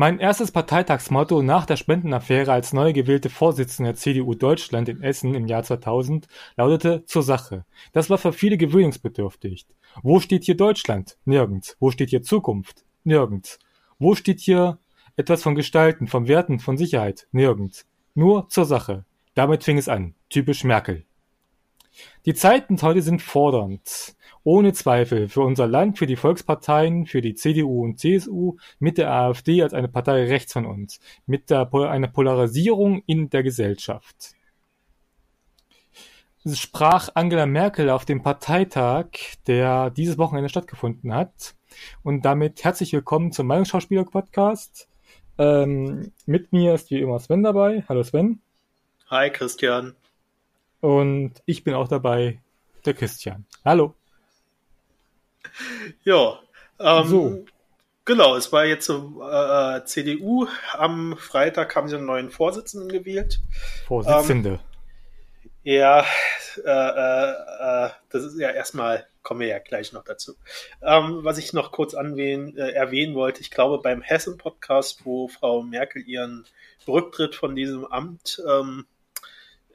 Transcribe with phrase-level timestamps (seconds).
[0.00, 5.34] Mein erstes Parteitagsmotto nach der Spendenaffäre als neu gewählte Vorsitzende der CDU Deutschland in Essen
[5.34, 6.26] im Jahr 2000
[6.56, 7.66] lautete zur Sache.
[7.92, 9.66] Das war für viele gewöhnungsbedürftig.
[10.02, 11.18] Wo steht hier Deutschland?
[11.26, 11.76] Nirgends.
[11.80, 12.86] Wo steht hier Zukunft?
[13.04, 13.58] Nirgends.
[13.98, 14.78] Wo steht hier
[15.16, 17.28] etwas von Gestalten, von Werten, von Sicherheit?
[17.32, 17.86] Nirgends.
[18.14, 19.04] Nur zur Sache.
[19.34, 20.14] Damit fing es an.
[20.30, 21.04] Typisch Merkel.
[22.24, 24.16] Die Zeiten heute sind fordernd.
[24.42, 29.12] Ohne Zweifel für unser Land, für die Volksparteien, für die CDU und CSU, mit der
[29.12, 34.34] AfD als eine Partei rechts von uns, mit der, einer Polarisierung in der Gesellschaft.
[36.42, 39.08] Es sprach Angela Merkel auf dem Parteitag,
[39.46, 41.54] der dieses Wochenende stattgefunden hat.
[42.02, 44.88] Und damit herzlich willkommen zum Meinungsschauspieler-Podcast.
[45.36, 47.84] Ähm, mit mir ist wie immer Sven dabei.
[47.90, 48.40] Hallo Sven.
[49.10, 49.94] Hi Christian.
[50.80, 52.40] Und ich bin auch dabei,
[52.86, 53.44] der Christian.
[53.62, 53.99] Hallo.
[56.04, 56.40] Ja,
[56.78, 57.44] ähm, so.
[58.04, 60.48] Genau, es war jetzt so äh, CDU.
[60.72, 63.40] Am Freitag haben sie einen neuen Vorsitzenden gewählt.
[63.86, 64.50] Vorsitzende.
[64.50, 64.58] Ähm,
[65.62, 66.04] ja,
[66.64, 70.34] äh, äh, äh, das ist ja erstmal, kommen wir ja gleich noch dazu.
[70.82, 75.62] Ähm, was ich noch kurz anwählen, äh, erwähnen wollte, ich glaube beim Hessen-Podcast, wo Frau
[75.62, 76.46] Merkel ihren
[76.88, 78.86] Rücktritt von diesem Amt ähm,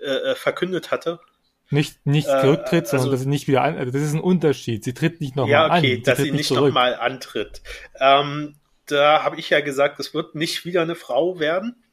[0.01, 1.19] äh, äh verkündet hatte,
[1.69, 4.21] nicht, nicht äh, zurücktritt, sondern also, dass sie nicht wieder an, also das ist ein
[4.21, 4.83] Unterschied.
[4.83, 5.83] Sie tritt nicht nochmal ja, okay, an.
[5.83, 7.61] Ja, okay, dass sie nicht nochmal antritt.
[7.99, 11.83] Ähm, da habe ich ja gesagt, es wird nicht wieder eine Frau werden.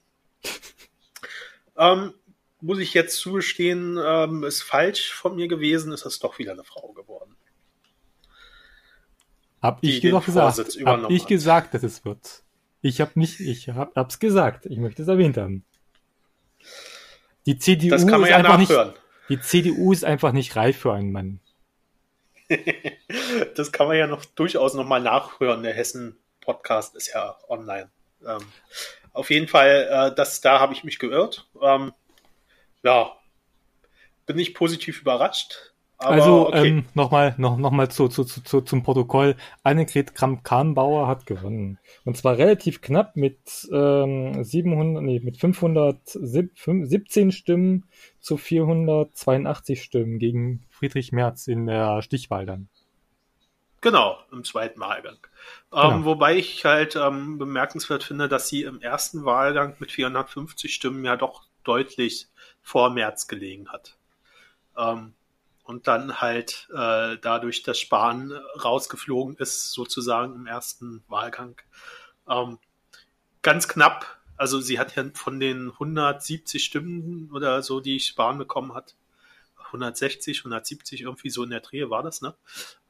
[1.79, 2.13] ähm,
[2.61, 6.65] muss ich jetzt zugestehen, ähm, ist falsch von mir gewesen, ist es doch wieder eine
[6.65, 7.35] Frau geworden.
[9.61, 10.59] Hab ich doch gesagt.
[10.85, 12.43] Hab ich gesagt, dass es wird.
[12.83, 14.67] Ich habe nicht, ich hab, hab's gesagt.
[14.67, 15.65] Ich möchte es erwähnt haben.
[17.47, 18.89] Die CDU das kann man ist ja einfach nachhören.
[18.89, 19.02] nicht,
[19.33, 21.41] die CDU ist einfach nicht reif für einen Mann.
[23.55, 25.63] das kann man ja noch durchaus nochmal nachhören.
[25.63, 27.91] Der Hessen-Podcast ist ja online.
[28.27, 28.43] Ähm,
[29.15, 31.49] auf jeden Fall, äh, das, da habe ich mich geirrt.
[31.63, 31.95] Ähm,
[32.83, 33.17] ja,
[34.27, 35.72] bin ich positiv überrascht.
[36.03, 36.69] Aber also okay.
[36.69, 39.37] ähm, nochmal noch, noch mal zu, zu, zu, zum Protokoll.
[39.63, 41.79] Annegret Kramp-Karrenbauer hat gewonnen.
[42.05, 43.39] Und zwar relativ knapp mit,
[43.73, 47.85] ähm, 700, nee, mit 517 Stimmen
[48.21, 52.69] zu 482 Stimmen gegen Friedrich Merz in der Stichwahl dann.
[53.83, 55.19] Genau, im zweiten Wahlgang.
[55.73, 56.05] Ähm, genau.
[56.05, 61.17] Wobei ich halt ähm, bemerkenswert finde, dass sie im ersten Wahlgang mit 450 Stimmen ja
[61.17, 62.29] doch deutlich
[62.61, 63.99] vor Merz gelegen hat.
[64.77, 65.15] Ähm,
[65.73, 71.57] und dann halt äh, dadurch, dass Spahn rausgeflogen ist, sozusagen im ersten Wahlgang.
[72.29, 72.59] Ähm,
[73.41, 78.75] ganz knapp, also sie hat ja von den 170 Stimmen oder so, die Spahn bekommen
[78.75, 78.97] hat,
[79.67, 82.35] 160, 170, irgendwie so in der Dreh war das, ne?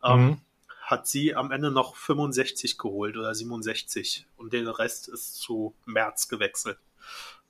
[0.03, 0.41] Ähm, mhm.
[0.81, 6.27] hat sie am Ende noch 65 geholt oder 67 und der Rest ist zu März
[6.27, 6.79] gewechselt.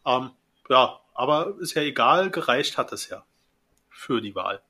[0.04, 0.32] Ähm,
[0.68, 3.24] ja, aber ist ja egal, gereicht hat es ja
[3.88, 4.62] für die Wahl.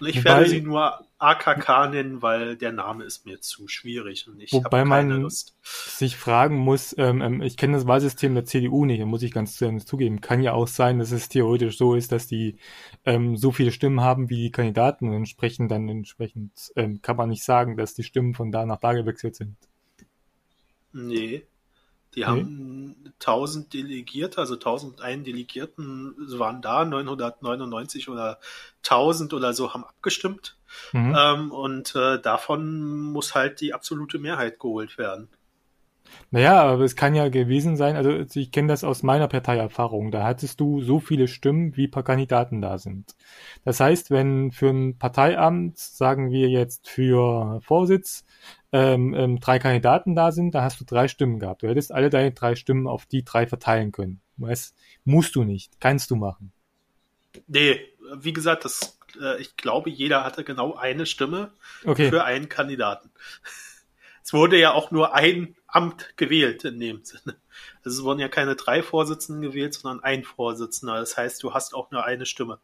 [0.00, 4.28] Und ich wobei, werde sie nur AKK nennen, weil der Name ist mir zu schwierig
[4.28, 5.56] und ich habe keine man Lust.
[5.62, 9.56] sich fragen muss, ähm, ähm ich kenne das Wahlsystem der CDU nicht, muss ich ganz
[9.56, 10.20] zugeben.
[10.20, 12.58] Kann ja auch sein, dass es theoretisch so ist, dass die
[13.04, 17.30] ähm, so viele Stimmen haben wie die Kandidaten und entsprechend dann entsprechend ähm, kann man
[17.30, 19.56] nicht sagen, dass die Stimmen von da nach da gewechselt sind.
[20.92, 21.42] Nee,
[22.18, 28.40] die haben 1000 Delegierte, also 1001 Delegierten waren da, 999 oder
[28.84, 30.56] 1000 oder so haben abgestimmt.
[30.92, 31.16] Mhm.
[31.16, 35.28] Ähm, und äh, davon muss halt die absolute Mehrheit geholt werden.
[36.30, 40.24] Naja, aber es kann ja gewesen sein, also ich kenne das aus meiner Parteierfahrung, da
[40.24, 43.16] hattest du so viele Stimmen, wie paar Kandidaten da sind.
[43.64, 48.24] Das heißt, wenn für ein Parteiamt, sagen wir jetzt für Vorsitz,
[48.72, 51.62] ähm, ähm, drei Kandidaten da sind, da hast du drei Stimmen gehabt.
[51.62, 54.20] Du hättest alle deine drei Stimmen auf die drei verteilen können.
[54.36, 54.74] Weißt,
[55.04, 56.52] musst du nicht, kannst du machen.
[57.46, 57.80] Nee,
[58.16, 61.52] wie gesagt, das, äh, ich glaube, jeder hatte genau eine Stimme
[61.84, 62.10] okay.
[62.10, 63.10] für einen Kandidaten.
[64.22, 67.36] Es wurde ja auch nur ein Amt gewählt in dem Sinne.
[67.84, 70.98] Also es wurden ja keine drei Vorsitzenden gewählt, sondern ein Vorsitzender.
[70.98, 72.58] Das heißt, du hast auch nur eine Stimme.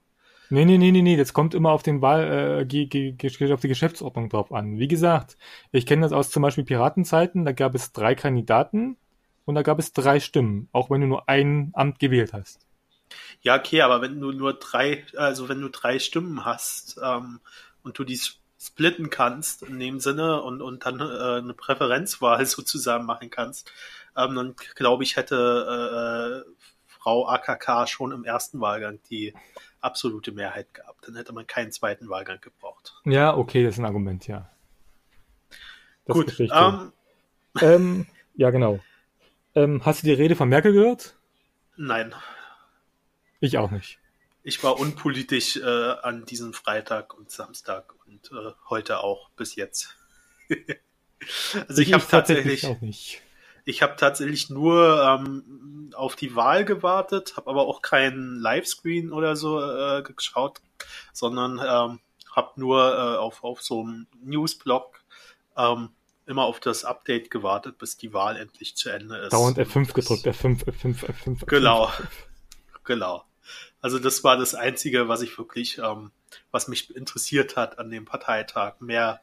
[0.51, 4.29] Nee, nee, nee, nee, nee, das kommt immer auf den Wahl, äh, auf die Geschäftsordnung
[4.29, 4.79] drauf an.
[4.79, 5.37] Wie gesagt,
[5.73, 8.97] ich kenne das aus zum Beispiel Piratenzeiten, da gab es drei Kandidaten
[9.47, 12.67] und da gab es drei Stimmen, auch wenn du nur ein Amt gewählt hast.
[13.41, 17.41] Ja, okay, aber wenn du nur drei, also wenn du drei Stimmen hast ähm,
[17.83, 18.21] und du die
[18.65, 23.71] splitten kannst in dem Sinne und, und dann äh, eine Präferenzwahl sozusagen machen kannst,
[24.17, 26.51] ähm, dann glaube ich, hätte äh,
[26.87, 29.35] Frau AKK schon im ersten Wahlgang die
[29.81, 31.07] absolute Mehrheit gehabt.
[31.07, 32.95] Dann hätte man keinen zweiten Wahlgang gebraucht.
[33.05, 34.49] Ja, okay, das ist ein Argument, ja.
[36.07, 36.41] Das Gut.
[36.41, 36.93] Ähm,
[37.61, 38.81] ähm, ja, genau.
[39.55, 41.17] Ähm, hast du die Rede von Merkel gehört?
[41.77, 42.15] Nein.
[43.41, 43.99] Ich auch nicht.
[44.45, 49.97] Ich war unpolitisch äh, an diesem Freitag und Samstag und äh, heute auch bis jetzt.
[51.69, 53.23] also ich, ich habe tatsächlich, tatsächlich
[53.65, 59.37] ich habe tatsächlich nur ähm, auf die Wahl gewartet, habe aber auch keinen Livescreen oder
[59.37, 60.61] so äh, geschaut,
[61.15, 62.01] sondern ähm,
[62.31, 65.01] habe nur äh, auf, auf so einem Newsblog
[65.57, 65.89] ähm,
[66.27, 69.33] immer auf das Update gewartet, bis die Wahl endlich zu Ende ist.
[69.33, 71.41] Dauernd F5 gedrückt, F5, F5, F5.
[71.41, 72.05] F5 genau, F5.
[72.85, 73.25] genau.
[73.85, 76.11] Also das war das Einzige, was ich wirklich, ähm,
[76.51, 78.81] was mich interessiert hat an dem Parteitag.
[78.81, 79.21] Mehr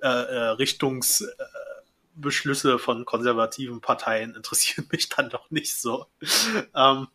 [0.00, 6.06] äh, äh, Richtungsbeschlüsse äh, von konservativen Parteien interessieren mich dann doch nicht so.
[6.74, 7.08] ähm,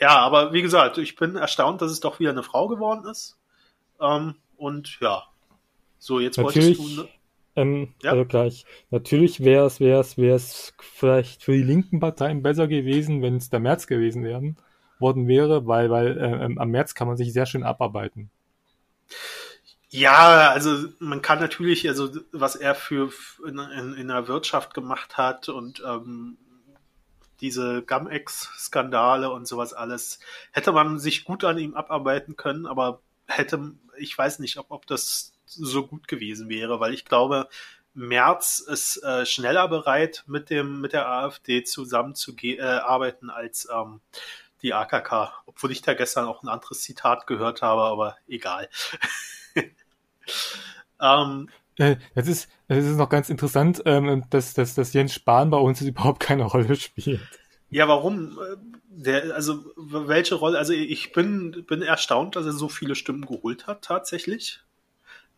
[0.00, 3.38] ja, aber wie gesagt, ich bin erstaunt, dass es doch wieder eine Frau geworden ist.
[4.00, 5.22] Ähm, und ja,
[6.00, 6.76] so jetzt Natürlich.
[6.76, 7.02] wolltest du.
[7.02, 7.08] Ne?
[7.54, 8.10] Ähm, ja?
[8.10, 8.66] Also gleich.
[8.90, 13.36] Natürlich wäre es, wäre es, wäre es vielleicht für die linken Parteien besser gewesen, wenn
[13.36, 14.56] es der März gewesen wären
[14.98, 18.30] worden wäre, weil, weil äh, am März kann man sich sehr schön abarbeiten.
[19.88, 23.12] Ja, also man kann natürlich, also was er für
[23.46, 26.36] in, in, in der Wirtschaft gemacht hat und ähm,
[27.40, 30.20] diese Gamex-Skandale und sowas alles,
[30.52, 34.86] hätte man sich gut an ihm abarbeiten können, aber hätte, ich weiß nicht, ob, ob
[34.86, 37.48] das so gut gewesen wäre, weil ich glaube,
[37.94, 44.00] Merz ist äh, schneller bereit, mit dem mit der AfD zusammenzuarbeiten, äh, als ähm,
[44.62, 48.68] die AKK, obwohl ich da gestern auch ein anderes Zitat gehört habe, aber egal.
[51.00, 51.48] ähm,
[51.78, 55.58] äh, das ist, das ist noch ganz interessant, ähm, dass, dass, dass Jens Spahn bei
[55.58, 57.20] uns überhaupt keine Rolle spielt.
[57.68, 58.38] Ja, warum?
[58.88, 60.58] Der, also welche Rolle?
[60.58, 64.60] Also ich bin, bin erstaunt, dass er so viele Stimmen geholt hat tatsächlich.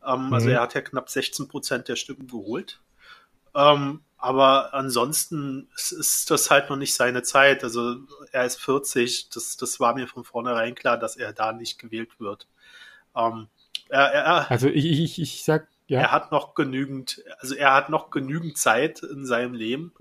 [0.04, 0.32] Ähm, mhm.
[0.32, 2.80] Also er hat ja knapp 16 Prozent der Stimmen geholt.
[3.58, 7.64] Ähm, aber ansonsten ist das halt noch nicht seine Zeit.
[7.64, 7.96] Also
[8.32, 12.20] er ist 40, das, das war mir von vornherein klar, dass er da nicht gewählt
[12.20, 12.46] wird.
[13.16, 13.48] Ähm,
[13.88, 16.00] er, er, also ich, ich, ich sag, ja.
[16.00, 19.94] Er hat noch genügend, also er hat noch genügend Zeit in seinem Leben,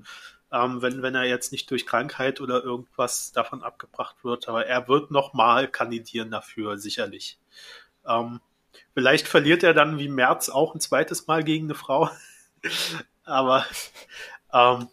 [0.52, 4.50] ähm, wenn, wenn er jetzt nicht durch Krankheit oder irgendwas davon abgebracht wird.
[4.50, 7.40] Aber er wird noch mal kandidieren dafür, sicherlich.
[8.06, 8.42] Ähm,
[8.94, 12.10] vielleicht verliert er dann wie März auch ein zweites Mal gegen eine Frau
[13.28, 13.66] aber
[14.54, 14.88] ähm,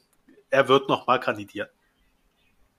[0.50, 1.68] er wird nochmal kandidieren.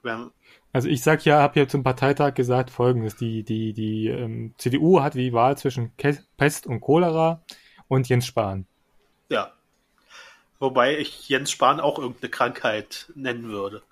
[0.03, 0.31] Wenn,
[0.75, 5.01] also ich sag ja, habe ja zum Parteitag gesagt folgendes, die, die, die ähm, CDU
[5.01, 7.41] hat die Wahl zwischen Pest und Cholera
[7.87, 8.67] und Jens Spahn.
[9.29, 9.53] Ja.
[10.59, 13.83] Wobei ich Jens Spahn auch irgendeine Krankheit nennen würde.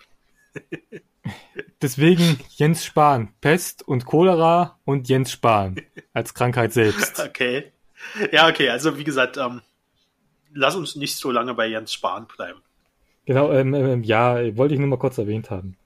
[1.82, 5.82] Deswegen Jens Spahn, Pest und Cholera und Jens Spahn
[6.14, 7.20] als Krankheit selbst.
[7.26, 7.72] Okay.
[8.34, 9.62] Ja, okay, also wie gesagt, ähm,
[10.54, 12.62] lass uns nicht so lange bei Jens Spahn bleiben.
[13.26, 15.78] Genau, ähm, ähm, ja, wollte ich nur mal kurz erwähnt haben.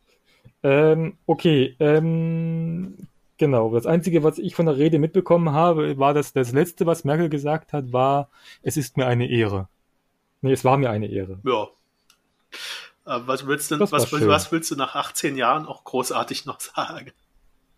[0.64, 3.74] Ähm, okay, ähm, genau.
[3.74, 7.30] Das Einzige, was ich von der Rede mitbekommen habe, war, dass das Letzte, was Merkel
[7.30, 8.30] gesagt hat, war,
[8.64, 9.68] es ist mir eine Ehre.
[10.42, 11.40] Nee, es war mir eine Ehre.
[11.44, 11.68] Ja.
[13.06, 17.12] Äh, was willst du, was, was willst du nach 18 Jahren auch großartig noch sagen?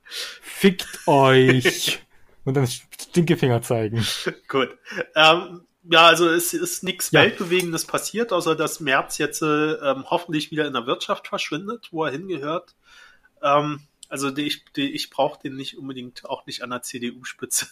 [0.03, 2.01] Fickt euch!
[2.45, 4.03] Und dann Stinkefinger zeigen.
[4.47, 4.75] Gut.
[5.13, 7.21] Ähm, ja, also es ist nichts ja.
[7.21, 12.03] Weltbewegendes passiert, außer dass Merz jetzt äh, ähm, hoffentlich wieder in der Wirtschaft verschwindet, wo
[12.03, 12.75] er hingehört.
[13.41, 17.67] Ähm, also die, ich, die, ich brauche den nicht unbedingt auch nicht an der CDU-Spitze.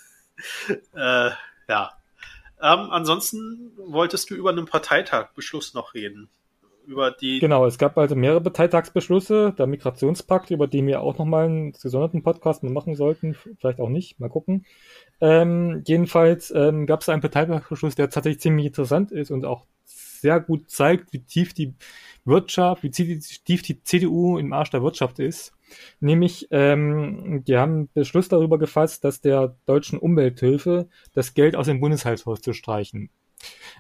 [0.96, 1.32] äh,
[1.68, 1.92] ja.
[2.62, 6.30] Ähm, ansonsten wolltest du über einen Parteitagbeschluss noch reden.
[6.86, 11.46] Über die genau, es gab also mehrere Parteitagsbeschlüsse, der Migrationspakt, über den wir auch nochmal
[11.46, 14.66] einen gesonderten Podcast machen sollten, vielleicht auch nicht, mal gucken.
[15.20, 20.40] Ähm, jedenfalls ähm, gab es einen Parteibeschluss, der tatsächlich ziemlich interessant ist und auch sehr
[20.40, 21.74] gut zeigt, wie tief die
[22.26, 25.54] Wirtschaft, wie tief die CDU im Arsch der Wirtschaft ist.
[26.00, 31.80] Nämlich, ähm, die haben Beschluss darüber gefasst, dass der deutschen Umwelthilfe das Geld aus dem
[31.80, 33.10] Bundeshaushalt zu streichen.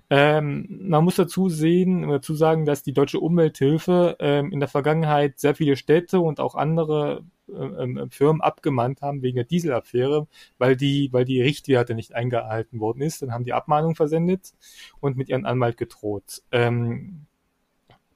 [0.10, 5.39] Ähm, man muss dazu sehen, dazu sagen, dass die deutsche Umwelthilfe ähm, in der Vergangenheit
[5.39, 10.27] sehr viele Städte und auch andere ähm, ähm, Firmen abgemahnt haben wegen der Dieselaffäre,
[10.58, 13.22] weil die, weil die Richtwerte nicht eingehalten worden ist.
[13.22, 14.54] Dann haben die Abmahnung versendet
[15.00, 16.42] und mit ihren Anwalt gedroht.
[16.51, 17.25] Ähm,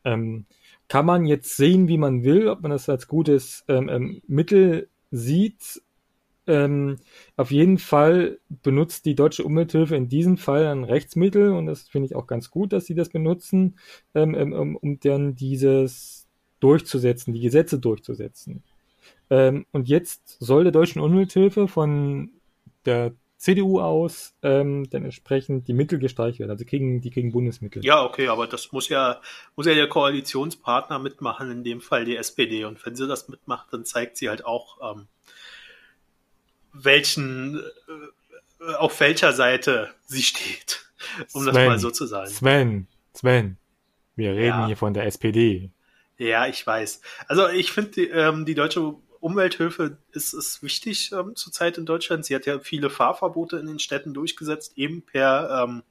[0.04, 0.46] ähm,
[0.88, 4.90] kann man jetzt sehen, wie man will, ob man das als gutes ähm, ähm Mittel
[5.12, 5.82] sieht.
[6.48, 6.98] Ähm,
[7.38, 12.08] auf jeden Fall benutzt die deutsche Umwelthilfe in diesem Fall ein Rechtsmittel und das finde
[12.08, 13.78] ich auch ganz gut, dass sie das benutzen,
[14.16, 16.28] ähm, um, um dann dieses
[16.60, 18.64] durchzusetzen, die Gesetze durchzusetzen.
[19.32, 22.32] Ähm, und jetzt soll der deutschen Umwelthilfe von
[22.86, 26.52] der CDU aus, ähm, dann entsprechend die Mittel gestreicht werden.
[26.52, 27.84] Also kriegen, die kriegen Bundesmittel.
[27.84, 29.22] Ja, okay, aber das muss ja,
[29.56, 32.66] muss ja der Koalitionspartner mitmachen, in dem Fall die SPD.
[32.66, 35.08] Und wenn sie das mitmacht, dann zeigt sie halt auch, ähm,
[36.74, 37.62] welchen,
[38.60, 40.86] äh, auf welcher Seite sie steht.
[41.34, 42.30] Um Sven, das mal so zu sagen.
[42.30, 43.58] Sven, Sven,
[44.16, 44.68] wir reden ja.
[44.68, 45.72] hier von der SPD.
[46.18, 47.02] Ja, ich weiß.
[47.28, 52.26] Also ich finde, die, ähm, die deutsche Umwelthilfe ist, ist wichtig ähm, zurzeit in Deutschland.
[52.26, 55.84] Sie hat ja viele Fahrverbote in den Städten durchgesetzt, eben per ähm,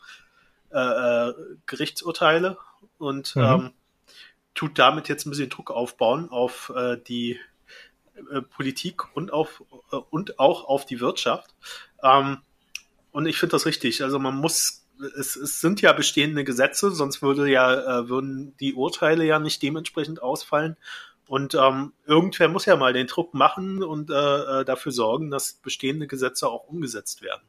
[0.71, 1.35] äh, äh
[1.67, 2.59] Gerichtsurteile
[2.99, 3.43] und mhm.
[3.43, 3.71] ähm,
[4.55, 7.39] tut damit jetzt ein bisschen Druck aufbauen auf äh, die
[8.31, 11.55] äh, Politik und auf äh, und auch auf die Wirtschaft.
[12.03, 12.39] Ähm,
[13.13, 14.03] und ich finde das richtig.
[14.03, 14.81] Also man muss
[15.17, 19.63] es, es sind ja bestehende Gesetze, sonst würde ja, äh, würden die Urteile ja nicht
[19.63, 20.77] dementsprechend ausfallen.
[21.31, 25.53] Und ähm, irgendwer muss ja mal den Druck machen und äh, äh, dafür sorgen, dass
[25.53, 27.45] bestehende Gesetze auch umgesetzt werden.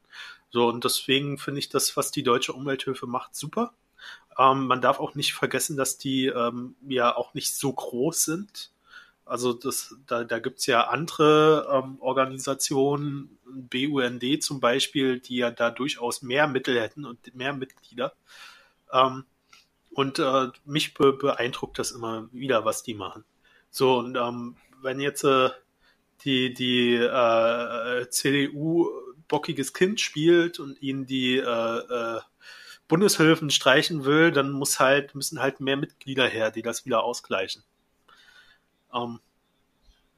[0.52, 3.74] So, und deswegen finde ich das, was die Deutsche Umwelthilfe macht, super.
[4.38, 8.70] Ähm, man darf auch nicht vergessen, dass die ähm, ja auch nicht so groß sind.
[9.26, 15.50] Also das, da, da gibt es ja andere ähm, Organisationen, BUND zum Beispiel, die ja
[15.50, 18.14] da durchaus mehr Mittel hätten und mehr Mitglieder.
[18.94, 19.26] Ähm,
[19.90, 23.26] und äh, mich be beeindruckt das immer wieder, was die machen.
[23.72, 25.50] So, und ähm, wenn jetzt äh,
[26.24, 28.90] die, die äh, CDU
[29.28, 32.20] bockiges Kind spielt und ihnen die äh, äh,
[32.88, 37.64] Bundeshilfen streichen will, dann muss halt, müssen halt mehr Mitglieder her, die das wieder ausgleichen.
[38.94, 39.20] Ähm,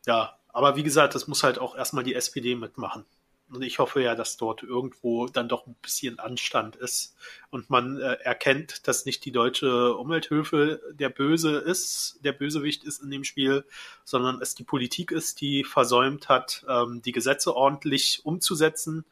[0.07, 3.05] ja, aber wie gesagt, das muss halt auch erstmal die SPD mitmachen.
[3.53, 7.15] Und ich hoffe ja, dass dort irgendwo dann doch ein bisschen Anstand ist.
[7.51, 13.03] Und man äh, erkennt, dass nicht die deutsche Umwelthilfe der Böse ist, der Bösewicht ist
[13.03, 13.65] in dem Spiel,
[14.03, 19.05] sondern es die Politik ist, die versäumt hat, ähm, die Gesetze ordentlich umzusetzen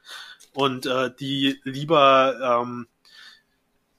[0.53, 2.87] und äh, die lieber ähm,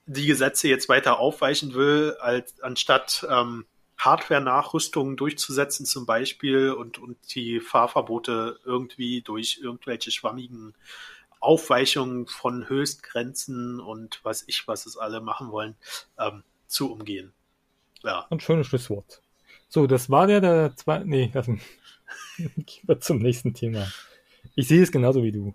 [0.06, 3.64] die Gesetze jetzt weiter aufweichen will, als anstatt ähm,
[4.04, 10.74] Hardware-Nachrüstungen durchzusetzen zum Beispiel und, und die Fahrverbote irgendwie durch irgendwelche schwammigen
[11.40, 15.76] Aufweichungen von Höchstgrenzen und weiß ich, was es alle machen wollen,
[16.18, 17.32] ähm, zu umgehen.
[18.02, 18.26] Ja.
[18.30, 19.22] Ein schönes Schlusswort.
[19.68, 21.52] So, das war der, der zweite, nee, also,
[22.36, 23.90] gehen wir zum nächsten Thema.
[24.54, 25.54] Ich sehe es genauso wie du.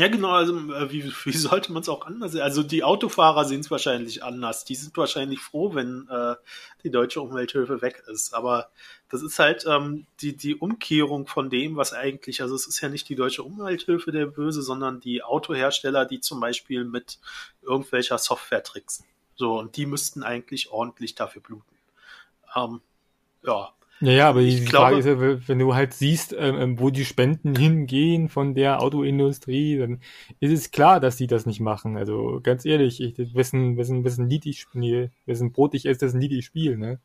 [0.00, 2.40] Ja, genau, also äh, wie, wie sollte man es auch anders sehen?
[2.40, 4.64] Also die Autofahrer sehen es wahrscheinlich anders.
[4.64, 6.36] Die sind wahrscheinlich froh, wenn äh,
[6.82, 8.32] die deutsche Umwelthilfe weg ist.
[8.32, 8.70] Aber
[9.10, 12.88] das ist halt ähm, die, die Umkehrung von dem, was eigentlich, also es ist ja
[12.88, 17.18] nicht die deutsche Umwelthilfe der Böse, sondern die Autohersteller, die zum Beispiel mit
[17.60, 19.04] irgendwelcher Software tricksen.
[19.34, 21.76] So, und die müssten eigentlich ordentlich dafür bluten.
[22.56, 22.80] Ähm,
[23.42, 26.80] ja, ja, ja, aber die glaube, Frage ist ja, wenn du halt siehst, ähm, ähm,
[26.80, 30.00] wo die Spenden hingehen von der Autoindustrie, dann
[30.40, 31.98] ist es klar, dass die das nicht machen.
[31.98, 36.20] Also ganz ehrlich, ich, wessen, wessen, wessen Lied ich spiele, wessen Brot ich esse, dessen
[36.20, 37.00] Lied ich spiele, ne?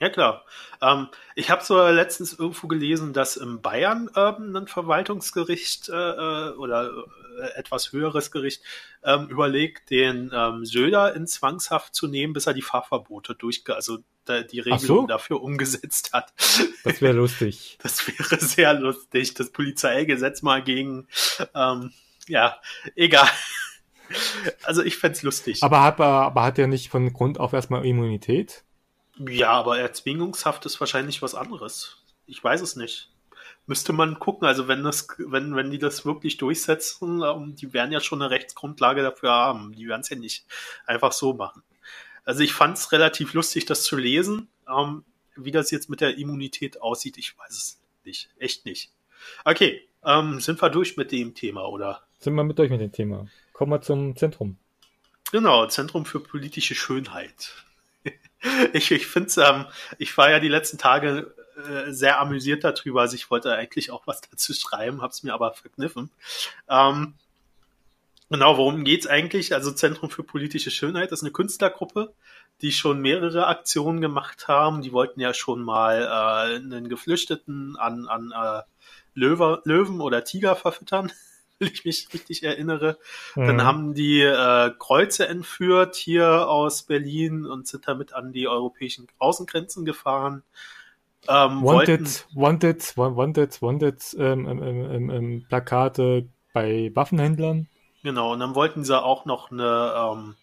[0.00, 0.44] Ja, klar.
[0.82, 6.50] Ähm, ich habe so letztens irgendwo gelesen, dass in Bayern ähm, ein Verwaltungsgericht äh, äh
[6.56, 6.90] oder
[7.38, 8.62] äh, etwas höheres Gericht
[9.04, 13.98] ähm, überlegt, den ähm, Söder in Zwangshaft zu nehmen, bis er die Fahrverbote durch, also
[14.28, 15.06] die Regelung so?
[15.06, 16.32] dafür umgesetzt hat.
[16.84, 17.78] Das wäre lustig.
[17.82, 19.34] Das wäre sehr lustig.
[19.34, 21.08] Das Polizeigesetz mal gegen,
[21.54, 21.92] ähm,
[22.28, 22.58] ja,
[22.94, 23.28] egal.
[24.64, 25.62] Also ich fände lustig.
[25.62, 28.62] Aber hat, aber hat er nicht von Grund auf erstmal Immunität?
[29.18, 32.04] Ja, aber Erzwingungshaft ist wahrscheinlich was anderes.
[32.26, 33.10] Ich weiß es nicht.
[33.66, 37.92] Müsste man gucken, also wenn das, wenn, wenn die das wirklich durchsetzen, ähm, die werden
[37.92, 39.72] ja schon eine Rechtsgrundlage dafür haben.
[39.72, 40.44] Die werden es ja nicht
[40.86, 41.62] einfach so machen.
[42.24, 44.48] Also ich fand es relativ lustig, das zu lesen.
[44.68, 45.04] Ähm,
[45.36, 48.30] wie das jetzt mit der Immunität aussieht, ich weiß es nicht.
[48.38, 48.90] Echt nicht.
[49.44, 52.02] Okay, ähm, sind wir durch mit dem Thema, oder?
[52.18, 53.26] Sind wir mit durch mit dem Thema.
[53.52, 54.56] Kommen wir zum Zentrum.
[55.32, 57.64] Genau, Zentrum für politische Schönheit.
[58.72, 59.66] ich ich finde es, ähm,
[59.98, 63.02] ich war ja die letzten Tage äh, sehr amüsiert darüber.
[63.02, 66.10] Also ich wollte eigentlich auch was dazu schreiben, habe es mir aber verkniffen.
[66.68, 67.14] Ähm,
[68.30, 69.54] genau, worum geht's eigentlich?
[69.54, 72.14] Also Zentrum für politische Schönheit ist eine Künstlergruppe,
[72.60, 74.82] die schon mehrere Aktionen gemacht haben.
[74.82, 78.62] Die wollten ja schon mal äh, einen Geflüchteten an, an äh,
[79.14, 81.12] Löwe, Löwen oder Tiger verfüttern
[81.58, 82.98] wenn ich mich richtig erinnere.
[83.36, 83.46] Mhm.
[83.46, 89.06] Dann haben die äh, Kreuze entführt hier aus Berlin und sind damit an die europäischen
[89.18, 90.42] Außengrenzen gefahren.
[91.26, 97.68] Ähm, wanted, wanted, wanted, wanted, ähm, ähm, ähm, ähm, Plakate bei Waffenhändlern.
[98.04, 100.36] Genau, und dann wollten sie auch noch eine ähm,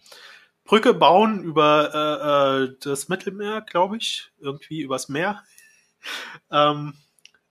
[0.64, 5.42] Brücke bauen über äh, äh, das Mittelmeer, glaube ich, irgendwie übers Meer.
[6.50, 6.94] Ähm,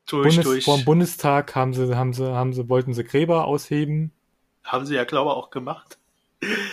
[0.06, 0.66] durch, Bundes, durch.
[0.66, 4.12] Vor dem Bundestag haben sie, haben sie, haben sie, wollten sie Gräber ausheben.
[4.66, 5.98] Haben sie ja, glaube ich, auch gemacht.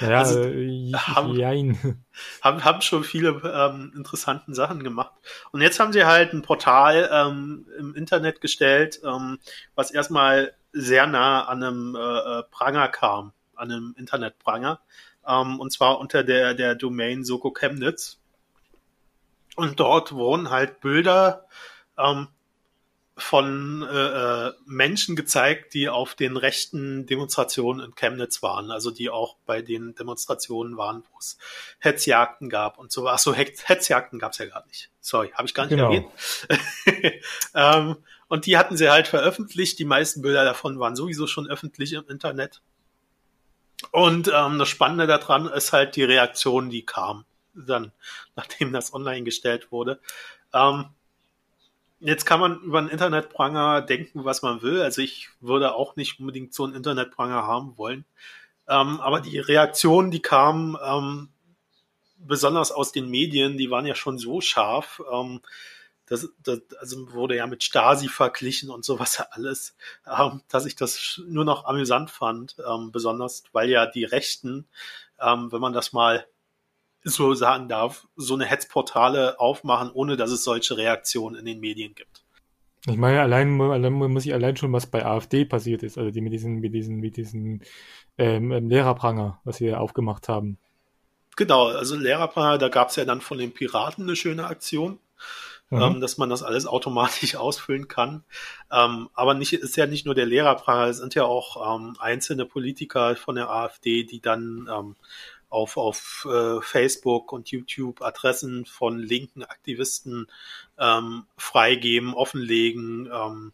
[0.00, 1.38] Ja, also, äh, haben,
[2.42, 5.12] haben, haben schon viele ähm, interessanten Sachen gemacht.
[5.52, 9.38] Und jetzt haben sie halt ein Portal ähm, im Internet gestellt, ähm,
[9.76, 14.80] was erstmal sehr nah an einem äh, äh Pranger kam, an einem Internetpranger.
[15.26, 18.18] Ähm, und zwar unter der, der Domain Soko Chemnitz.
[19.56, 21.46] Und dort wurden halt Bilder
[21.98, 22.28] ähm,
[23.16, 29.10] von äh, äh, Menschen gezeigt, die auf den rechten Demonstrationen in Chemnitz waren, also die
[29.10, 31.36] auch bei den Demonstrationen waren, wo es
[31.80, 33.08] Hetzjagden gab und so.
[33.08, 34.90] Ach so, Hetzjagden gab es ja gar nicht.
[35.00, 35.86] Sorry, habe ich gar nicht genau.
[35.86, 36.10] erwähnt.
[37.54, 37.96] ähm,
[38.28, 39.78] und die hatten sie halt veröffentlicht.
[39.78, 42.62] Die meisten Bilder davon waren sowieso schon öffentlich im Internet.
[43.90, 47.92] Und ähm, das Spannende daran ist halt die Reaktion, die kam dann,
[48.36, 50.00] nachdem das online gestellt wurde.
[50.52, 50.86] Ähm,
[52.00, 54.82] Jetzt kann man über einen Internetpranger denken, was man will.
[54.82, 58.04] Also ich würde auch nicht unbedingt so einen Internetpranger haben wollen.
[58.68, 61.28] Ähm, aber die Reaktionen, die kamen, ähm,
[62.18, 65.00] besonders aus den Medien, die waren ja schon so scharf.
[65.12, 65.40] Ähm,
[66.08, 71.20] das, das also wurde ja mit Stasi verglichen und sowas alles, ähm, dass ich das
[71.26, 74.66] nur noch amüsant fand, ähm, besonders weil ja die Rechten,
[75.20, 76.26] ähm, wenn man das mal
[77.04, 81.94] so sagen darf, so eine Hetzportale aufmachen, ohne dass es solche Reaktionen in den Medien
[81.94, 82.24] gibt.
[82.86, 86.20] Ich meine, allein, allein muss ich allein schon, was bei AfD passiert ist, also die
[86.20, 87.62] mit diesen, mit diesen, mit diesen
[88.16, 90.58] ähm, ähm Lehrerpranger, was wir aufgemacht haben.
[91.36, 94.98] Genau, also Lehrerpranger, da gab es ja dann von den Piraten eine schöne Aktion.
[95.70, 95.82] Mhm.
[95.82, 98.24] Ähm, dass man das alles automatisch ausfüllen kann.
[98.72, 102.46] Ähm, aber nicht, ist ja nicht nur der Lehrerpranger, es sind ja auch ähm, einzelne
[102.46, 104.96] Politiker von der AfD, die dann ähm,
[105.50, 110.26] auf, auf äh, Facebook und YouTube Adressen von linken Aktivisten
[110.78, 113.10] ähm, freigeben, offenlegen.
[113.12, 113.52] Ähm.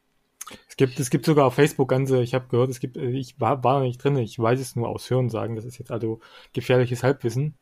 [0.69, 3.41] Es gibt, es gibt sogar auf Facebook ganze, ich habe gehört, es gibt, äh, ich
[3.41, 6.21] war, war nicht drin, ich weiß es nur aus Hören sagen, das ist jetzt also
[6.53, 7.57] gefährliches Halbwissen.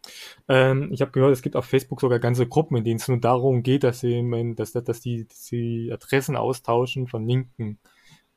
[0.48, 3.20] Ähm, ich habe gehört, es gibt auf Facebook sogar ganze Gruppen, in denen es nur
[3.20, 7.78] darum geht, dass sie, dass, dass die, die Adressen austauschen von linken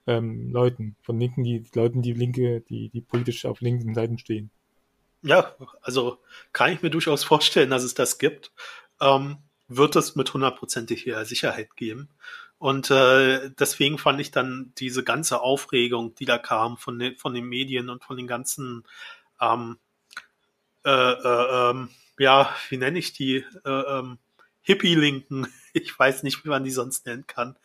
[0.08, 4.52] ähm, Leuten, von linken, die Leuten, die linke, die, die politisch auf linken Seiten stehen.
[5.24, 6.20] Ja, also
[6.54, 8.52] kann ich mir durchaus vorstellen, dass es das gibt.
[9.02, 12.10] Ähm, wird es mit hundertprozentiger Sicherheit geben.
[12.58, 17.34] Und äh, deswegen fand ich dann diese ganze Aufregung, die da kam von den, von
[17.34, 18.84] den Medien und von den ganzen,
[19.42, 19.78] ähm,
[20.86, 24.20] äh, äh, ähm, ja, wie nenne ich die, äh, ähm,
[24.62, 27.58] Hippie-Linken, ich weiß nicht, wie man die sonst nennen kann,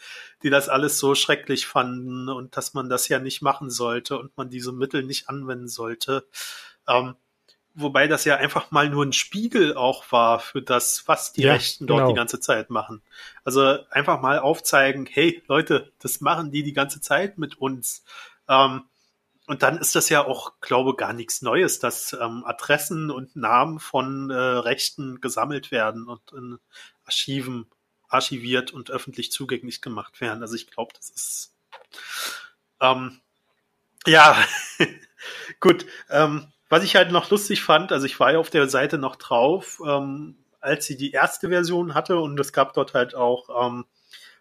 [0.43, 4.37] die das alles so schrecklich fanden und dass man das ja nicht machen sollte und
[4.37, 6.27] man diese Mittel nicht anwenden sollte.
[6.87, 7.15] Ähm,
[7.75, 11.53] wobei das ja einfach mal nur ein Spiegel auch war für das, was die ja,
[11.53, 12.09] Rechten dort genau.
[12.11, 13.03] die ganze Zeit machen.
[13.45, 18.05] Also einfach mal aufzeigen, hey Leute, das machen die die ganze Zeit mit uns.
[18.49, 18.85] Ähm,
[19.47, 23.81] und dann ist das ja auch, glaube gar nichts Neues, dass ähm, Adressen und Namen
[23.81, 26.59] von äh, Rechten gesammelt werden und in
[27.05, 27.67] Archiven
[28.09, 30.43] archiviert und öffentlich zugänglich gemacht werden.
[30.43, 31.55] Also ich glaube, das ist
[32.81, 33.21] ähm,
[34.07, 34.37] ja
[35.61, 35.87] gut.
[36.11, 39.17] Ähm, was ich halt noch lustig fand, also ich war ja auf der Seite noch
[39.17, 43.85] drauf, ähm, als sie die erste Version hatte und es gab dort halt auch ähm,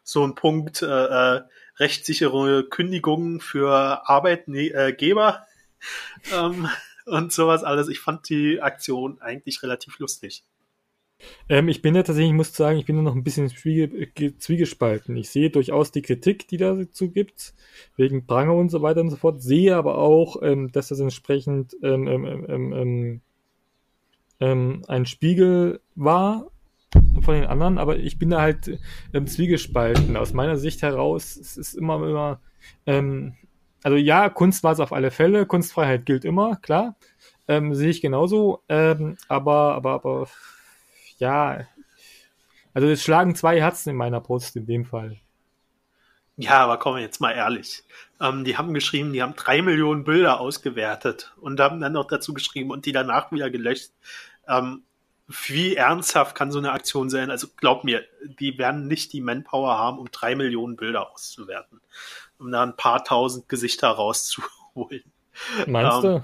[0.03, 1.41] so einen Punkt äh, äh,
[1.77, 5.45] rechtssichere Kündigungen für Arbeitgeber
[6.33, 6.69] ähm,
[7.05, 7.89] und sowas alles.
[7.89, 10.43] Ich fand die Aktion eigentlich relativ lustig.
[11.47, 15.15] Ähm, ich bin ja tatsächlich, ich muss sagen, ich bin da noch ein bisschen zwiegespalten.
[15.17, 17.53] Ich sehe durchaus die Kritik, die dazu gibt,
[17.97, 21.75] wegen Pranger und so weiter und so fort, sehe aber auch, ähm, dass das entsprechend
[21.83, 23.21] ähm, ähm, ähm, ähm,
[24.39, 26.49] ähm ein Spiegel war
[27.21, 28.79] von den anderen, aber ich bin da halt
[29.13, 30.17] ähm, zwiegespalten.
[30.17, 32.39] Aus meiner Sicht heraus, es ist immer, immer,
[32.85, 33.33] ähm,
[33.83, 36.95] also ja, Kunst war es auf alle Fälle, Kunstfreiheit gilt immer, klar,
[37.47, 40.27] ähm, sehe ich genauso, ähm, aber, aber, aber
[41.19, 41.67] ja,
[42.73, 45.17] also es schlagen zwei Herzen in meiner Brust in dem Fall.
[46.37, 47.83] Ja, aber kommen wir jetzt mal ehrlich.
[48.21, 52.33] Ähm, die haben geschrieben, die haben drei Millionen Bilder ausgewertet und haben dann noch dazu
[52.33, 53.91] geschrieben und die danach wieder gelöscht.
[54.47, 54.83] Ähm,
[55.27, 57.29] wie ernsthaft kann so eine Aktion sein?
[57.29, 58.03] Also glaub mir,
[58.39, 61.81] die werden nicht die Manpower haben, um drei Millionen Bilder auszuwerten,
[62.39, 65.03] um da ein paar tausend Gesichter rauszuholen.
[65.67, 66.23] Meinst ähm, du?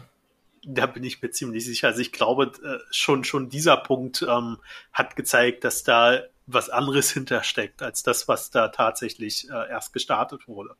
[0.65, 1.87] Da bin ich mir ziemlich sicher.
[1.87, 4.57] Also ich glaube, äh, schon, schon dieser Punkt ähm,
[4.91, 10.47] hat gezeigt, dass da was anderes hintersteckt, als das, was da tatsächlich äh, erst gestartet
[10.47, 10.75] wurde.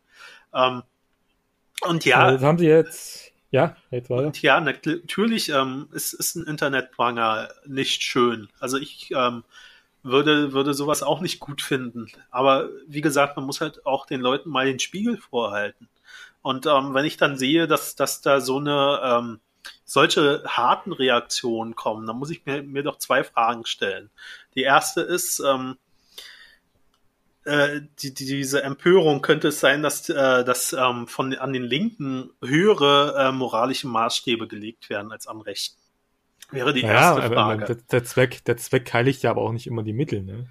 [0.54, 0.84] Ähm,
[1.82, 2.20] und ja.
[2.20, 3.32] Also das haben sie jetzt.
[3.52, 4.28] Ja, jetzt weiter.
[4.28, 8.50] Und ja, natürlich ähm, ist, ist ein Internetpranger nicht schön.
[8.60, 9.44] Also ich ähm,
[10.04, 12.08] würde, würde sowas auch nicht gut finden.
[12.32, 15.88] Aber wie gesagt, man muss halt auch den Leuten mal den Spiegel vorhalten.
[16.42, 19.40] Und ähm, wenn ich dann sehe, dass, dass da so eine ähm,
[19.84, 24.10] solche harten Reaktionen kommen, dann muss ich mir, mir doch zwei Fragen stellen.
[24.56, 25.78] Die erste ist, ähm,
[27.46, 31.64] äh, die, die, diese Empörung könnte es sein, dass, äh, dass ähm, von an den
[31.64, 35.80] Linken höhere äh, moralische Maßstäbe gelegt werden als an Rechten.
[36.52, 37.66] Wäre die erste ja, Frage.
[37.66, 40.48] Der, der, Zweck, der Zweck heiligt ja aber auch nicht immer die Mittel, ne?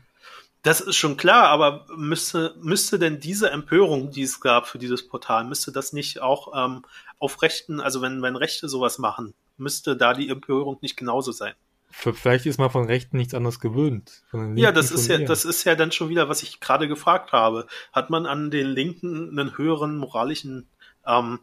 [0.65, 5.07] Das ist schon klar, aber müsste, müsste denn diese Empörung, die es gab für dieses
[5.07, 6.87] Portal, müsste das nicht auch ähm,
[7.19, 11.53] auf Rechten, also wenn, wenn Rechte sowas machen, müsste da die Empörung nicht genauso sein?
[11.91, 14.25] Vielleicht ist man von Rechten nichts anderes gewöhnt.
[14.57, 17.67] Ja, das ist ja, das ist ja dann schon wieder, was ich gerade gefragt habe.
[17.93, 20.67] Hat man an den Linken einen höheren moralischen
[21.07, 21.41] ähm,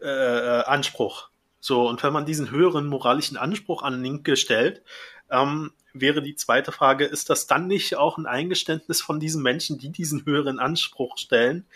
[0.00, 1.30] äh, äh Anspruch?
[1.58, 4.82] So, und wenn man diesen höheren moralischen Anspruch an Linke stellt,
[5.30, 9.78] ähm, wäre die zweite Frage, ist das dann nicht auch ein Eingeständnis von diesen Menschen,
[9.78, 11.66] die diesen höheren Anspruch stellen,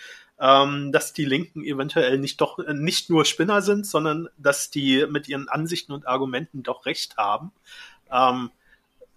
[0.41, 5.07] ähm, dass die Linken eventuell nicht doch äh, nicht nur Spinner sind, sondern dass die
[5.09, 7.53] mit ihren Ansichten und Argumenten doch recht haben.
[8.11, 8.51] Ähm,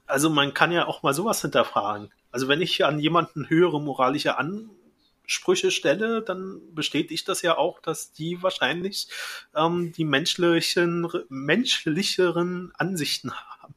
[0.07, 2.11] also man kann ja auch mal sowas hinterfragen.
[2.31, 8.11] Also wenn ich an jemanden höhere moralische Ansprüche stelle, dann bestätigt das ja auch, dass
[8.11, 9.07] die wahrscheinlich
[9.55, 13.74] ähm, die menschlichen, menschlicheren Ansichten haben.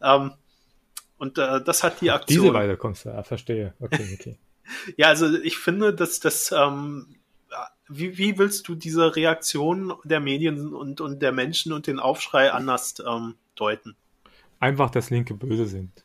[0.00, 0.32] Ähm,
[1.18, 2.42] und äh, das hat die Aktion.
[2.42, 3.74] Diese Weise kommst du, ja, verstehe.
[3.80, 4.38] Okay, okay.
[4.96, 7.16] ja, also ich finde, dass das, ähm,
[7.88, 12.50] wie, wie willst du diese Reaktion der Medien und, und der Menschen und den Aufschrei
[12.52, 13.96] anders ähm, deuten?
[14.58, 16.04] Einfach, dass Linke böse sind.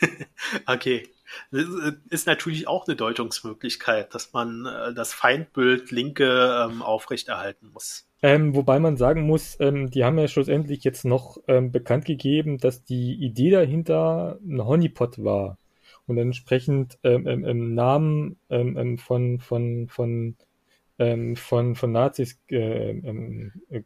[0.66, 1.08] okay.
[1.50, 1.64] Das
[2.10, 8.06] ist natürlich auch eine Deutungsmöglichkeit, dass man äh, das Feindbild Linke ähm, aufrechterhalten muss.
[8.22, 12.58] Ähm, wobei man sagen muss, ähm, die haben ja schlussendlich jetzt noch ähm, bekannt gegeben,
[12.58, 15.58] dass die Idee dahinter ein Honeypot war
[16.06, 20.36] und entsprechend ähm, ähm, Namen ähm, von von von
[20.98, 23.82] ähm, von von Nazis äh, ähm, äh,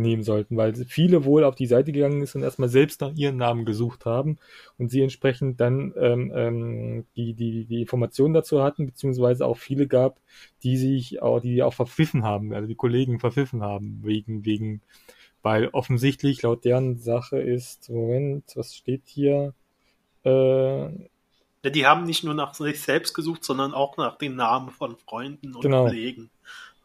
[0.00, 3.36] nehmen sollten, weil viele wohl auf die Seite gegangen sind und erstmal selbst nach ihren
[3.36, 4.38] Namen gesucht haben
[4.78, 9.86] und sie entsprechend dann ähm, ähm, die, die, die Informationen dazu hatten, beziehungsweise auch viele
[9.86, 10.20] gab,
[10.62, 14.82] die sich auch, die auch verpfiffen haben, also die Kollegen verpfiffen haben, wegen, wegen,
[15.42, 19.54] weil offensichtlich laut deren Sache ist, Moment, was steht hier?
[20.24, 20.86] Äh,
[21.64, 24.96] ja, die haben nicht nur nach sich selbst gesucht, sondern auch nach den Namen von
[24.96, 25.86] Freunden und genau.
[25.86, 26.30] Kollegen.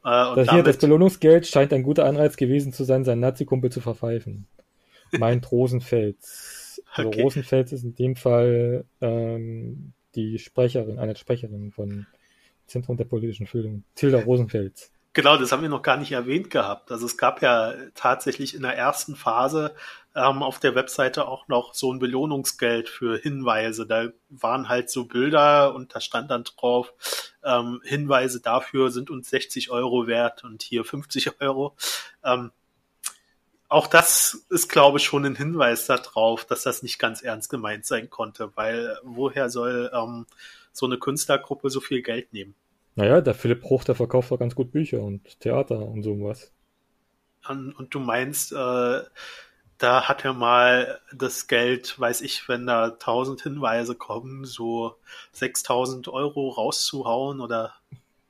[0.04, 3.82] Äh, das, hier, das Belohnungsgeld scheint ein guter Anreiz gewesen zu sein, seinen Nazi-Kumpel zu
[3.82, 4.48] verpfeifen.
[5.18, 6.82] Meint Rosenfels.
[6.92, 7.22] Also okay.
[7.22, 12.08] Rosenfels ist in dem Fall ähm, die Sprecherin, eine Sprecherin von
[12.68, 13.84] Zentrum der politischen Führung.
[13.96, 14.92] Tilda Rosenfels.
[15.14, 16.92] Genau, das haben wir noch gar nicht erwähnt gehabt.
[16.92, 19.76] Also es gab ja tatsächlich in der ersten Phase
[20.16, 23.88] ähm, auf der Webseite auch noch so ein Belohnungsgeld für Hinweise.
[23.88, 26.94] Da waren halt so Bilder und da stand dann drauf,
[27.44, 31.76] ähm, Hinweise dafür sind uns 60 Euro wert und hier 50 Euro.
[32.24, 32.52] Ähm,
[33.68, 37.86] auch das ist, glaube ich, schon ein Hinweis darauf, dass das nicht ganz ernst gemeint
[37.86, 40.26] sein konnte, weil woher soll ähm,
[40.72, 42.56] so eine Künstlergruppe so viel Geld nehmen?
[43.00, 46.52] Naja, der Philipp Bruch, der verkauft doch ganz gut Bücher und Theater und sowas.
[47.48, 49.02] Und, und du meinst, äh,
[49.78, 54.98] da hat er mal das Geld, weiß ich, wenn da 1000 Hinweise kommen, so
[55.32, 57.74] 6000 Euro rauszuhauen oder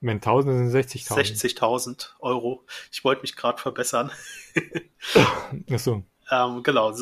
[0.01, 1.57] wenn 1000 sind 60.000.
[1.57, 2.63] 60.000 Euro.
[2.91, 4.11] Ich wollte mich gerade verbessern.
[5.15, 6.03] Ach so.
[6.29, 6.93] ähm, genau,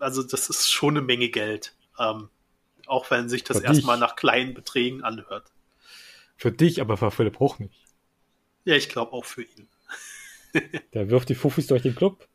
[0.00, 1.72] also das ist schon eine Menge Geld.
[2.00, 2.30] Ähm,
[2.88, 5.52] auch wenn sich das erstmal nach kleinen Beträgen anhört.
[6.42, 7.84] Für dich, aber für Philipp Hoch nicht.
[8.64, 9.68] Ja, ich glaube auch für ihn.
[10.92, 12.26] Der wirft die Fuffis durch den Club.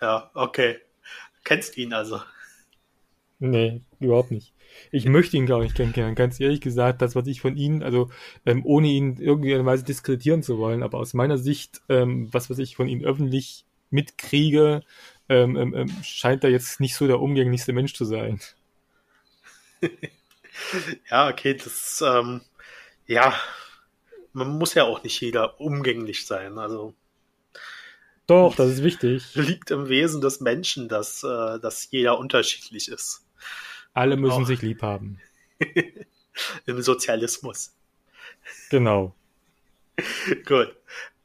[0.00, 0.78] Ja, okay.
[1.44, 2.20] Kennst ihn also?
[3.38, 4.52] Nee, überhaupt nicht.
[4.90, 6.16] Ich möchte ihn, glaube ich, kennenlernen.
[6.16, 8.10] Ganz ehrlich gesagt, das, was ich von ihm, also
[8.46, 12.58] ähm, ohne ihn irgendwie Weise diskreditieren zu wollen, aber aus meiner Sicht, ähm, was, was
[12.58, 14.82] ich von ihm öffentlich mitkriege,
[15.28, 18.40] ähm, ähm, ähm scheint er jetzt nicht so der umgänglichste Mensch zu sein.
[21.08, 22.40] ja, okay, das, ähm,
[23.06, 23.34] ja,
[24.32, 26.58] man muss ja auch nicht jeder umgänglich sein.
[26.58, 26.94] Also
[28.26, 29.34] doch, das ist wichtig.
[29.34, 33.26] Liegt im Wesen des Menschen, dass, äh, dass jeder unterschiedlich ist.
[33.94, 34.46] Alle müssen Auch.
[34.46, 35.20] sich lieb haben.
[36.66, 37.74] Im Sozialismus.
[38.70, 39.14] Genau.
[40.46, 40.74] Gut.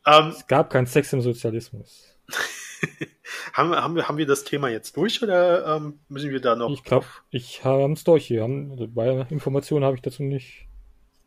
[0.06, 2.14] Um, ähm, es gab keinen Sex im Sozialismus.
[3.54, 6.56] haben, wir, haben, wir, haben wir das Thema jetzt durch oder ähm, müssen wir da
[6.56, 6.72] noch?
[6.72, 8.46] Ich glaube, ich habe es durch hier.
[8.94, 10.67] Bei Informationen habe ich dazu nicht.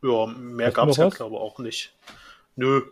[0.02, 1.94] Ja, mehr gab es ja, glaube ich, auch nicht.
[2.56, 2.82] Nö,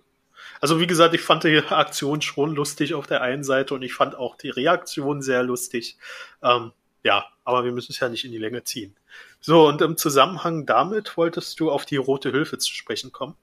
[0.60, 3.94] also wie gesagt, ich fand die Aktion schon lustig auf der einen Seite und ich
[3.94, 5.96] fand auch die Reaktion sehr lustig.
[6.42, 6.72] Ähm,
[7.04, 8.94] ja, aber wir müssen es ja nicht in die Länge ziehen.
[9.40, 13.34] So, und im Zusammenhang damit wolltest du auf die Rote Hilfe zu sprechen kommen?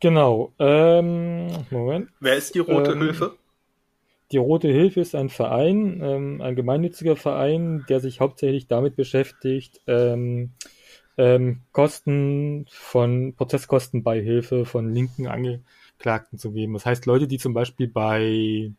[0.00, 0.52] Genau.
[0.58, 2.10] Ähm, Moment.
[2.20, 3.36] Wer ist die Rote ähm, Hilfe?
[4.30, 9.80] Die Rote Hilfe ist ein Verein, ähm, ein gemeinnütziger Verein, der sich hauptsächlich damit beschäftigt,
[9.86, 10.52] ähm,
[11.18, 16.72] ähm, Kosten von Prozesskostenbeihilfe von linken Angeklagten zu geben.
[16.74, 18.72] Das heißt, Leute, die zum Beispiel bei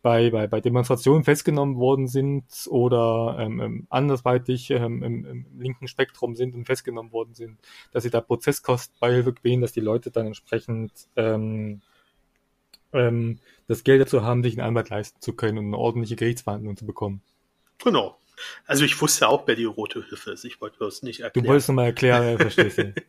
[0.00, 5.88] bei, bei, bei Demonstrationen festgenommen worden sind oder ähm, ähm, andersweitig ähm, im, im linken
[5.88, 7.58] Spektrum sind und festgenommen worden sind,
[7.92, 11.82] dass sie da Prozesskostenbeihilfe gewähren, dass die Leute dann entsprechend ähm,
[12.92, 16.76] ähm, das Geld dazu haben, sich einen Anwalt leisten zu können und eine ordentliche Gerichtsverhandlung
[16.76, 17.20] zu bekommen.
[17.82, 18.16] Genau.
[18.66, 20.44] Also ich wusste auch, wer die Rote Hilfe ist.
[20.44, 21.44] Ich wollte das nicht erklären.
[21.44, 22.94] Du wolltest nochmal erklären, verstehst du.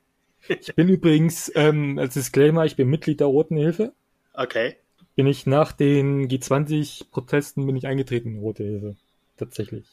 [0.48, 3.94] Ich bin übrigens, ähm, als Disclaimer, ich bin Mitglied der Roten Hilfe.
[4.34, 4.78] Okay.
[5.16, 8.96] Bin ich nach den G20-Protesten bin ich eingetreten in Rote Hilfe.
[9.38, 9.86] Tatsächlich.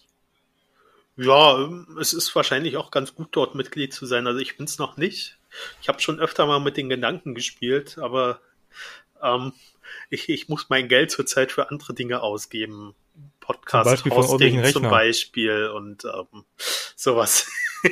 [1.17, 1.69] Ja,
[2.01, 4.27] es ist wahrscheinlich auch ganz gut, dort Mitglied zu sein.
[4.27, 5.39] Also ich bin es noch nicht.
[5.81, 8.41] Ich habe schon öfter mal mit den Gedanken gespielt, aber
[9.23, 9.53] ähm,
[10.11, 12.95] ich, ich muss mein Geld zurzeit für andere Dinge ausgeben.
[13.47, 16.45] Podcast-Hosting zum, zum Beispiel und ähm,
[16.97, 17.51] sowas.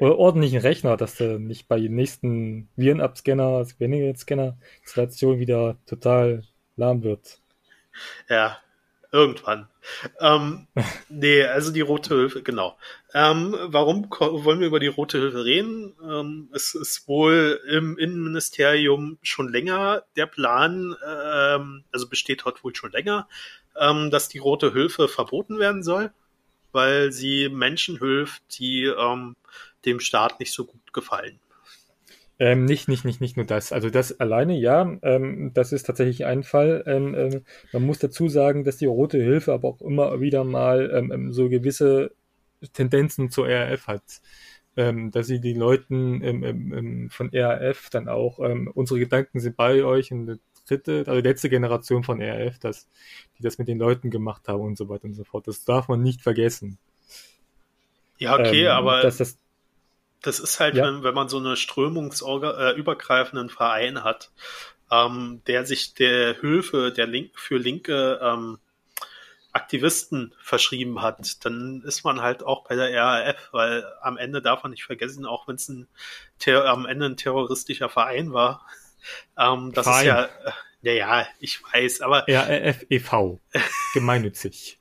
[0.00, 6.42] Oder ordentlichen Rechner, dass du nicht bei den nächsten Virenabscanner, Viren-Scanner-Installation wieder total
[6.76, 7.40] lahm wird.
[8.28, 8.58] Ja,
[9.12, 9.68] irgendwann.
[10.20, 10.66] Ähm,
[11.08, 12.78] nee, also die Rote Hilfe, genau.
[13.12, 15.94] Ähm, warum wollen wir über die Rote Hilfe reden?
[16.02, 22.74] Ähm, es ist wohl im Innenministerium schon länger der Plan, ähm, also besteht dort wohl
[22.74, 23.28] schon länger,
[23.76, 26.12] ähm, dass die Rote Hilfe verboten werden soll,
[26.72, 29.36] weil sie Menschen hilft, die ähm,
[29.84, 31.40] dem Staat nicht so gut gefallen.
[32.42, 33.70] Ähm, nicht, nicht, nicht, nicht nur das.
[33.70, 36.82] Also das alleine, ja, ähm, das ist tatsächlich ein Fall.
[36.86, 40.90] Ähm, ähm, man muss dazu sagen, dass die Rote Hilfe aber auch immer wieder mal
[40.90, 42.12] ähm, ähm, so gewisse
[42.72, 44.02] Tendenzen zur RAF hat.
[44.74, 51.04] dass sie die Leuten von RAF dann auch, unsere Gedanken sind bei euch und dritte,
[51.06, 52.86] also letzte Generation von RAF, dass
[53.38, 55.48] die das mit den Leuten gemacht haben und so weiter und so fort.
[55.48, 56.78] Das darf man nicht vergessen.
[58.18, 59.38] Ja, okay, aber dass das
[60.22, 60.84] das ist halt, ja.
[60.84, 64.30] wenn, wenn man so eine strömungsübergreifenden äh, Verein hat,
[64.90, 68.58] ähm, der sich der Hilfe der Link für linke ähm,
[69.52, 74.62] Aktivisten verschrieben hat, dann ist man halt auch bei der RAF, weil am Ende darf
[74.62, 75.88] man nicht vergessen, auch wenn es ein
[76.46, 78.64] am Ende ein terroristischer Verein war,
[79.38, 80.00] ähm, das Verein.
[80.00, 80.52] ist ja, äh,
[80.82, 82.24] ja, ja, ich weiß, aber.
[82.26, 83.38] RAF e.V.
[83.94, 84.78] Gemeinnützig.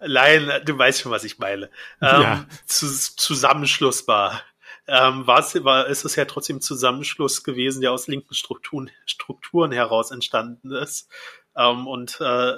[0.00, 1.66] Nein, du weißt schon, was ich meine.
[2.00, 2.46] Ähm, ja.
[2.66, 4.42] Zusammenschluss war
[4.86, 9.72] ähm, war es, war, ist es ja trotzdem Zusammenschluss gewesen, der aus linken Strukturen, Strukturen
[9.72, 11.08] heraus entstanden ist.
[11.56, 12.54] Ähm, und äh,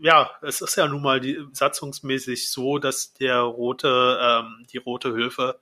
[0.00, 5.14] ja, es ist ja nun mal die, satzungsmäßig so, dass der rote, ähm, die rote
[5.14, 5.60] Hilfe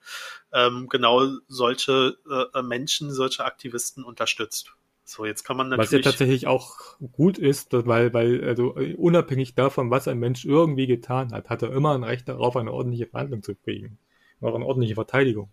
[0.53, 2.17] ähm, genau solche
[2.55, 4.75] äh, Menschen, solche Aktivisten unterstützt.
[5.05, 5.91] So, jetzt kann man natürlich.
[5.91, 6.79] Was ja tatsächlich auch
[7.13, 11.73] gut ist, weil, weil, also unabhängig davon, was ein Mensch irgendwie getan hat, hat er
[11.73, 13.99] immer ein Recht darauf, eine ordentliche Verhandlung zu kriegen.
[14.41, 15.53] Auch eine ordentliche Verteidigung.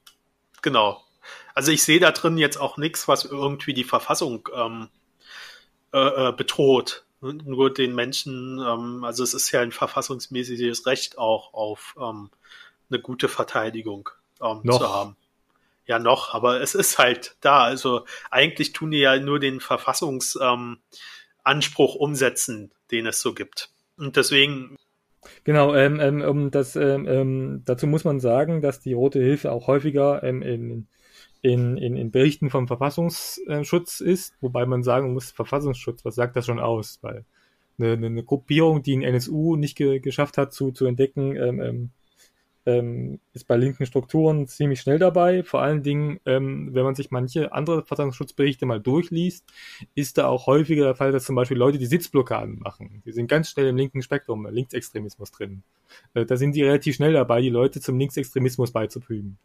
[0.61, 1.03] Genau.
[1.53, 4.89] Also ich sehe da drin jetzt auch nichts, was irgendwie die Verfassung ähm,
[5.93, 7.05] äh, äh, bedroht.
[7.21, 12.29] Nur den Menschen, ähm, also es ist ja ein verfassungsmäßiges Recht auch auf ähm,
[12.89, 14.09] eine gute Verteidigung
[14.41, 15.17] ähm, zu haben.
[15.85, 17.63] Ja, noch, aber es ist halt da.
[17.63, 23.69] Also eigentlich tun die ja nur den Verfassungsanspruch ähm, umsetzen, den es so gibt.
[23.97, 24.77] Und deswegen
[25.43, 29.67] Genau, ähm, ähm, das, ähm, ähm, dazu muss man sagen, dass die Rote Hilfe auch
[29.67, 30.87] häufiger ähm, in,
[31.41, 36.45] in, in, in Berichten vom Verfassungsschutz ist, wobei man sagen muss, Verfassungsschutz, was sagt das
[36.45, 36.99] schon aus?
[37.01, 37.25] Weil
[37.77, 41.89] eine, eine Gruppierung, die ein NSU nicht ge geschafft hat zu, zu entdecken, ähm,
[42.65, 45.43] ähm, ist bei linken Strukturen ziemlich schnell dabei.
[45.43, 49.45] Vor allen Dingen, ähm, wenn man sich manche andere Verfassungsschutzberichte mal durchliest,
[49.95, 53.01] ist da auch häufiger der Fall, dass zum Beispiel Leute die Sitzblockaden machen.
[53.05, 55.63] Die sind ganz schnell im linken Spektrum, Linksextremismus drin.
[56.13, 59.37] Äh, da sind die relativ schnell dabei, die Leute zum Linksextremismus beizufügen.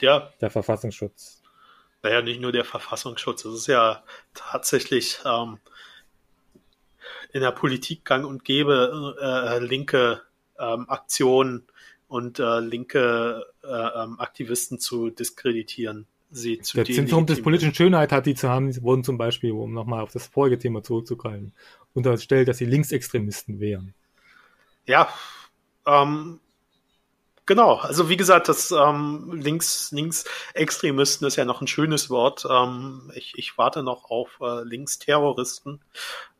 [0.00, 0.30] Ja.
[0.40, 1.42] Der Verfassungsschutz.
[2.02, 5.58] Naja, nicht nur der Verfassungsschutz, es ist ja tatsächlich ähm,
[7.32, 10.22] in der Politik gang und gäbe äh, linke
[10.58, 11.66] ähm, Aktionen
[12.08, 16.06] und äh, linke äh, ähm, Aktivisten zu diskreditieren.
[16.30, 19.52] Sie zu Der Zentrum des politischen Schönheit hat die zu haben, sie wurden zum Beispiel,
[19.52, 21.52] um nochmal auf das vorige Thema zurückzugreifen,
[21.94, 23.94] unterstellt, dass sie Linksextremisten wären.
[24.84, 25.08] Ja,
[25.86, 26.40] ähm,
[27.46, 27.76] genau.
[27.76, 32.46] Also wie gesagt, das ähm, Links, Linksextremisten ist ja noch ein schönes Wort.
[32.50, 35.80] Ähm, ich, ich warte noch auf äh, Linksterroristen.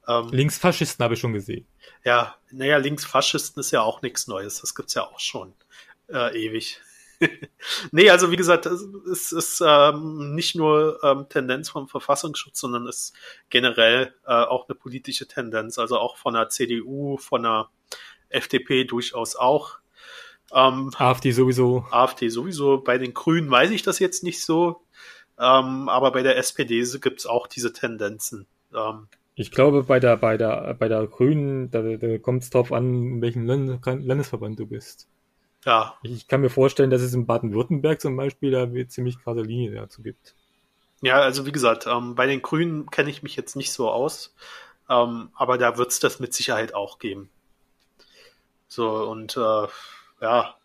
[0.09, 1.67] Ähm, Linksfaschisten habe ich schon gesehen.
[2.03, 4.63] Ja, naja, Linksfaschisten ist ja auch nichts Neues.
[4.63, 5.53] Das gibt's ja auch schon
[6.09, 6.81] äh, ewig.
[7.93, 12.97] nee, also wie gesagt, es ist ähm, nicht nur ähm, Tendenz vom Verfassungsschutz, sondern es
[12.97, 13.17] ist
[13.51, 17.69] generell äh, auch eine politische Tendenz, also auch von der CDU, von der
[18.31, 19.79] FDP durchaus auch.
[20.53, 21.85] Ähm, AfD sowieso.
[21.91, 22.79] AfD sowieso.
[22.79, 24.83] Bei den Grünen weiß ich das jetzt nicht so,
[25.39, 28.47] ähm, aber bei der SPD gibt es auch diese Tendenzen.
[28.75, 32.73] Ähm, ich glaube, bei der, bei der, bei der Grünen, da, da kommt es drauf
[32.73, 35.09] an, in welchem Landesverband du bist.
[35.65, 35.97] Ja.
[36.03, 40.03] Ich kann mir vorstellen, dass es in Baden-Württemberg zum Beispiel da ziemlich krasse Linie dazu
[40.03, 40.35] gibt.
[41.03, 44.35] Ja, also wie gesagt, ähm, bei den Grünen kenne ich mich jetzt nicht so aus,
[44.91, 47.31] ähm, aber da wird es das mit Sicherheit auch geben.
[48.67, 49.67] So, und äh,
[50.21, 50.57] ja,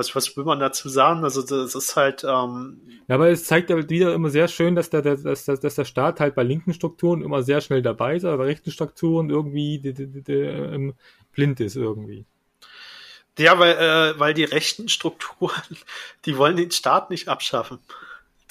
[0.00, 1.22] was, was will man dazu sagen?
[1.24, 2.24] Also das ist halt.
[2.24, 5.74] Ähm, ja, aber es zeigt halt wieder immer sehr schön, dass der, dass, dass, dass
[5.74, 9.28] der Staat halt bei linken Strukturen immer sehr schnell dabei ist, aber bei rechten Strukturen
[9.28, 10.94] irgendwie die, die, die, ähm,
[11.32, 12.24] blind ist irgendwie.
[13.38, 15.52] Ja, weil, äh, weil die rechten Strukturen,
[16.24, 17.78] die wollen den Staat nicht abschaffen.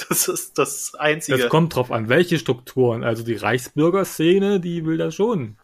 [0.08, 1.44] Das ist das Einzige.
[1.44, 3.04] Es kommt drauf an, welche Strukturen.
[3.04, 5.58] Also die Reichsbürgerszene, die will das schon.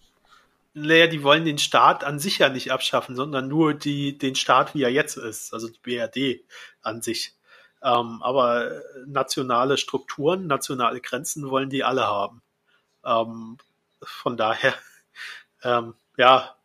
[0.77, 4.75] Naja, die wollen den Staat an sich ja nicht abschaffen, sondern nur die, den Staat,
[4.75, 6.43] wie er jetzt ist, also die BRD
[6.81, 7.33] an sich.
[7.81, 12.41] Ähm, aber nationale Strukturen, nationale Grenzen wollen die alle haben.
[13.05, 13.57] Ähm,
[14.03, 14.73] von daher,
[15.63, 16.55] ähm, ja,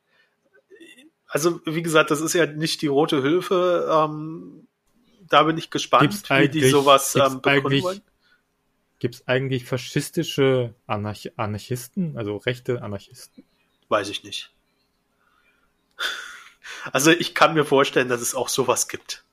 [1.28, 3.88] also wie gesagt, das ist ja nicht die rote Hilfe.
[3.88, 4.66] Ähm,
[5.20, 8.02] da bin ich gespannt, wie die sowas ähm, begründen wollen.
[8.98, 13.44] Gibt es eigentlich faschistische Anarch Anarchisten, also rechte Anarchisten?
[13.90, 14.50] Weiß ich nicht.
[16.92, 19.24] Also ich kann mir vorstellen, dass es auch sowas gibt.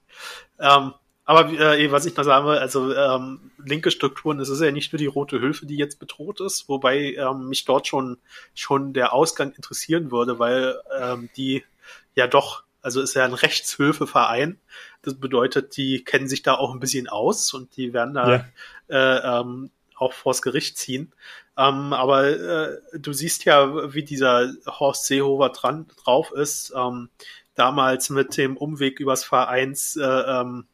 [0.59, 0.93] Ähm,
[1.23, 4.91] aber äh, was ich noch sagen will, also ähm, linke Strukturen, es ist ja nicht
[4.91, 8.17] nur die rote Hilfe, die jetzt bedroht ist, wobei ähm, mich dort schon
[8.53, 11.63] schon der Ausgang interessieren würde, weil ähm, die
[12.15, 14.59] ja doch, also ist ja ein Rechtshilfeverein.
[15.03, 18.45] Das bedeutet, die kennen sich da auch ein bisschen aus und die werden da ja.
[18.89, 21.13] äh, ähm, auch vors Gericht ziehen.
[21.57, 26.71] Ähm, aber äh, du siehst ja, wie dieser Horst Seehofer dran drauf ist.
[26.75, 27.09] Ähm,
[27.57, 30.65] damals mit dem Umweg übers Vereins, äh, ähm,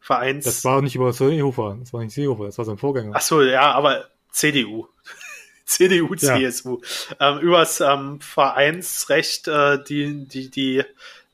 [0.00, 0.44] Vereins.
[0.44, 3.12] Das war nicht über Seehofer, das war nicht Seehofer, das war sein Vorgänger.
[3.14, 4.86] Ach so, ja, aber CDU.
[5.64, 6.80] CDU, CSU.
[7.18, 7.32] Ja.
[7.32, 10.82] Ähm, übers ähm, Vereinsrecht, äh, die, die, die,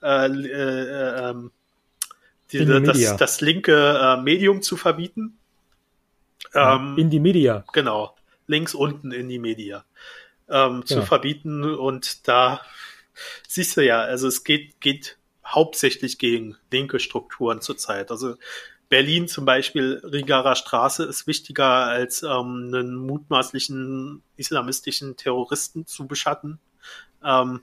[0.03, 1.53] äh, äh, ähm,
[2.51, 5.39] die das, das linke äh, Medium zu verbieten.
[6.55, 7.65] Ähm, in die Media.
[7.73, 8.15] Genau.
[8.47, 9.85] Links unten in die Media.
[10.49, 11.03] Ähm, zu ja.
[11.03, 12.61] verbieten und da
[13.49, 18.11] siehst du ja, also es geht, geht hauptsächlich gegen linke Strukturen zurzeit.
[18.11, 18.37] Also
[18.89, 26.61] Berlin zum Beispiel, Rigarer Straße ist wichtiger als ähm, einen mutmaßlichen islamistischen Terroristen zu beschatten.
[27.25, 27.63] Ähm,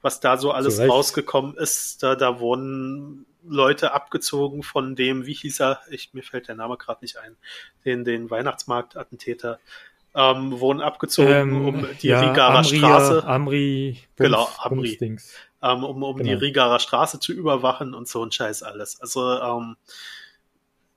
[0.00, 5.60] was da so alles rausgekommen ist, da, da wurden Leute abgezogen von dem, wie hieß
[5.60, 7.36] er, ich, mir fällt der Name gerade nicht ein,
[7.84, 9.60] den, den Weihnachtsmarkt-Attentäter,
[10.14, 13.24] ähm, wurden abgezogen ähm, um die ja, Rigarer Amri, Straße.
[13.26, 14.98] Amri, Bums, genau, Amri.
[15.00, 16.28] Ähm, um um genau.
[16.28, 19.00] die Rigarer Straße zu überwachen und so ein Scheiß alles.
[19.00, 19.76] Also ähm,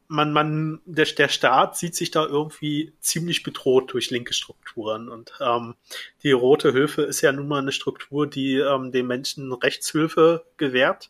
[0.08, 5.10] man, man, der, der Staat sieht sich da irgendwie ziemlich bedroht durch linke Strukturen.
[5.10, 5.76] Und ähm,
[6.24, 11.10] die Rote Hilfe ist ja nun mal eine Struktur, die ähm, den Menschen Rechtshilfe gewährt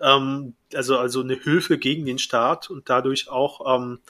[0.00, 4.00] ähm, also, also eine Hilfe gegen den Staat und dadurch auch ähm,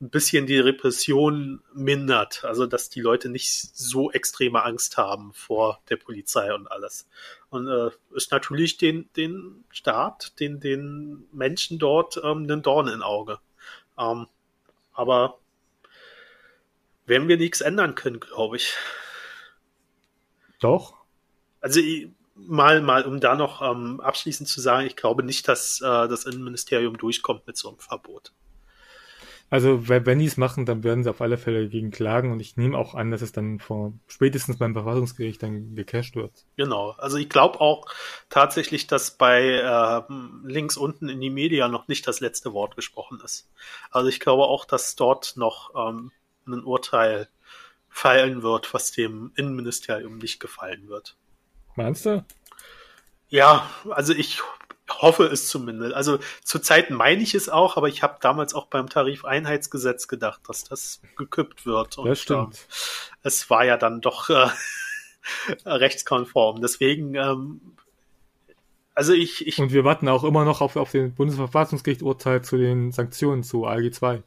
[0.00, 2.44] ein bisschen die Repression mindert.
[2.44, 7.08] Also, dass die Leute nicht so extreme Angst haben vor der Polizei und alles.
[7.48, 13.02] Und äh, ist natürlich den, den Staat, den, den Menschen dort ähm, einen Dorn im
[13.02, 13.38] Auge.
[13.98, 14.26] Ähm,
[14.92, 15.38] aber
[17.06, 18.74] werden wir nichts ändern können, glaube ich.
[20.60, 20.94] Doch.
[21.60, 21.80] Also
[22.46, 26.24] mal, mal, um da noch ähm, abschließend zu sagen, ich glaube nicht, dass äh, das
[26.24, 28.32] Innenministerium durchkommt mit so einem Verbot.
[29.50, 32.56] Also wenn die es machen, dann werden sie auf alle Fälle gegen klagen und ich
[32.56, 36.46] nehme auch an, dass es dann vor spätestens beim Verfassungsgericht dann gecasht wird.
[36.56, 36.90] Genau.
[36.92, 37.86] Also ich glaube auch
[38.28, 40.02] tatsächlich, dass bei äh,
[40.44, 43.50] links unten in die Media noch nicht das letzte Wort gesprochen ist.
[43.90, 46.12] Also ich glaube auch, dass dort noch ähm,
[46.46, 47.28] ein Urteil
[47.88, 51.16] fallen wird, was dem Innenministerium nicht gefallen wird.
[51.82, 52.24] Meinst du?
[53.28, 54.42] Ja, also ich
[54.90, 55.94] hoffe es zumindest.
[55.94, 60.64] Also zurzeit meine ich es auch, aber ich habe damals auch beim Tarifeinheitsgesetz gedacht, dass
[60.64, 61.98] das gekippt wird.
[61.98, 62.56] Und, das stimmt.
[62.56, 64.48] Äh, es war ja dann doch äh,
[65.64, 66.60] rechtskonform.
[66.60, 67.60] Deswegen, ähm,
[68.94, 69.58] also ich, ich.
[69.58, 73.94] Und wir warten auch immer noch auf, auf den Bundesverfassungsgericht-Urteil zu den Sanktionen zu ALG
[73.94, 74.22] 2.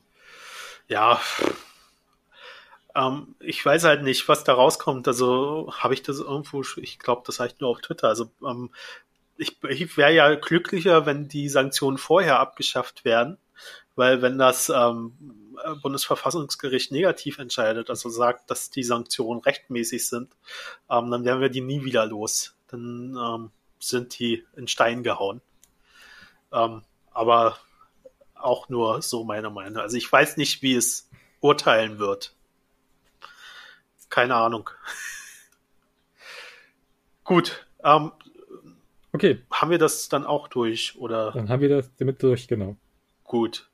[0.88, 1.20] Ja,
[2.96, 5.08] ähm, ich weiß halt nicht, was da rauskommt.
[5.08, 8.08] Also habe ich das irgendwo, ich glaube, das heißt nur auf Twitter.
[8.08, 8.72] Also ähm,
[9.38, 13.38] ich, ich wäre ja glücklicher, wenn die Sanktionen vorher abgeschafft werden,
[13.96, 15.14] weil wenn das ähm,
[15.82, 20.32] Bundesverfassungsgericht negativ entscheidet, also sagt, dass die Sanktionen rechtmäßig sind,
[20.90, 22.56] ähm, dann werden wir die nie wieder los.
[22.68, 25.42] Dann ähm, sind die in Stein gehauen.
[26.52, 27.58] Ähm, aber
[28.36, 29.78] auch nur so meine Meinung.
[29.78, 32.34] Also ich weiß nicht, wie es urteilen wird.
[34.14, 34.70] Keine Ahnung.
[37.24, 37.66] Gut.
[37.84, 38.12] Ähm,
[39.12, 39.42] okay.
[39.52, 41.32] Haben wir das dann auch durch, oder?
[41.32, 42.76] Dann haben wir das damit durch, genau.
[43.24, 43.72] Gut.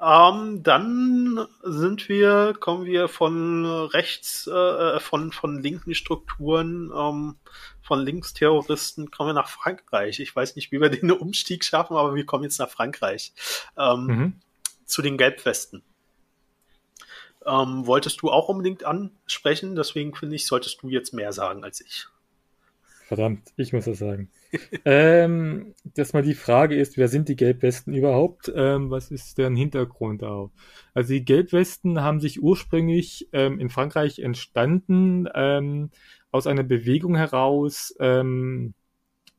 [0.00, 7.36] Ähm, dann sind wir, kommen wir von rechts, äh, von, von linken Strukturen, ähm,
[7.80, 10.18] von Linksterroristen, kommen wir nach Frankreich.
[10.18, 13.34] Ich weiß nicht, wie wir den Umstieg schaffen, aber wir kommen jetzt nach Frankreich.
[13.78, 14.40] Ähm, mhm.
[14.84, 15.84] Zu den Gelbwesten.
[17.46, 21.80] Ähm, wolltest du auch unbedingt ansprechen, deswegen finde ich, solltest du jetzt mehr sagen als
[21.80, 22.06] ich.
[23.10, 24.30] Verdammt, ich muss das sagen.
[24.84, 28.52] ähm, dass mal die Frage ist, wer sind die Gelbwesten überhaupt?
[28.54, 30.52] Ähm, was ist deren Hintergrund auch?
[30.94, 35.90] Also die Gelbwesten haben sich ursprünglich ähm, in Frankreich entstanden ähm,
[36.30, 38.74] aus einer Bewegung heraus, ähm,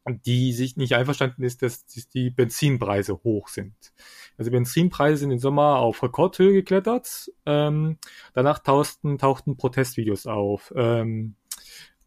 [0.08, 3.76] die sich nicht einverstanden ist, dass die Benzinpreise hoch sind.
[4.38, 7.32] Also Benzinpreise sind im Sommer auf Rekordhöhe geklettert.
[7.46, 7.98] Ähm,
[8.34, 10.74] danach tauchten, tauchten Protestvideos auf.
[10.76, 11.36] Ähm,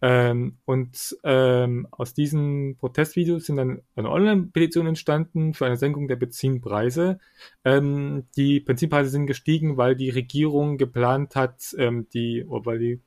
[0.02, 6.16] ähm, und ähm, aus diesen Protestvideos sind dann eine Online-Petition entstanden für eine Senkung der
[6.16, 7.18] Benzinpreise.
[7.64, 13.00] Ähm, die Benzinpreise sind gestiegen, weil die Regierung geplant hat, ähm, die, weil die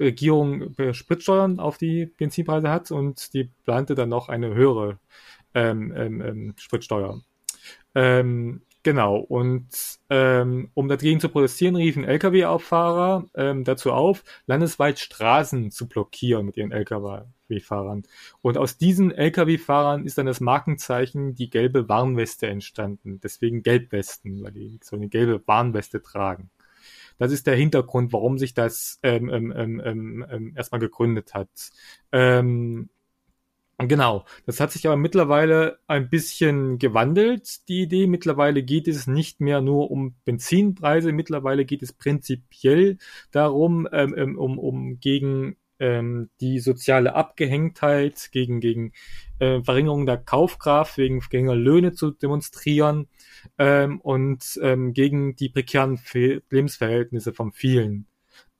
[0.00, 4.98] Regierung Spritsteuern auf die Benzinpreise hat und die plante dann noch eine höhere
[5.54, 7.20] ähm, ähm, ähm Spritsteuer.
[7.94, 9.66] Ähm, Genau, und
[10.08, 16.56] ähm, um dagegen zu protestieren, riefen Lkw-Fahrer ähm, dazu auf, landesweit Straßen zu blockieren mit
[16.56, 18.04] ihren Lkw-Fahrern.
[18.40, 23.20] Und aus diesen Lkw-Fahrern ist dann das Markenzeichen die gelbe Warnweste entstanden.
[23.20, 26.48] Deswegen Gelbwesten, weil die so eine gelbe Warnweste tragen.
[27.18, 31.48] Das ist der Hintergrund, warum sich das ähm, ähm, ähm, ähm, ähm erstmal gegründet hat.
[32.12, 32.88] Ähm,
[33.80, 38.08] Genau, das hat sich aber mittlerweile ein bisschen gewandelt, die Idee.
[38.08, 42.98] Mittlerweile geht es nicht mehr nur um Benzinpreise, mittlerweile geht es prinzipiell
[43.30, 48.92] darum, ähm, ähm um, um gegen ähm, die soziale Abgehängtheit, gegen, gegen
[49.38, 53.08] äh, Verringerung der Kaufkraft, wegen geringer Löhne zu demonstrieren
[53.58, 58.06] ähm, und ähm, gegen die prekären Lebensverhältnisse von vielen.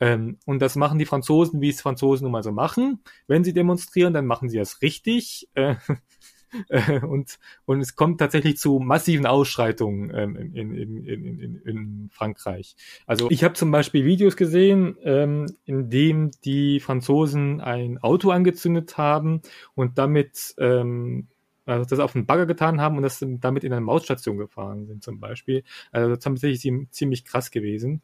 [0.00, 3.02] Ähm, und das machen die Franzosen, wie es Franzosen nun mal so machen.
[3.26, 5.48] Wenn sie demonstrieren, dann machen sie das richtig.
[5.54, 5.76] Äh,
[7.02, 12.76] und, und es kommt tatsächlich zu massiven Ausschreitungen ähm, in, in, in, in, in Frankreich.
[13.06, 18.98] Also ich habe zum Beispiel Videos gesehen, ähm, in dem die Franzosen ein Auto angezündet
[18.98, 19.42] haben
[19.74, 21.28] und damit ähm,
[21.68, 25.02] also das auf den Bagger getan haben und das damit in eine Mausstation gefahren sind
[25.02, 25.64] zum Beispiel.
[25.92, 28.00] Also das haben tatsächlich ziemlich krass gewesen.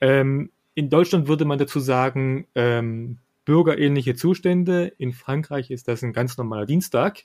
[0.00, 4.92] Ähm, in Deutschland würde man dazu sagen, ähm, bürgerähnliche Zustände.
[4.98, 7.24] In Frankreich ist das ein ganz normaler Dienstag.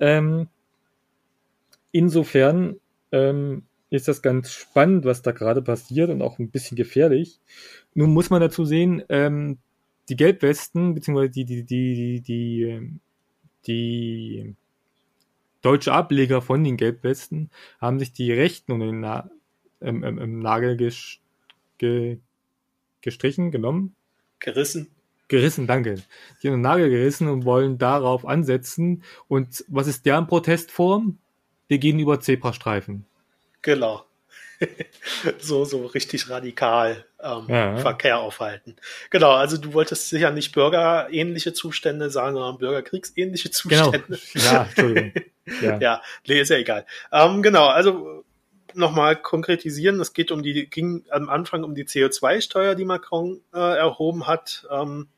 [0.00, 0.48] Ähm,
[1.92, 2.76] insofern
[3.12, 7.40] ähm, ist das ganz spannend, was da gerade passiert und auch ein bisschen gefährlich.
[7.94, 9.58] Nun muss man dazu sehen, ähm,
[10.08, 13.00] die Gelbwesten, beziehungsweise die, die, die, die, die,
[13.66, 14.54] die
[15.62, 17.50] deutsche Ableger von den Gelbwesten
[17.80, 19.30] haben sich die Rechten und den Na
[19.80, 21.18] ähm, ähm, im Nagel ges
[21.78, 22.18] ge
[23.00, 23.94] gestrichen, genommen?
[24.40, 24.93] Gerissen.
[25.28, 25.96] Gerissen, danke.
[26.42, 29.02] Die haben einen Nagel gerissen und wollen darauf ansetzen.
[29.26, 31.18] Und was ist deren Protestform?
[31.68, 33.06] Wir gehen über Zebrastreifen.
[33.62, 34.04] Genau.
[35.38, 37.76] so, so richtig radikal ähm, ja.
[37.78, 38.76] Verkehr aufhalten.
[39.10, 43.90] Genau, also du wolltest sicher nicht bürgerähnliche Zustände sagen, sondern bürgerkriegsähnliche genau.
[43.90, 44.20] Zustände.
[44.32, 44.44] Genau.
[44.44, 45.12] Ja, Entschuldigung.
[45.62, 45.78] ja.
[45.78, 46.86] ja, nee, ist ja egal.
[47.12, 48.23] Ähm, genau, also
[48.76, 50.00] nochmal konkretisieren.
[50.00, 54.66] Es geht um die, ging am Anfang um die CO2-Steuer, die Macron äh, erhoben hat,
[54.70, 55.08] ähm,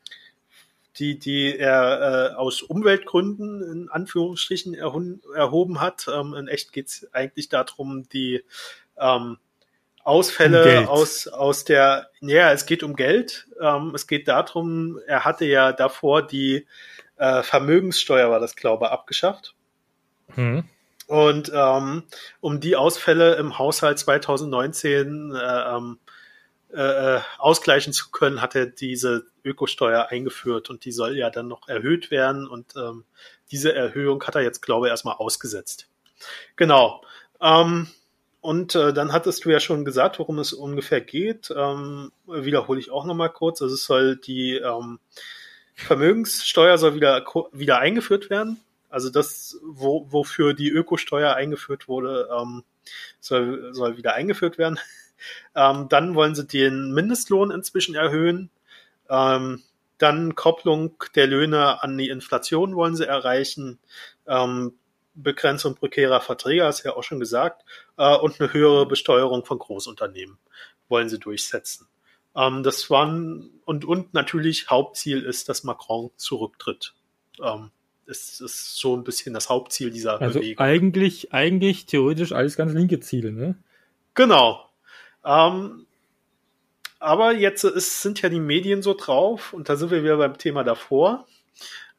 [0.99, 6.07] die, die er äh, aus Umweltgründen in Anführungsstrichen erhoben hat.
[6.13, 8.45] Ähm, in echt geht es eigentlich darum, die
[8.99, 9.39] ähm,
[10.05, 13.49] Ausfälle aus, aus der, ja, es geht um Geld.
[13.61, 16.67] Ähm, es geht darum, er hatte ja davor die
[17.17, 19.55] äh, Vermögenssteuer, war das glaube ich, abgeschafft.
[20.35, 20.65] Hm.
[21.07, 22.03] Und ähm,
[22.41, 25.99] um die Ausfälle im Haushalt 2019 äh, ähm,
[26.73, 31.69] äh, ausgleichen zu können, hat er diese Ökosteuer eingeführt und die soll ja dann noch
[31.69, 33.05] erhöht werden und ähm,
[33.53, 35.89] diese Erhöhung hat er jetzt, glaube ich, erstmal ausgesetzt.
[36.57, 37.05] Genau.
[37.41, 37.89] Ähm,
[38.41, 41.53] und äh, dann hattest du ja schon gesagt, worum es ungefähr geht.
[41.57, 43.63] Ähm, wiederhole ich auch nochmal kurz.
[43.63, 44.99] Also es soll die ähm,
[45.75, 48.61] Vermögenssteuer soll wieder, wieder eingeführt werden.
[48.97, 52.64] Also das, wo, wofür die Ökosteuer eingeführt wurde, ähm,
[53.20, 54.78] soll, soll wieder eingeführt werden.
[55.55, 58.51] Ähm, dann wollen sie den Mindestlohn inzwischen erhöhen.
[59.09, 59.62] Ähm,
[59.97, 63.78] dann Kopplung der Löhne an die Inflation wollen sie erreichen.
[64.26, 64.74] Ähm,
[65.14, 67.64] Begrenzung prekärer Verträge, hast du ja auch schon gesagt.
[67.97, 70.36] Äh, und eine höhere Besteuerung von Großunternehmen
[70.90, 71.88] wollen sie durchsetzen.
[72.36, 76.92] Ähm, das waren, und, und natürlich Hauptziel ist, dass Macron zurücktritt.
[77.42, 77.70] Ähm,
[78.07, 80.65] ist, ist so ein bisschen das Hauptziel dieser also Bewegung.
[80.65, 83.57] Eigentlich, eigentlich theoretisch alles ganz linke Ziele, ne?
[84.15, 84.69] Genau.
[85.25, 85.87] Ähm,
[86.99, 90.39] aber jetzt ist, sind ja die Medien so drauf, und da sind wir wieder beim
[90.39, 91.27] Thema davor.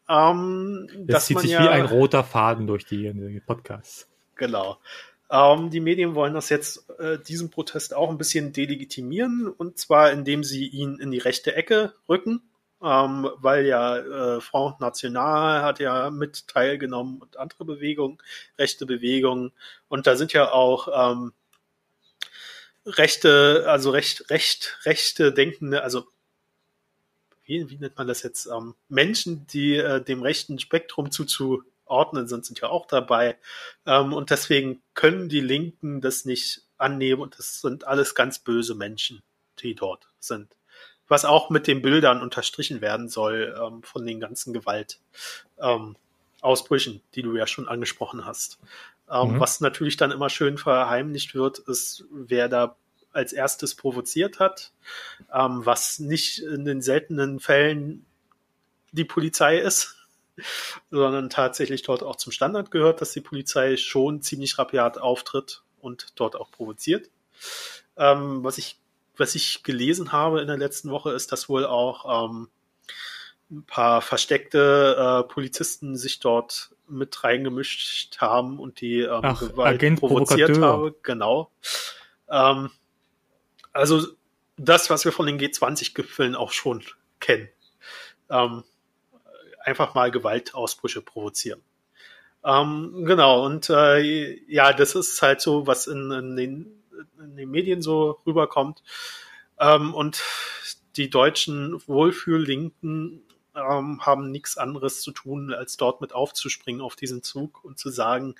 [0.09, 4.07] Ähm, das zieht sich ja, wie ein roter Faden durch die, die Podcasts.
[4.35, 4.77] Genau.
[5.29, 10.11] Ähm, die Medien wollen das jetzt, äh, diesen Protest auch ein bisschen delegitimieren, und zwar
[10.11, 12.41] indem sie ihn in die rechte Ecke rücken
[12.83, 18.19] ähm, weil ja äh, Front National hat ja mit teilgenommen und andere Bewegungen,
[18.57, 19.51] rechte Bewegungen.
[19.87, 21.33] Und da sind ja auch ähm,
[22.85, 26.07] rechte, also recht, recht, rechte denkende, also
[27.45, 28.45] wie, wie nennt man das jetzt?
[28.47, 33.37] Ähm, Menschen, die äh, dem rechten Spektrum zuzuordnen sind, sind ja auch dabei.
[33.85, 38.75] Ähm, und deswegen können die Linken das nicht annehmen und das sind alles ganz böse
[38.75, 39.23] Menschen,
[39.59, 40.57] die dort sind
[41.07, 47.21] was auch mit den Bildern unterstrichen werden soll ähm, von den ganzen Gewaltausbrüchen, ähm, die
[47.21, 48.59] du ja schon angesprochen hast.
[49.09, 49.39] Ähm, mhm.
[49.39, 52.75] Was natürlich dann immer schön verheimlicht wird, ist, wer da
[53.13, 54.71] als erstes provoziert hat,
[55.33, 58.05] ähm, was nicht in den seltenen Fällen
[58.91, 59.95] die Polizei ist,
[60.91, 66.07] sondern tatsächlich dort auch zum Standard gehört, dass die Polizei schon ziemlich rabiat auftritt und
[66.15, 67.09] dort auch provoziert.
[67.95, 68.77] Ähm, was ich
[69.19, 72.49] was ich gelesen habe in der letzten Woche, ist, dass wohl auch ähm,
[73.49, 79.75] ein paar versteckte äh, Polizisten sich dort mit reingemischt haben und die ähm, Ach, Gewalt
[79.75, 80.95] Agent provoziert haben.
[81.03, 81.51] Genau.
[82.29, 82.71] Ähm,
[83.73, 84.07] also
[84.57, 86.83] das, was wir von den G20-Gipfeln auch schon
[87.19, 87.49] kennen.
[88.29, 88.63] Ähm,
[89.63, 91.61] einfach mal Gewaltausbrüche provozieren.
[92.43, 96.83] Ähm, genau, und äh, ja, das ist halt so, was in, in den
[97.19, 98.83] in den Medien so rüberkommt.
[99.59, 100.21] Ähm, und
[100.95, 103.23] die deutschen Wohlfühllinken
[103.55, 107.89] ähm, haben nichts anderes zu tun, als dort mit aufzuspringen auf diesen Zug und zu
[107.89, 108.35] sagen,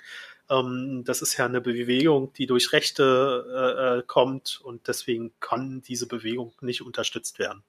[0.50, 5.82] ähm, das ist ja eine Bewegung, die durch Rechte äh, äh kommt und deswegen kann
[5.82, 7.62] diese Bewegung nicht unterstützt werden.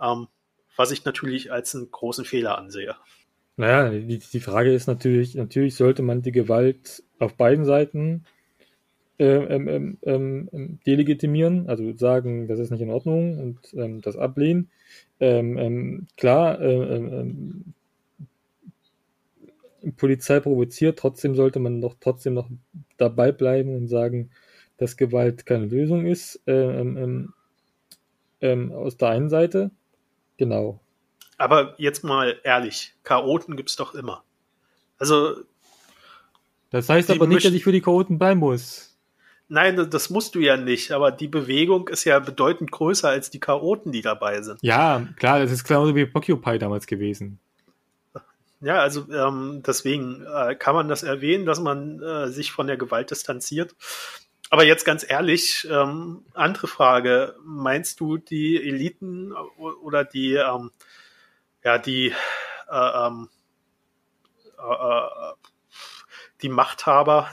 [0.00, 0.28] Ähm,
[0.76, 2.96] was ich natürlich als einen großen Fehler ansehe.
[3.56, 8.24] Naja, die, die Frage ist natürlich, natürlich sollte man die Gewalt auf beiden Seiten
[9.18, 14.16] ähm ähm, ähm, ähm, delegitimieren, also sagen, das ist nicht in Ordnung und ähm, das
[14.16, 14.70] ablehnen.
[15.20, 16.58] Ähm, klar,
[19.96, 22.48] Polizei provoziert, trotzdem sollte man doch trotzdem noch
[22.96, 24.30] dabei bleiben und sagen,
[24.76, 26.40] dass Gewalt keine Lösung ist.
[26.46, 26.46] Aus
[28.96, 29.70] der einen Seite,
[30.36, 30.80] genau.
[31.38, 34.24] Aber jetzt mal ehrlich, Chaoten gibt's doch immer.
[34.98, 35.36] Also.
[36.70, 38.87] Das heißt aber nicht, dass ich für die Chaoten bleiben muss.
[39.50, 43.40] Nein, das musst du ja nicht, aber die Bewegung ist ja bedeutend größer als die
[43.40, 44.58] Chaoten, die dabei sind.
[44.62, 47.40] Ja, klar, das ist genauso wie Occupy damals gewesen.
[48.60, 52.76] Ja, also ähm, deswegen äh, kann man das erwähnen, dass man äh, sich von der
[52.76, 53.74] Gewalt distanziert.
[54.50, 57.36] Aber jetzt ganz ehrlich, ähm, andere Frage.
[57.44, 60.70] Meinst du, die Eliten oder die, ähm,
[61.62, 62.12] ja, die,
[62.70, 63.28] äh, ähm,
[64.58, 65.32] äh, äh
[66.42, 67.28] die Machthaber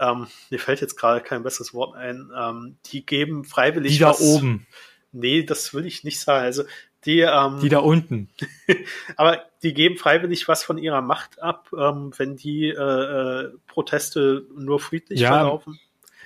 [0.00, 3.92] ähm, mir fällt jetzt gerade kein besseres Wort ein, ähm, die geben freiwillig.
[3.92, 4.66] Die da was, oben.
[5.12, 6.44] Nee, das will ich nicht sagen.
[6.44, 6.64] Also
[7.04, 8.28] die, ähm, die da unten.
[9.16, 14.46] aber die geben freiwillig was von ihrer Macht ab, ähm, wenn die äh, äh, Proteste
[14.56, 15.78] nur friedlich ja, verlaufen.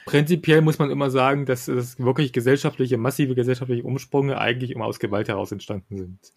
[0.05, 4.99] Prinzipiell muss man immer sagen, dass, dass wirklich gesellschaftliche, massive gesellschaftliche Umsprünge eigentlich immer aus
[4.99, 6.33] Gewalt heraus entstanden sind.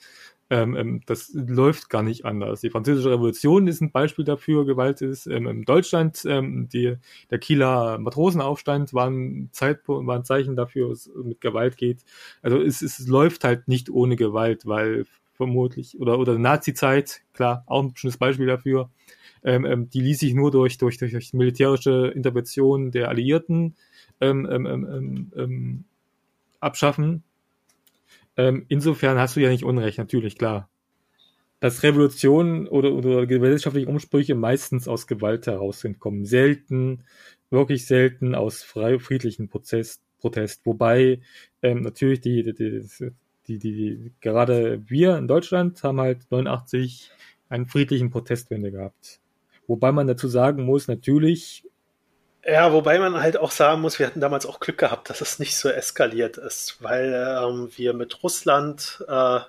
[0.51, 2.61] Ähm, ähm, das läuft gar nicht anders.
[2.61, 5.25] Die Französische Revolution ist ein Beispiel dafür, Gewalt ist.
[5.25, 6.97] Ähm, in Deutschland, ähm, die,
[7.31, 12.05] der Kieler Matrosenaufstand war ein, Zeitpunkt, war ein Zeichen dafür, dass es mit Gewalt geht.
[12.43, 17.83] Also es, es läuft halt nicht ohne Gewalt, weil vermutlich, oder, oder Nazi-Zeit, klar, auch
[17.83, 18.89] ein schönes Beispiel dafür.
[19.43, 23.75] Ähm, ähm, die ließ sich nur durch, durch, durch, durch militärische Intervention der Alliierten
[24.21, 25.83] ähm, ähm, ähm, ähm,
[26.59, 27.23] abschaffen.
[28.37, 30.69] Ähm, insofern hast du ja nicht Unrecht, natürlich, klar.
[31.59, 36.25] Dass Revolutionen oder, oder gesellschaftliche Umsprüche meistens aus Gewalt herauskommen.
[36.25, 37.03] Selten,
[37.49, 40.65] wirklich selten aus frei, friedlichen Prozess, Protest.
[40.65, 41.21] Wobei
[41.61, 43.11] ähm, natürlich die, die, die,
[43.47, 47.11] die, die, gerade wir in Deutschland haben halt 89
[47.47, 49.21] einen friedlichen Protestwende gehabt.
[49.67, 51.63] Wobei man dazu sagen muss, natürlich.
[52.45, 55.39] Ja, wobei man halt auch sagen muss, wir hatten damals auch Glück gehabt, dass es
[55.39, 59.39] nicht so eskaliert ist, weil ähm, wir mit Russland, äh,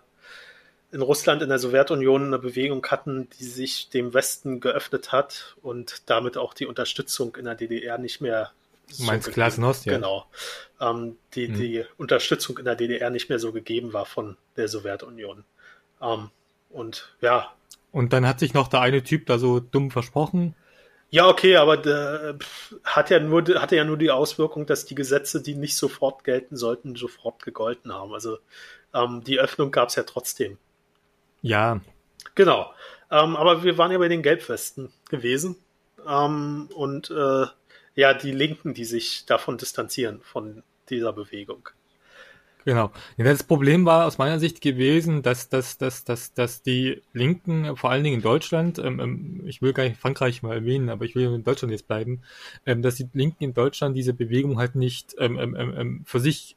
[0.93, 6.09] in Russland, in der Sowjetunion eine Bewegung hatten, die sich dem Westen geöffnet hat und
[6.09, 8.53] damit auch die Unterstützung in der DDR nicht mehr
[8.89, 9.95] so meinst Glasnost, ja.
[9.95, 10.27] Genau.
[10.81, 11.55] Ähm, die, hm.
[11.55, 15.45] die Unterstützung in der DDR nicht mehr so gegeben war von der Sowjetunion.
[16.01, 16.31] Ähm,
[16.71, 17.53] und ja,
[17.97, 20.55] und dann hat sich noch der eine Typ da so dumm versprochen.
[21.11, 22.37] Ja, okay, aber der,
[22.85, 26.57] hat ja nur, hatte ja nur die Auswirkung, dass die Gesetze, die nicht sofort gelten
[26.57, 28.13] sollten, sofort gegolten haben.
[28.13, 28.39] Also
[28.93, 30.59] ähm, die Öffnung gab es ja trotzdem.
[31.43, 31.81] Ja.
[32.35, 32.73] Genau.
[33.11, 35.57] Ähm, aber wir waren ja bei den Gelbwesten gewesen.
[36.07, 37.47] Ähm, und äh,
[37.95, 41.69] ja, die Linken, die sich davon distanzieren, von dieser Bewegung.
[42.67, 42.91] Genau.
[43.17, 47.93] Das Problem war aus meiner Sicht gewesen, dass, dass, dass, dass, dass die Linken, vor
[47.93, 51.15] allen Dingen in Deutschland, ähm, ähm, ich will gar nicht Frankreich mal erwähnen, aber ich
[51.15, 52.23] will in Deutschland jetzt bleiben,
[52.67, 56.57] ähm, dass die Linken in Deutschland diese Bewegung halt nicht ähm, ähm, ähm, für sich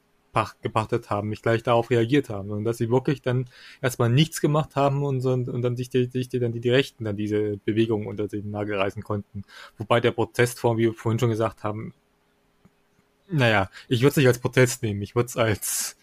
[0.62, 3.46] gepachtet haben, nicht gleich darauf reagiert haben, und dass sie wirklich dann
[3.82, 6.70] erstmal nichts gemacht haben und, und, und dann sich die, sich die, dann die, die
[6.72, 9.44] Rechten dann diese Bewegung unter den Nagel reißen konnten.
[9.78, 11.94] Wobei der Protestform, wie wir vorhin schon gesagt haben,
[13.32, 15.99] naja, ich würde es nicht als Protest nehmen, ich würde es als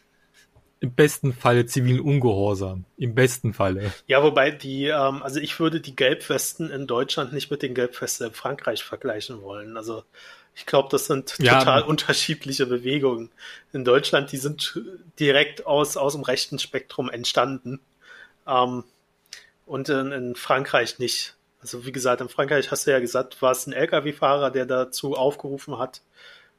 [0.80, 2.84] im besten Falle zivilen Ungehorsam.
[2.98, 3.92] Im besten Falle.
[4.06, 8.26] Ja, wobei die, ähm, also ich würde die Gelbwesten in Deutschland nicht mit den Gelbwesten
[8.28, 9.76] in Frankreich vergleichen wollen.
[9.76, 10.04] Also
[10.54, 13.30] ich glaube, das sind ja, total unterschiedliche Bewegungen.
[13.72, 14.80] In Deutschland, die sind
[15.18, 17.80] direkt aus, aus dem rechten Spektrum entstanden.
[18.46, 18.84] Ähm,
[19.64, 21.34] und in, in Frankreich nicht.
[21.60, 25.14] Also wie gesagt, in Frankreich hast du ja gesagt, war es ein Lkw-Fahrer, der dazu
[25.14, 26.02] aufgerufen hat.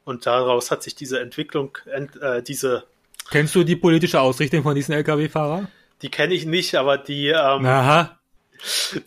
[0.04, 2.84] Und daraus hat sich diese Entwicklung, äh, diese
[3.30, 5.68] Kennst du die politische Ausrichtung von diesen Lkw-Fahrern?
[6.02, 8.18] Die kenne ich nicht, aber die ähm, Aha.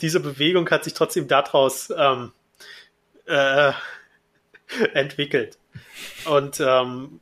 [0.01, 2.31] diese Bewegung hat sich trotzdem daraus ähm,
[3.25, 3.71] äh,
[4.93, 5.57] entwickelt.
[6.25, 7.19] Und ähm,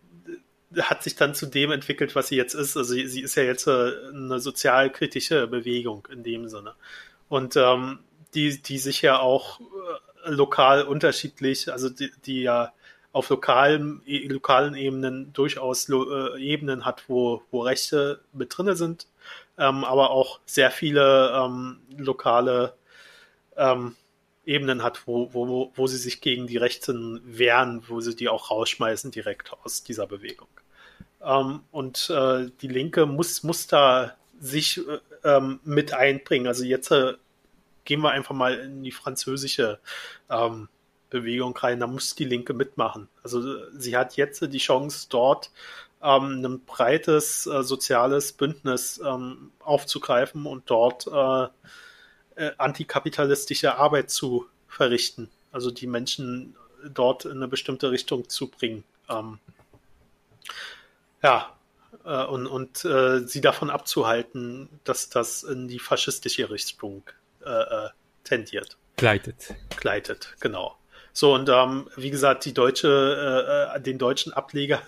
[0.77, 2.77] hat sich dann zu dem entwickelt, was sie jetzt ist.
[2.77, 6.73] Also sie, sie ist ja jetzt äh, eine sozialkritische Bewegung in dem Sinne.
[7.27, 7.99] Und ähm,
[8.33, 12.73] die, die sich ja auch äh, lokal unterschiedlich, also die, die ja
[13.12, 19.07] auf lokalen, e, lokalen Ebenen durchaus äh, Ebenen hat, wo, wo Rechte mit drinne sind,
[19.57, 22.74] ähm, aber auch sehr viele ähm, lokale
[23.57, 23.95] ähm,
[24.45, 28.51] Ebenen hat, wo, wo, wo sie sich gegen die Rechten wehren, wo sie die auch
[28.51, 30.47] rausschmeißen direkt aus dieser Bewegung.
[31.24, 36.47] Ähm, und äh, die Linke muss, muss da sich äh, ähm, mit einbringen.
[36.47, 37.14] Also jetzt äh,
[37.86, 39.80] gehen wir einfach mal in die französische
[40.30, 40.70] ähm,
[41.10, 43.10] Bewegung rein, da muss die Linke mitmachen.
[43.24, 43.41] Also
[43.78, 45.51] sie hat jetzt die Chance, dort
[46.01, 51.47] ähm, ein breites äh, soziales Bündnis ähm, aufzugreifen und dort äh,
[52.36, 55.30] äh, antikapitalistische Arbeit zu verrichten.
[55.51, 56.55] Also die Menschen
[56.93, 58.84] dort in eine bestimmte Richtung zu bringen.
[59.10, 59.39] Ähm,
[61.22, 61.53] ja,
[62.05, 67.03] äh, und, und äh, sie davon abzuhalten, dass das in die faschistische Richtung
[67.43, 67.89] äh,
[68.24, 68.78] tendiert.
[68.95, 69.55] Gleitet.
[69.78, 70.78] Gleitet, genau.
[71.20, 72.88] So, und ähm, wie gesagt, die deutsche,
[73.76, 74.82] äh, äh den deutschen Ableger,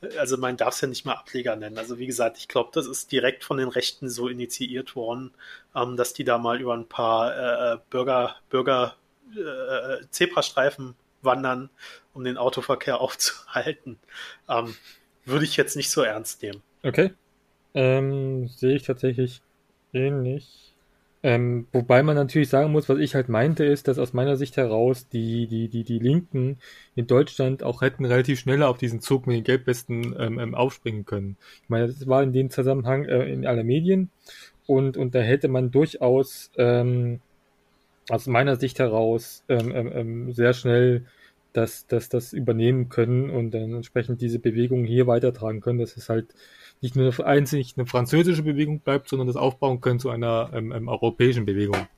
[0.18, 1.76] also man darf es ja nicht mal Ableger nennen.
[1.76, 5.30] Also wie gesagt, ich glaube, das ist direkt von den Rechten so initiiert worden,
[5.76, 8.96] ähm, dass die da mal über ein paar äh, äh Bürger, Bürger
[9.36, 11.68] äh, Zebrastreifen wandern,
[12.14, 13.98] um den Autoverkehr aufzuhalten.
[14.48, 14.74] Ähm,
[15.26, 16.62] würde ich jetzt nicht so ernst nehmen.
[16.82, 17.12] Okay.
[17.74, 19.42] Ähm, sehe ich tatsächlich
[19.92, 20.67] ähnlich.
[21.28, 24.56] Ähm, wobei man natürlich sagen muss, was ich halt meinte, ist, dass aus meiner Sicht
[24.56, 26.56] heraus die, die, die, die Linken
[26.94, 31.04] in Deutschland auch hätten relativ schneller auf diesen Zug mit den Gelbwesten ähm, ähm, aufspringen
[31.04, 31.36] können.
[31.62, 34.08] Ich meine, das war in dem Zusammenhang äh, in aller Medien
[34.66, 37.20] und, und da hätte man durchaus ähm,
[38.08, 41.04] aus meiner Sicht heraus ähm, ähm, ähm sehr schnell
[41.52, 45.78] das, das, das übernehmen können und dann entsprechend diese Bewegung hier weitertragen können.
[45.78, 46.34] Das ist halt
[46.80, 50.88] nicht nur einzig eine französische Bewegung bleibt, sondern das aufbauen können zu einer ähm, ähm,
[50.88, 51.88] europäischen Bewegung.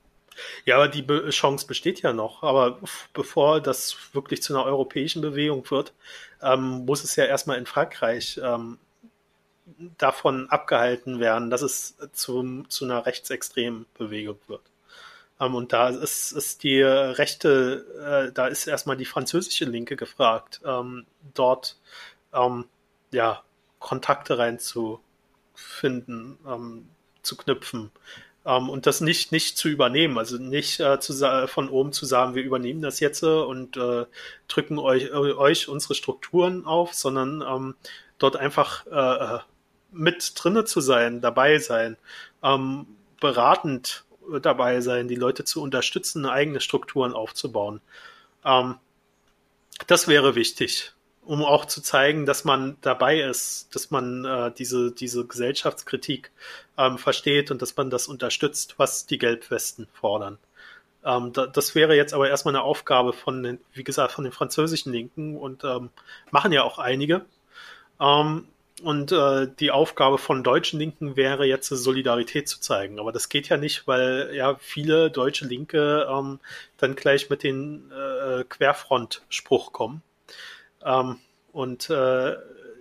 [0.65, 2.43] Ja, aber die Be Chance besteht ja noch.
[2.43, 2.79] Aber
[3.13, 5.93] bevor das wirklich zu einer europäischen Bewegung wird,
[6.43, 8.79] ähm, muss es ja erstmal in Frankreich ähm,
[9.99, 14.63] davon abgehalten werden, dass es zu, zu einer rechtsextremen Bewegung wird.
[15.41, 20.61] Ähm, und da ist, ist die rechte, äh, da ist erstmal die französische Linke gefragt,
[20.65, 21.77] ähm, dort
[22.33, 22.67] ähm,
[23.13, 23.43] ja
[23.81, 26.89] Kontakte reinzufinden, ähm,
[27.23, 27.91] zu knüpfen.
[28.47, 31.15] Ähm, und das nicht, nicht zu übernehmen, also nicht äh, zu,
[31.49, 34.07] von oben zu sagen, wir übernehmen das jetzt und äh,
[34.49, 37.75] drücken euch, äh, euch unsere Strukturen auf, sondern ähm,
[38.19, 39.41] dort einfach äh,
[39.93, 41.97] mit drinne zu sein, dabei sein,
[42.43, 42.87] ähm,
[43.19, 44.05] beratend
[44.43, 47.81] dabei sein, die Leute zu unterstützen, eigene Strukturen aufzubauen.
[48.45, 48.77] Ähm,
[49.87, 50.93] das wäre wichtig,
[51.25, 56.31] um auch zu zeigen, dass man dabei ist, dass man äh, diese, diese Gesellschaftskritik
[56.79, 60.39] ähm, versteht und dass man das unterstützt, was die Gelbwesten fordern.
[61.05, 64.33] Ähm, da, das wäre jetzt aber erstmal eine Aufgabe von den, wie gesagt, von den
[64.33, 65.91] französischen Linken und ähm,
[66.31, 67.25] machen ja auch einige.
[68.01, 68.47] Ähm,
[68.83, 72.99] und äh, die Aufgabe von deutschen Linken wäre jetzt Solidarität zu zeigen.
[72.99, 76.41] Aber das geht ja nicht, weil ja viele deutsche Linke ähm,
[76.79, 80.03] dann gleich mit den äh, Querfront-Spruch kommen.
[80.85, 81.19] Ähm,
[81.53, 82.37] und äh,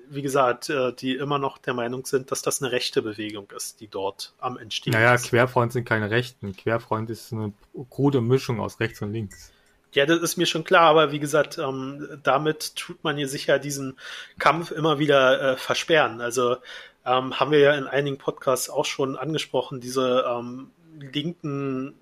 [0.09, 3.79] wie gesagt, äh, die immer noch der Meinung sind, dass das eine rechte Bewegung ist,
[3.79, 5.21] die dort am Entstehen naja, ist.
[5.21, 6.55] Naja, Querfront sind keine Rechten.
[6.55, 7.53] Querfront ist eine
[7.89, 9.51] krude Mischung aus rechts und links.
[9.93, 13.57] Ja, das ist mir schon klar, aber wie gesagt, ähm, damit tut man hier sicher
[13.57, 13.97] diesen
[14.37, 16.21] Kampf immer wieder äh, versperren.
[16.21, 16.57] Also
[17.05, 20.69] ähm, haben wir ja in einigen Podcasts auch schon angesprochen, diese ähm,
[20.99, 21.95] linken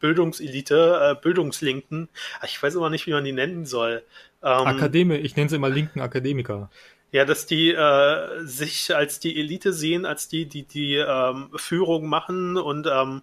[0.00, 2.08] Bildungselite, äh, Bildungslinken,
[2.44, 4.04] ich weiß aber nicht, wie man die nennen soll.
[4.42, 6.70] Ähm, Akademi, ich nenne sie immer linken Akademiker.
[7.12, 12.06] Ja, dass die äh, sich als die Elite sehen, als die, die die ähm, Führung
[12.08, 13.22] machen und ähm,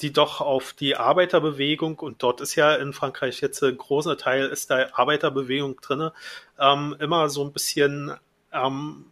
[0.00, 4.46] die doch auf die Arbeiterbewegung, und dort ist ja in Frankreich jetzt ein großer Teil,
[4.46, 6.12] ist da Arbeiterbewegung drinne,
[6.58, 8.14] ähm, immer so ein bisschen
[8.52, 9.06] ähm,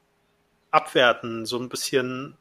[0.70, 2.36] abwerten, so ein bisschen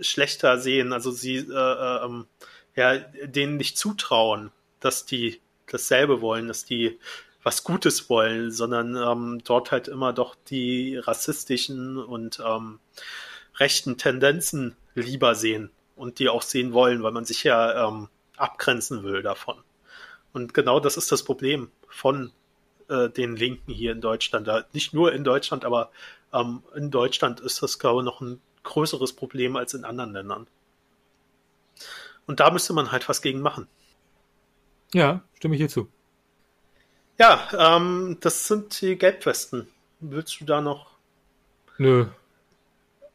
[0.00, 2.26] schlechter sehen, also sie äh, äh, ähm,
[2.74, 6.98] ja, denen nicht zutrauen, dass die dasselbe wollen, dass die
[7.46, 12.80] was Gutes wollen, sondern ähm, dort halt immer doch die rassistischen und ähm,
[13.58, 19.04] rechten Tendenzen lieber sehen und die auch sehen wollen, weil man sich ja ähm, abgrenzen
[19.04, 19.54] will davon.
[20.32, 22.32] Und genau das ist das Problem von
[22.88, 24.50] äh, den Linken hier in Deutschland.
[24.72, 25.92] Nicht nur in Deutschland, aber
[26.32, 30.48] ähm, in Deutschland ist das, glaube ich, noch ein größeres Problem als in anderen Ländern.
[32.26, 33.68] Und da müsste man halt was gegen machen.
[34.92, 35.88] Ja, stimme ich hier zu.
[37.18, 39.68] Ja, ähm, das sind die Gelbwesten.
[40.00, 40.96] Willst du da noch?
[41.78, 42.06] Nö,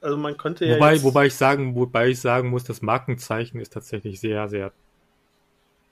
[0.02, 0.76] also man könnte ja.
[0.76, 4.72] Wobei, wobei ich sagen, wobei ich sagen muss, das Markenzeichen ist tatsächlich sehr, sehr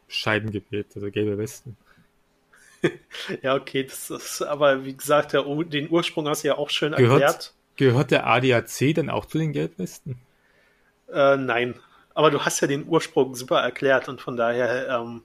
[0.07, 1.77] bescheiden gewählt, also gelbe Westen.
[3.43, 6.93] ja, okay, das ist, aber wie gesagt, der, den Ursprung hast du ja auch schön
[6.93, 7.53] gehört, erklärt.
[7.75, 10.17] Gehört der ADAC denn auch zu den Gelbwesten?
[11.13, 11.75] Äh, nein,
[12.15, 15.21] aber du hast ja den Ursprung super erklärt und von daher, ähm,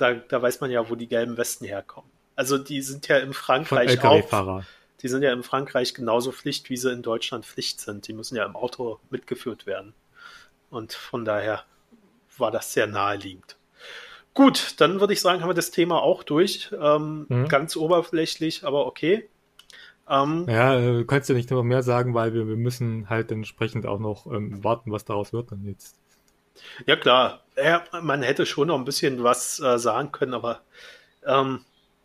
[0.00, 2.10] da, da weiß man ja, wo die gelben Westen herkommen.
[2.36, 4.62] Also die sind ja in Frankreich auch
[5.02, 8.06] die sind ja in Frankreich genauso Pflicht, wie sie in Deutschland Pflicht sind.
[8.06, 9.94] Die müssen ja im Auto mitgeführt werden.
[10.68, 11.64] Und von daher
[12.36, 13.56] war das sehr naheliegend.
[14.34, 16.70] Gut, dann würde ich sagen, haben wir das Thema auch durch.
[16.78, 17.48] Ähm, mhm.
[17.48, 19.28] Ganz oberflächlich, aber okay.
[20.08, 23.32] Ähm, ja, äh, du kannst ja nicht noch mehr sagen, weil wir, wir müssen halt
[23.32, 25.99] entsprechend auch noch ähm, warten, was daraus wird dann jetzt.
[26.86, 27.44] Ja, klar.
[27.56, 30.62] Ja, man hätte schon noch ein bisschen was äh, sagen können, aber
[31.26, 31.64] ähm,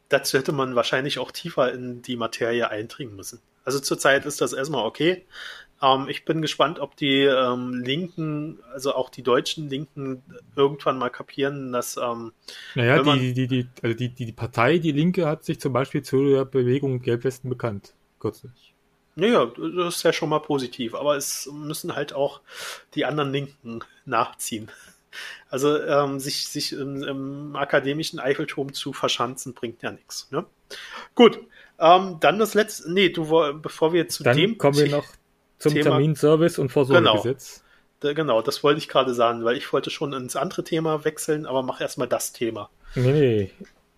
[0.09, 3.39] dazu hätte man wahrscheinlich auch tiefer in die Materie eindringen müssen.
[3.63, 5.25] Also zurzeit ist das erstmal okay.
[5.81, 10.23] Ähm, ich bin gespannt, ob die ähm, Linken, also auch die deutschen Linken,
[10.55, 11.97] irgendwann mal kapieren, dass.
[11.97, 12.31] Ähm,
[12.75, 16.03] naja, die, die, die, also die, die, die Partei, die Linke, hat sich zum Beispiel
[16.03, 17.93] zur Bewegung Gelbwesten bekannt.
[18.19, 18.74] Kürzlich.
[19.15, 22.41] Naja, das ist ja schon mal positiv, aber es müssen halt auch
[22.93, 24.69] die anderen Linken nachziehen.
[25.49, 30.29] Also ähm, sich, sich im, im, akademischen Eiffelturm zu verschanzen, bringt ja nichts.
[30.29, 30.45] Ne?
[31.13, 31.39] Gut,
[31.79, 33.25] ähm, dann das letzte, nee, du,
[33.61, 35.05] bevor wir zu dann dem kommen wir noch
[35.57, 37.63] zum Thema, Terminservice und Vorsorgegesetz.
[38.01, 41.45] Genau, genau, das wollte ich gerade sagen, weil ich wollte schon ins andere Thema wechseln,
[41.45, 42.69] aber mach erstmal das Thema.
[42.95, 43.51] Nee, nee.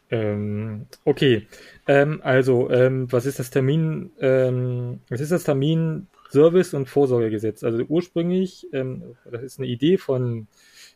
[0.10, 1.47] Ähm, okay,
[1.88, 4.12] ähm, also ähm, was ist das Termin?
[4.20, 7.64] Ähm, was ist das Termin Service und Vorsorgegesetz?
[7.64, 10.47] Also ursprünglich, ähm, das ist eine Idee von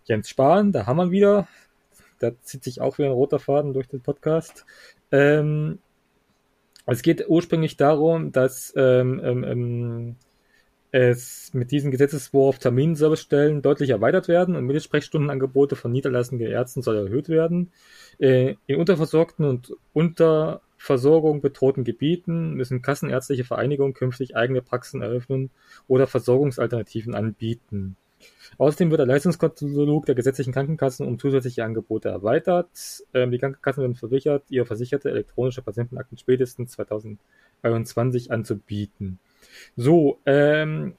[0.06, 1.48] Jens Spahn, da haben wir wieder.
[2.20, 4.66] Da zieht sich auch wieder ein roter Faden durch den Podcast.
[5.12, 5.80] Ähm,
[6.86, 8.74] es geht ursprünglich darum, dass
[10.92, 17.30] es mit diesem Gesetzeswurf Terminservicestellen deutlich erweitert werden und Mittelsprechstundenangebote von niederlassenden Ärzten soll erhöht
[17.30, 17.72] werden.
[18.20, 25.50] Äh, in unterversorgten und Unterversorgung bedrohten Gebieten müssen kassenärztliche Vereinigungen künftig eigene Praxen eröffnen
[25.88, 27.96] oder Versorgungsalternativen anbieten.
[28.58, 32.70] Außerdem wird der Leistungskatalog der gesetzlichen Krankenkassen um zusätzliche Angebote erweitert.
[33.14, 39.20] Ähm, die Krankenkassen werden verpflichtet, ihre versicherte elektronische Patientenakten spätestens 2021 anzubieten.
[39.76, 40.96] So, ähm,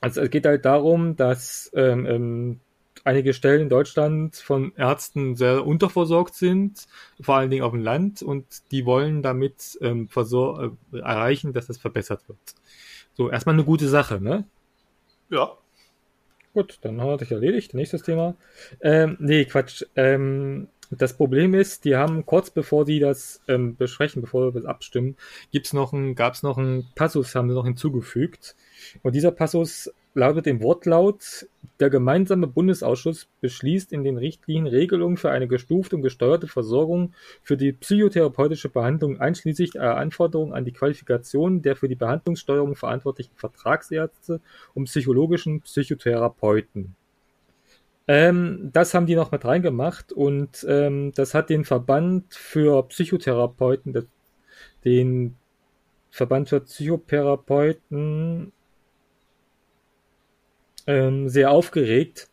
[0.00, 2.60] also es geht halt darum, dass ähm, ähm,
[3.04, 6.86] einige Stellen in Deutschland von Ärzten sehr unterversorgt sind,
[7.20, 11.78] vor allen Dingen auf dem Land, und die wollen damit ähm, äh, erreichen, dass das
[11.78, 12.38] verbessert wird.
[13.14, 14.44] So, erstmal eine gute Sache, ne?
[15.30, 15.56] Ja.
[16.52, 17.74] Gut, dann haben wir das erledigt.
[17.74, 18.34] Nächstes Thema.
[18.80, 19.84] Ähm, nee, Quatsch.
[19.94, 24.68] Ähm, das Problem ist, die haben kurz bevor die das ähm, besprechen, bevor wir das
[24.68, 25.16] abstimmen,
[25.52, 28.56] gibt's noch ein, gab's noch einen Passus, haben sie noch hinzugefügt.
[29.02, 31.46] Und dieser Passus lautet im Wortlaut,
[31.78, 37.12] der gemeinsame Bundesausschuss beschließt in den Richtlinien Regelungen für eine gestufte und gesteuerte Versorgung
[37.42, 43.34] für die psychotherapeutische Behandlung einschließlich der Anforderungen an die Qualifikation der für die Behandlungssteuerung verantwortlichen
[43.36, 44.40] Vertragsärzte
[44.72, 46.96] und psychologischen Psychotherapeuten.
[48.08, 54.08] Ähm, das haben die noch mit reingemacht und ähm, das hat den Verband für Psychotherapeuten,
[54.84, 55.36] den
[56.10, 58.52] Verband für Psychotherapeuten
[60.86, 62.28] ähm, sehr aufgeregt,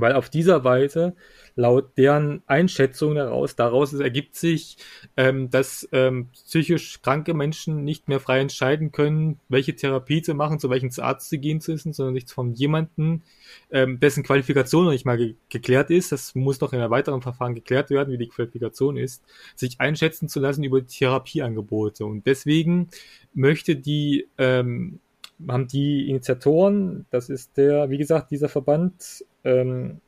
[0.00, 1.14] weil auf dieser Weise
[1.54, 4.76] laut deren Einschätzung daraus, daraus ergibt sich,
[5.16, 10.60] ähm, dass ähm, psychisch kranke Menschen nicht mehr frei entscheiden können, welche Therapie zu machen,
[10.60, 13.22] zu welchem Arzt sie gehen zu müssen, sondern nicht von jemandem,
[13.70, 17.22] ähm, dessen Qualifikation noch nicht mal ge geklärt ist, das muss noch in einem weiteren
[17.22, 19.24] Verfahren geklärt werden, wie die Qualifikation ist,
[19.56, 22.04] sich einschätzen zu lassen über Therapieangebote.
[22.04, 22.88] Und deswegen
[23.34, 25.00] möchte die ähm,
[25.46, 30.00] haben die Initiatoren, das ist der, wie gesagt, dieser Verband, ähm,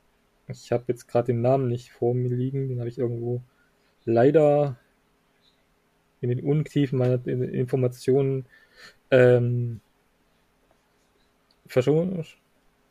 [0.49, 3.43] ich habe jetzt gerade den Namen nicht vor mir liegen, den habe ich irgendwo
[4.05, 4.77] leider
[6.21, 8.47] in den Untiefen meiner Informationen
[9.11, 9.81] ähm,
[11.67, 12.25] verschoben.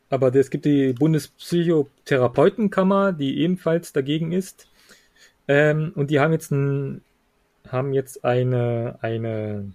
[0.08, 4.68] Aber es gibt die Bundespsychotherapeutenkammer, die ebenfalls dagegen ist.
[5.46, 7.02] Ähm, und die haben jetzt, ein,
[7.68, 9.72] haben jetzt eine, eine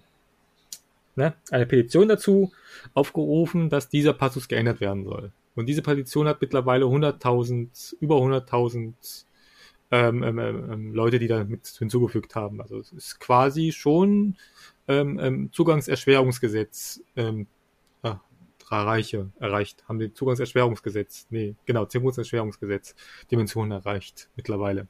[1.16, 2.52] ne, eine Petition dazu
[2.94, 5.32] aufgerufen, dass dieser Passus geändert werden soll.
[5.54, 9.24] Und diese Petition hat mittlerweile 100.000, über 100.000
[9.90, 12.60] ähm, ähm, ähm, Leute, die da mit hinzugefügt haben.
[12.60, 14.36] Also es ist quasi schon
[14.88, 17.46] ähm, ähm, Zugangserschwerungsgesetz ähm,
[18.02, 18.20] ah,
[18.68, 22.94] Reiche erreicht, haben den Zugangserschwerungsgesetz, nee, genau, Zugangserschwerungsgesetz
[23.30, 24.88] Dimensionen erreicht mittlerweile.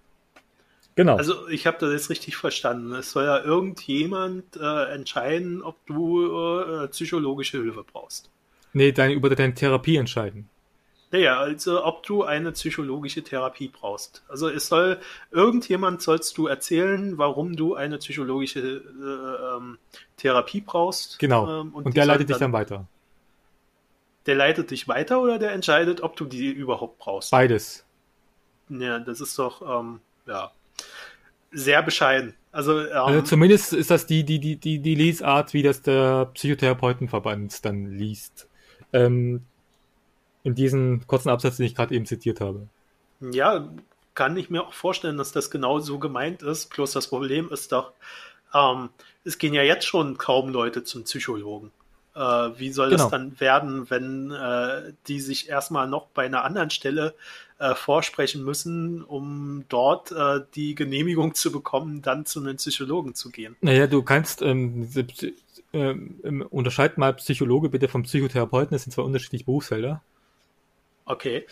[0.96, 1.16] Genau.
[1.16, 2.92] Also ich habe das jetzt richtig verstanden.
[2.94, 8.30] Es soll ja irgendjemand äh, entscheiden, ob du äh, psychologische Hilfe brauchst.
[8.72, 10.48] Nee, deine, über deine Therapie entscheiden.
[11.10, 14.24] Naja, also ob du eine psychologische Therapie brauchst.
[14.26, 14.98] Also es soll,
[15.30, 19.78] irgendjemand sollst du erzählen, warum du eine psychologische äh, ähm,
[20.16, 21.18] Therapie brauchst.
[21.18, 21.60] Genau.
[21.60, 22.86] Ähm, und, und der leitet dich dann weiter.
[24.24, 27.30] Der leitet dich weiter oder der entscheidet, ob du die überhaupt brauchst?
[27.30, 27.84] Beides.
[28.70, 30.50] Ja, das ist doch, ähm, ja
[31.50, 32.34] sehr bescheiden.
[32.52, 36.26] Also, ähm, also zumindest ist das die, die, die, die, die Lesart, wie das der
[36.34, 38.48] Psychotherapeutenverband dann liest.
[38.92, 39.42] Ähm,
[40.42, 42.68] in diesem kurzen Absatz, den ich gerade eben zitiert habe.
[43.20, 43.68] Ja,
[44.14, 46.70] kann ich mir auch vorstellen, dass das genau so gemeint ist.
[46.70, 47.92] Plus das Problem ist doch,
[48.54, 48.90] ähm,
[49.24, 51.72] es gehen ja jetzt schon kaum Leute zum Psychologen.
[52.14, 53.02] Äh, wie soll genau.
[53.02, 57.14] das dann werden, wenn äh, die sich erstmal noch bei einer anderen Stelle
[57.58, 63.30] äh, vorsprechen müssen, um dort äh, die Genehmigung zu bekommen, dann zu einem Psychologen zu
[63.30, 63.56] gehen.
[63.60, 64.88] Naja, du kannst ähm,
[65.72, 65.94] äh,
[66.50, 70.02] unterscheid mal Psychologe bitte vom Psychotherapeuten, das sind zwei unterschiedliche Berufsfelder.
[71.04, 71.46] Okay.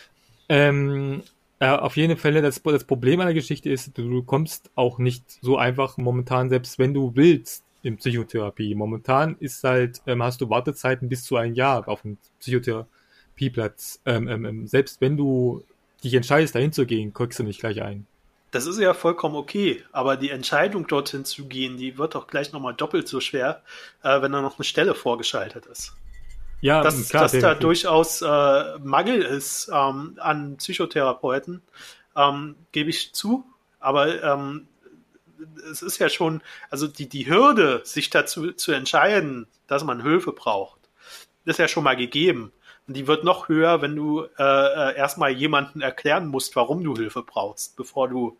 [0.49, 1.23] Ähm,
[1.59, 4.99] äh, auf jeden Fall, das, das Problem an der Geschichte ist, du, du kommst auch
[4.99, 8.73] nicht so einfach momentan, selbst wenn du willst, in Psychotherapie.
[8.73, 14.01] Momentan ist halt, ähm, hast du Wartezeiten bis zu ein Jahr auf dem Psychotherapieplatz.
[14.05, 15.63] Ähm, ähm, ähm selbst wenn du
[16.03, 18.05] dich entscheidest, dahin zu gehen, kriegst du nicht gleich ein.
[18.51, 22.53] Das ist ja vollkommen okay, aber die Entscheidung, dorthin zu gehen, die wird doch gleich
[22.53, 23.61] nochmal doppelt so schwer,
[24.01, 25.93] äh, wenn da noch eine Stelle vorgeschaltet ist.
[26.61, 31.61] Ja, dass, klar, dass da durchaus äh, Mangel ist ähm, an Psychotherapeuten,
[32.15, 33.43] ähm, gebe ich zu.
[33.79, 34.67] Aber ähm,
[35.69, 40.31] es ist ja schon, also die, die Hürde, sich dazu zu entscheiden, dass man Hilfe
[40.31, 40.79] braucht,
[41.45, 42.51] ist ja schon mal gegeben.
[42.87, 46.95] Und die wird noch höher, wenn du äh, äh, erstmal jemanden erklären musst, warum du
[46.95, 48.37] Hilfe brauchst, bevor du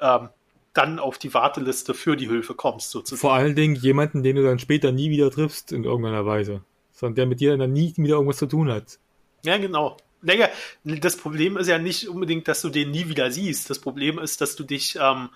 [0.00, 0.30] ähm,
[0.72, 3.20] dann auf die Warteliste für die Hilfe kommst, sozusagen.
[3.20, 6.62] Vor allen Dingen jemanden, den du dann später nie wieder triffst in irgendeiner Weise.
[6.92, 8.98] Sondern der mit dir dann nie wieder irgendwas zu tun hat.
[9.44, 9.96] Ja, genau.
[10.22, 10.48] Naja,
[10.84, 13.70] das Problem ist ja nicht unbedingt, dass du den nie wieder siehst.
[13.70, 15.30] Das Problem ist, dass du dich, ähm,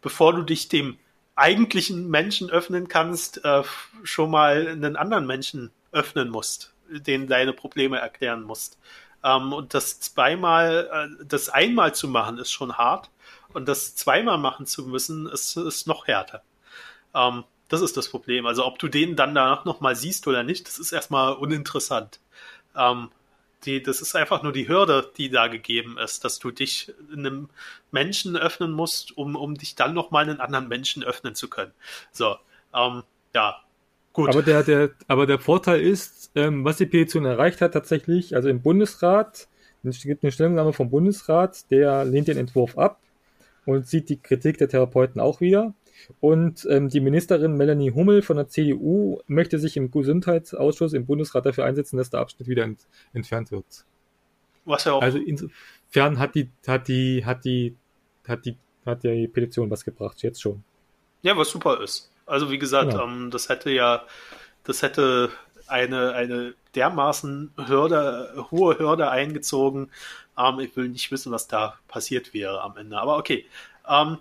[0.00, 0.96] bevor du dich dem
[1.34, 3.62] eigentlichen Menschen öffnen kannst, äh,
[4.02, 8.78] schon mal einen anderen Menschen öffnen musst denen deine Probleme erklären musst.
[9.22, 10.88] Ähm, und das zweimal,
[11.20, 13.10] äh, das einmal zu machen, ist schon hart.
[13.52, 16.42] Und das zweimal machen zu müssen, ist, ist noch härter.
[17.14, 18.46] Ähm, das ist das Problem.
[18.46, 22.20] Also ob du den dann danach nochmal siehst oder nicht, das ist erstmal uninteressant.
[22.76, 23.10] Ähm,
[23.64, 27.50] die, das ist einfach nur die Hürde, die da gegeben ist, dass du dich einem
[27.90, 31.72] Menschen öffnen musst, um, um dich dann nochmal einen anderen Menschen öffnen zu können.
[32.10, 32.36] So,
[32.74, 33.02] ähm,
[33.34, 33.62] ja,
[34.12, 34.28] Gut.
[34.28, 38.48] Aber der, der, aber der Vorteil ist, ähm, was die Petition erreicht hat tatsächlich, also
[38.48, 39.48] im Bundesrat,
[39.82, 43.00] es gibt eine Stellungnahme vom Bundesrat, der lehnt den Entwurf ab
[43.66, 45.74] und sieht die Kritik der Therapeuten auch wieder.
[46.18, 51.46] Und ähm, die Ministerin Melanie Hummel von der CDU möchte sich im Gesundheitsausschuss im Bundesrat
[51.46, 53.84] dafür einsetzen, dass der Abschnitt wieder ent entfernt wird.
[54.64, 55.02] Was ja auch.
[55.02, 57.76] Also insofern hat die, hat die, hat die,
[58.26, 58.56] hat die,
[58.86, 60.64] hat die Petition was gebracht, jetzt schon.
[61.22, 62.10] Ja, was super ist.
[62.30, 63.04] Also wie gesagt, genau.
[63.04, 64.04] ähm, das hätte ja,
[64.64, 65.30] das hätte
[65.66, 69.90] eine, eine dermaßen Hürde, hohe Hürde eingezogen.
[70.38, 72.98] Ähm, ich will nicht wissen, was da passiert wäre am Ende.
[72.98, 73.46] Aber okay.
[73.88, 74.18] Ähm,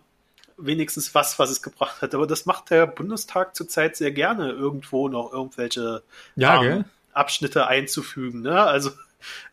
[0.57, 2.13] wenigstens was, was es gebracht hat.
[2.13, 6.03] Aber das macht der Bundestag zurzeit sehr gerne, irgendwo noch irgendwelche
[6.35, 8.41] ja, ähm, Abschnitte einzufügen.
[8.41, 8.61] Ne?
[8.61, 8.91] Also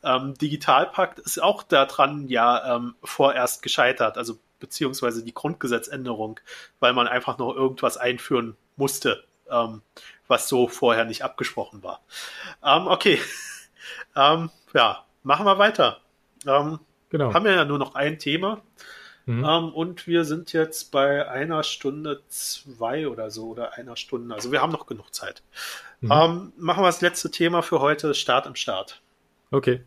[0.03, 6.41] ähm, Digitalpakt ist auch daran ja ähm, vorerst gescheitert, also beziehungsweise die Grundgesetzänderung,
[6.81, 9.83] weil man einfach noch irgendwas einführen musste, ähm,
[10.27, 12.01] was so vorher nicht abgesprochen war.
[12.65, 13.21] Ähm, okay,
[14.17, 16.01] ähm, ja, machen wir weiter.
[16.47, 17.33] Ähm, genau.
[17.33, 18.61] Haben wir ja nur noch ein Thema.
[19.27, 19.45] Mhm.
[19.45, 24.35] Ähm, und wir sind jetzt bei einer Stunde zwei oder so oder einer Stunde.
[24.35, 25.43] Also wir haben noch genug Zeit.
[26.01, 26.13] Mhm.
[26.13, 29.01] Ähm, machen wir das letzte Thema für heute, Start im Start.
[29.51, 29.83] Okay.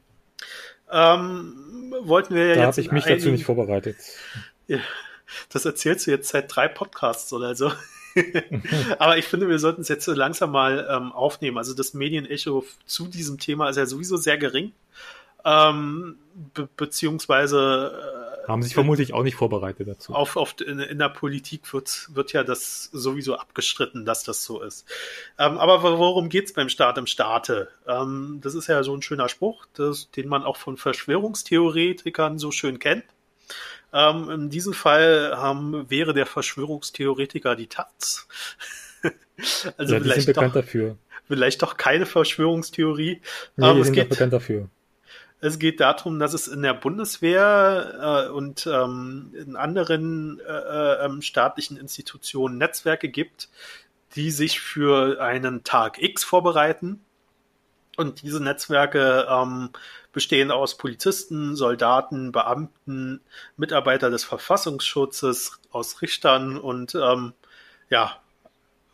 [0.91, 2.59] Ähm, wollten wir da jetzt.
[2.59, 3.97] Da habe ich mich dazu nicht vorbereitet.
[5.49, 7.71] Das erzählst du jetzt seit drei Podcasts oder so.
[8.97, 11.59] Aber ich finde, wir sollten es jetzt so langsam mal ähm, aufnehmen.
[11.59, 14.73] Also das Medienecho zu diesem Thema ist ja sowieso sehr gering.
[15.45, 16.17] Ähm,
[16.55, 20.13] be beziehungsweise haben sich vermutlich auch nicht vorbereitet dazu.
[20.13, 24.61] Auf, auf, in, in der Politik wird, wird ja das sowieso abgestritten, dass das so
[24.61, 24.87] ist.
[25.37, 27.69] Ähm, aber worum geht's beim Staat im Staate?
[27.87, 32.51] Ähm, das ist ja so ein schöner Spruch, das, den man auch von Verschwörungstheoretikern so
[32.51, 33.03] schön kennt.
[33.91, 38.27] Ähm, in diesem Fall ähm, wäre der Verschwörungstheoretiker die Taz.
[39.77, 40.97] also ja, die vielleicht sind bekannt doch, dafür.
[41.27, 43.21] Vielleicht doch keine Verschwörungstheorie.
[43.55, 44.69] Nee, ähm, die sind geht, bekannt dafür.
[45.41, 51.05] Es geht darum, dass es in der Bundeswehr äh, und ähm, in anderen äh, äh,
[51.05, 53.49] ähm, staatlichen Institutionen Netzwerke gibt,
[54.15, 57.01] die sich für einen Tag X vorbereiten.
[57.99, 59.71] Und diese Netzwerke ähm,
[60.13, 63.19] bestehen aus Polizisten, Soldaten, Beamten,
[63.57, 67.33] Mitarbeiter des Verfassungsschutzes, aus Richtern und ähm,
[67.89, 68.15] ja,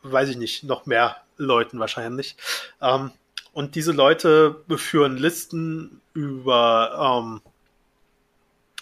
[0.01, 2.35] weiß ich nicht, noch mehr Leuten wahrscheinlich.
[2.81, 3.11] Ähm,
[3.53, 7.41] und diese Leute führen Listen über ähm,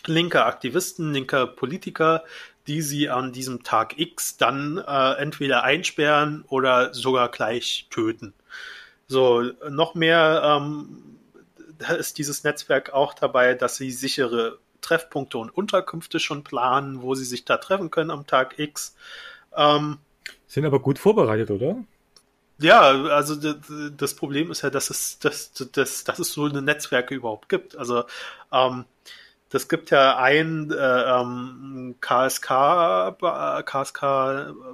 [0.05, 2.23] linke Aktivisten, linke Politiker,
[2.67, 8.33] die sie an diesem Tag X dann äh, entweder einsperren oder sogar gleich töten.
[9.07, 11.19] So, noch mehr ähm,
[11.97, 17.25] ist dieses Netzwerk auch dabei, dass sie sichere Treffpunkte und Unterkünfte schon planen, wo sie
[17.25, 18.95] sich da treffen können am Tag X.
[19.55, 19.97] Ähm,
[20.47, 21.77] Sind aber gut vorbereitet, oder?
[22.59, 23.35] Ja, also
[23.89, 27.75] das Problem ist ja, dass es, dass, dass, dass es so eine Netzwerke überhaupt gibt.
[27.75, 28.03] Also
[28.51, 28.85] ähm,
[29.49, 32.47] das gibt ja ein äh, ähm, KSK,
[33.65, 34.01] KSK,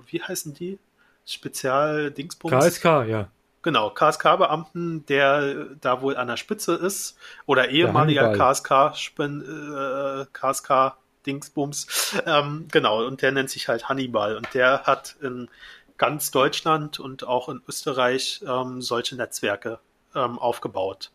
[0.08, 0.80] wie heißen die?
[1.26, 2.52] Spezial-Dingsbums?
[2.52, 3.30] KSK, ja.
[3.62, 10.96] Genau, KSK-Beamten, der da wohl an der Spitze ist, oder ehemaliger KSK, äh, KSK
[11.26, 14.38] Dingsbums, ähm, genau, und der nennt sich halt Hannibal.
[14.38, 15.50] Und der hat in
[15.98, 19.80] ganz Deutschland und auch in Österreich ähm, solche Netzwerke
[20.16, 21.12] ähm, aufgebaut,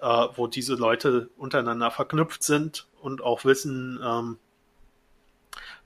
[0.00, 4.38] äh, wo diese Leute untereinander verknüpft sind und auch wissen, ähm,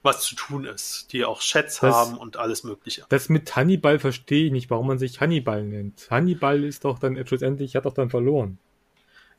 [0.06, 3.04] was zu tun ist, die auch Chats das, haben und alles Mögliche.
[3.10, 6.08] Das mit Hannibal verstehe ich nicht, warum man sich Hannibal nennt.
[6.10, 8.58] Hannibal ist doch dann schlussendlich, hat doch dann verloren.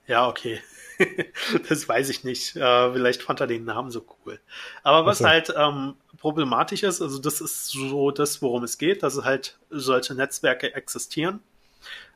[0.06, 0.62] Ja, okay.
[1.70, 2.56] das weiß ich nicht.
[2.56, 4.40] Äh, vielleicht fand er den Namen so cool.
[4.84, 5.30] Aber was okay.
[5.30, 10.16] halt ähm, problematisch ist, also das ist so das, worum es geht, dass halt solche
[10.16, 11.40] Netzwerke existieren.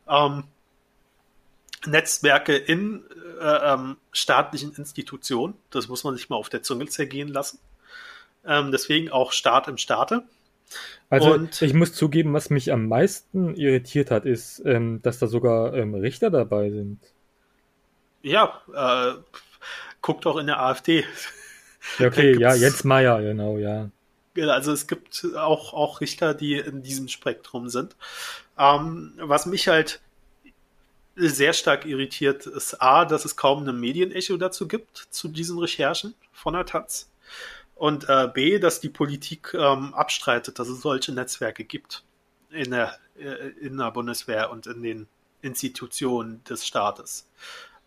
[0.07, 0.43] Ähm,
[1.85, 3.03] Netzwerke in
[3.39, 7.59] äh, ähm, staatlichen Institutionen, das muss man sich mal auf der Zunge zergehen lassen.
[8.45, 10.23] Ähm, deswegen auch Staat im Staate.
[11.09, 15.27] Also Und, ich muss zugeben, was mich am meisten irritiert hat, ist, ähm, dass da
[15.27, 16.99] sogar ähm, Richter dabei sind.
[18.21, 19.19] Ja, äh,
[20.01, 21.03] guck doch in der AfD.
[21.99, 23.89] okay, ja, Jens Meyer, genau, ja.
[24.37, 27.97] Also es gibt auch, auch Richter, die in diesem Spektrum sind.
[28.57, 29.99] Ähm, was mich halt
[31.15, 36.15] sehr stark irritiert, ist A, dass es kaum eine Medienecho dazu gibt, zu diesen Recherchen
[36.31, 37.11] von der Taz.
[37.81, 42.03] Und äh, B, dass die Politik ähm, abstreitet, dass es solche Netzwerke gibt
[42.51, 45.07] in der, äh, in der Bundeswehr und in den
[45.41, 47.27] Institutionen des Staates.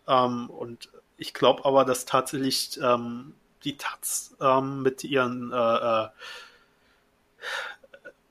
[0.05, 6.09] Ähm, und ich glaube aber, dass tatsächlich ähm, die Taz ähm, mit ihren äh, äh,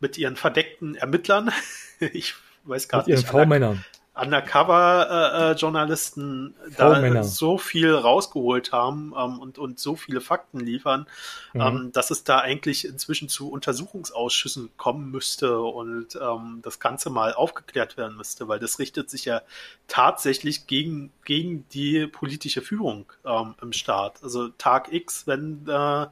[0.01, 1.51] mit ihren verdeckten Ermittlern,
[1.99, 2.35] ich
[2.65, 3.27] weiß gar nicht.
[3.27, 3.83] V-Männern.
[4.15, 7.25] Undercover-Journalisten äh, da V-Männer.
[7.25, 11.07] so viel rausgeholt haben ähm, und, und so viele Fakten liefern,
[11.53, 11.61] Mhm.
[11.61, 17.35] ähm, dass es da eigentlich inzwischen zu Untersuchungsausschüssen kommen müsste und ähm, das Ganze mal
[17.35, 19.43] aufgeklärt werden müsste, weil das richtet sich ja
[19.89, 24.23] tatsächlich gegen, gegen die politische Führung ähm, im Staat.
[24.23, 26.07] Also Tag X, wenn äh,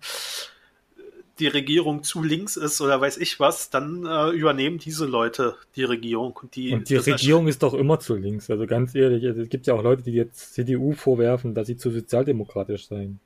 [1.38, 5.84] die Regierung zu links ist oder weiß ich was, dann äh, übernehmen diese Leute die
[5.84, 8.50] Regierung und die, Und die Regierung ist doch immer zu links.
[8.50, 11.90] Also ganz ehrlich, es gibt ja auch Leute, die jetzt CDU vorwerfen, dass sie zu
[11.90, 13.20] sozialdemokratisch seien.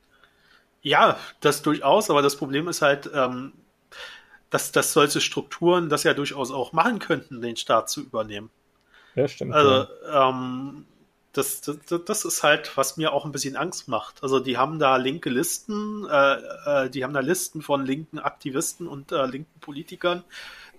[0.81, 3.51] Ja, das durchaus, aber das Problem ist halt, ähm,
[4.49, 8.49] dass, dass solche Strukturen das ja durchaus auch machen könnten, den Staat zu übernehmen.
[9.15, 9.53] Ja, stimmt.
[9.53, 10.29] Also, ja.
[10.29, 10.85] ähm,
[11.37, 14.23] das, das, das ist halt, was mir auch ein bisschen Angst macht.
[14.23, 16.33] Also, die haben da linke Listen, äh,
[16.85, 20.23] äh, die haben da Listen von linken Aktivisten und äh, linken Politikern,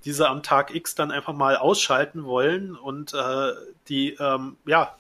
[0.04, 3.52] die sie am Tag X dann einfach mal ausschalten wollen und äh,
[3.88, 4.96] die, ähm, ja,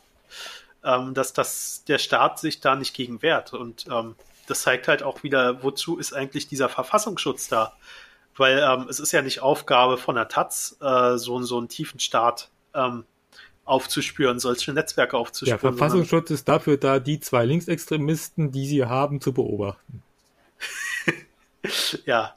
[0.84, 3.52] ähm, dass, dass der Staat sich da nicht gegen wehrt.
[3.52, 4.14] Und ähm,
[4.46, 7.74] das zeigt halt auch wieder, wozu ist eigentlich dieser Verfassungsschutz da?
[8.36, 12.00] Weil ähm, es ist ja nicht Aufgabe von der Taz, äh, so, so einen tiefen
[12.00, 13.04] Staat ähm,
[13.68, 15.60] aufzuspüren, solche Netzwerke Der aufzuspüren.
[15.60, 20.02] Verfassungsschutz ist dafür da, die zwei Linksextremisten, die sie haben, zu beobachten.
[22.06, 22.34] ja.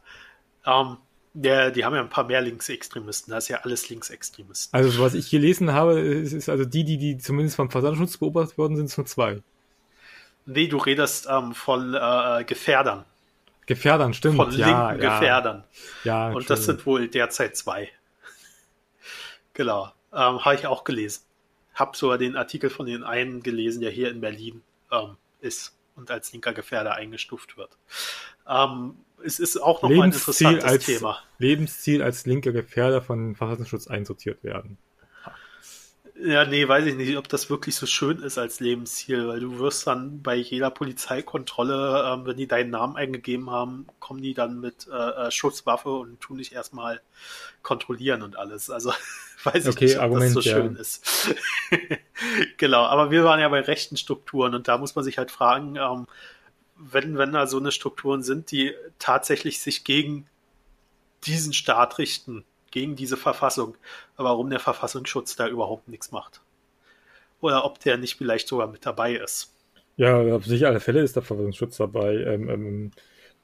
[0.65, 0.97] Ähm,
[1.34, 3.32] der, die haben ja ein paar mehr Linksextremisten.
[3.32, 4.77] Das ist ja alles Linksextremisten.
[4.77, 8.57] Also was ich gelesen habe, ist, ist also die, die, die zumindest vom Verfassungsschutz beobachtet
[8.57, 9.41] worden sind, sind zwei.
[10.45, 13.05] Nee, du redest ähm, von äh, Gefährdern.
[13.65, 14.36] Gefährdern, stimmt.
[14.36, 15.63] Von ja, linken ja, Gefährdern.
[16.03, 17.89] Ja, Und das sind wohl derzeit zwei.
[19.53, 19.91] Genau.
[20.14, 21.24] Ähm, Habe ich auch gelesen.
[21.74, 26.12] Hab sogar den Artikel von den einen gelesen, der hier in Berlin ähm, ist und
[26.12, 27.78] als linker Gefährder eingestuft wird.
[28.47, 31.20] Ähm, es ist auch nochmal ein interessantes als, Thema.
[31.38, 34.78] Lebensziel als linker Gefährder von Verfassungsschutz einsortiert werden.
[36.24, 39.57] Ja, nee, weiß ich nicht, ob das wirklich so schön ist als Lebensziel, weil du
[39.57, 44.59] wirst dann bei jeder Polizeikontrolle, ähm, wenn die deinen Namen eingegeben haben, kommen die dann
[44.59, 47.01] mit äh, äh, Schusswaffe und tun dich erstmal
[47.63, 48.69] kontrollieren und alles.
[48.69, 48.93] Also
[49.43, 50.55] weiß ich Okay, nicht, ob Argument, das so ja.
[50.57, 51.34] schön ist.
[52.57, 55.76] genau, aber wir waren ja bei rechten Strukturen und da muss man sich halt fragen,
[55.76, 56.05] ähm,
[56.78, 60.28] wenn, wenn da so eine Strukturen sind, die tatsächlich sich gegen
[61.26, 63.76] diesen Staat richten, gegen diese Verfassung,
[64.17, 66.41] warum der Verfassungsschutz da überhaupt nichts macht.
[67.41, 69.55] Oder ob der nicht vielleicht sogar mit dabei ist.
[69.97, 72.15] Ja, auf sicher alle Fälle ist der Verfassungsschutz dabei.
[72.15, 72.91] Ähm, ähm,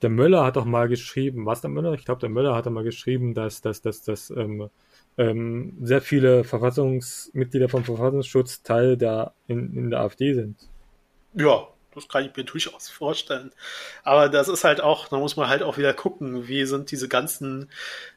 [0.01, 1.93] der Möller hat doch mal geschrieben, was der Möller?
[1.93, 4.69] Ich glaube, der Möller hat doch mal geschrieben, dass, dass, dass, dass ähm,
[5.17, 10.57] ähm, sehr viele Verfassungsmitglieder vom Verfassungsschutz Teil der in, in der AfD sind.
[11.33, 11.67] Ja,
[11.97, 13.51] das kann ich mir durchaus vorstellen.
[14.03, 17.07] Aber das ist halt auch, da muss man halt auch wieder gucken, wie sind diese
[17.07, 17.69] ganzen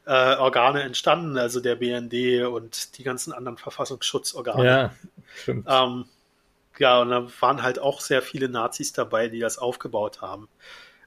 [0.05, 4.65] äh, Organe entstanden, also der BND und die ganzen anderen Verfassungsschutzorgane.
[4.65, 4.93] Ja,
[5.35, 5.67] stimmt.
[5.69, 6.05] Ähm,
[6.79, 10.47] ja, und da waren halt auch sehr viele Nazis dabei, die das aufgebaut haben.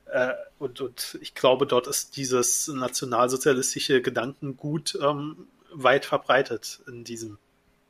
[0.06, 7.38] Äh, und, und ich glaube, dort ist dieses nationalsozialistische Gedankengut ähm, weit verbreitet in diesem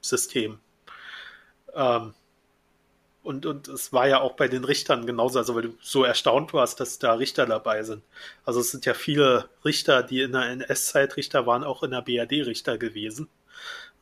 [0.00, 0.58] System.
[1.74, 2.14] Ähm,
[3.24, 6.52] und, und es war ja auch bei den Richtern genauso, also weil du so erstaunt
[6.52, 8.02] warst, dass da Richter dabei sind.
[8.44, 12.02] Also es sind ja viele Richter, die in der NS-Zeit Richter waren, auch in der
[12.02, 13.28] BRD Richter gewesen.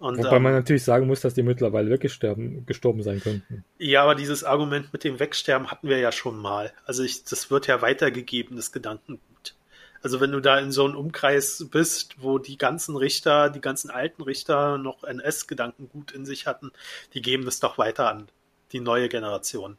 [0.00, 3.64] Und, Wobei ähm, man natürlich sagen muss, dass die mittlerweile weggestorben gestorben sein könnten.
[3.78, 6.72] Ja, aber dieses Argument mit dem Wegsterben hatten wir ja schon mal.
[6.84, 9.54] Also ich, das wird ja weitergegeben, das Gedankengut.
[10.02, 13.88] Also wenn du da in so einem Umkreis bist, wo die ganzen Richter, die ganzen
[13.88, 16.72] alten Richter noch NS-Gedankengut in sich hatten,
[17.14, 18.26] die geben das doch weiter an
[18.72, 19.76] die neue Generation.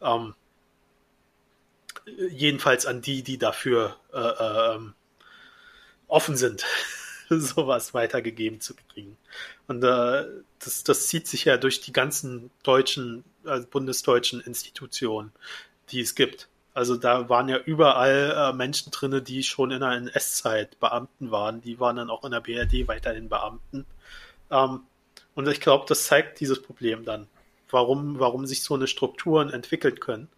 [0.00, 0.34] Ähm,
[2.30, 4.94] jedenfalls an die, die dafür äh, äh, ähm,
[6.06, 6.64] offen sind,
[7.28, 9.16] sowas weitergegeben zu kriegen.
[9.66, 10.24] Und äh,
[10.58, 15.32] das, das zieht sich ja durch die ganzen deutschen, äh, bundesdeutschen Institutionen,
[15.90, 16.48] die es gibt.
[16.74, 21.60] Also da waren ja überall äh, Menschen drinne, die schon in der NS-Zeit Beamten waren.
[21.60, 23.84] Die waren dann auch in der BRD weiterhin Beamten.
[24.50, 24.82] Ähm,
[25.34, 27.26] und ich glaube, das zeigt dieses Problem dann,
[27.70, 30.28] warum, warum sich so eine Strukturen entwickeln können.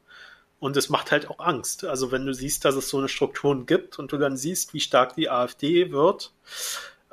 [0.58, 1.84] Und es macht halt auch Angst.
[1.84, 4.80] Also wenn du siehst, dass es so eine Strukturen gibt und du dann siehst, wie
[4.80, 6.32] stark die AfD wird,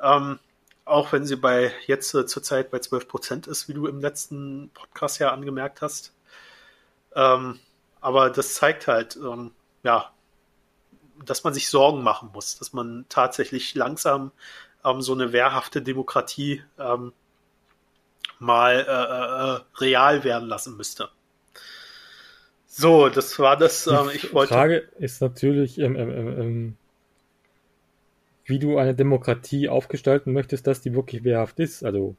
[0.02, 0.38] ähm,
[0.84, 4.70] auch wenn sie bei jetzt äh, zurzeit bei 12 Prozent ist, wie du im letzten
[4.74, 6.12] Podcast ja angemerkt hast.
[7.14, 7.58] Ähm,
[8.00, 10.12] aber das zeigt halt, ähm, ja,
[11.24, 14.30] dass man sich Sorgen machen muss, dass man tatsächlich langsam
[14.84, 17.12] ähm, so eine wehrhafte Demokratie ähm,
[18.38, 21.08] mal äh, äh, real werden lassen müsste.
[22.66, 23.86] So, das war das.
[23.86, 24.54] Ähm, ich Die wollte.
[24.54, 26.76] Frage ist natürlich, ähm, ähm, ähm, ähm,
[28.44, 31.84] wie du eine Demokratie aufgestalten möchtest, dass die wirklich wehrhaft ist.
[31.84, 32.16] Also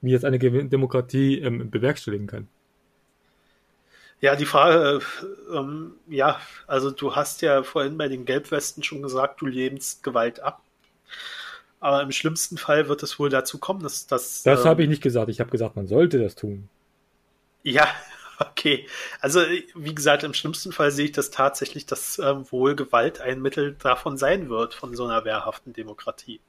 [0.00, 2.48] wie jetzt eine Demokratie ähm, bewerkstelligen kann.
[4.20, 5.00] Ja, die Frage,
[5.50, 10.02] äh, ähm, ja, also du hast ja vorhin bei den Gelbwesten schon gesagt, du lehnst
[10.02, 10.62] Gewalt ab.
[11.80, 14.42] Aber im schlimmsten Fall wird es wohl dazu kommen, dass das.
[14.42, 15.28] Das ähm, habe ich nicht gesagt.
[15.28, 16.68] Ich habe gesagt, man sollte das tun.
[17.62, 17.86] Ja,
[18.38, 18.86] okay.
[19.20, 19.40] Also,
[19.74, 23.76] wie gesagt, im schlimmsten Fall sehe ich das tatsächlich, dass ähm, wohl Gewalt ein Mittel
[23.78, 26.40] davon sein wird, von so einer wehrhaften Demokratie.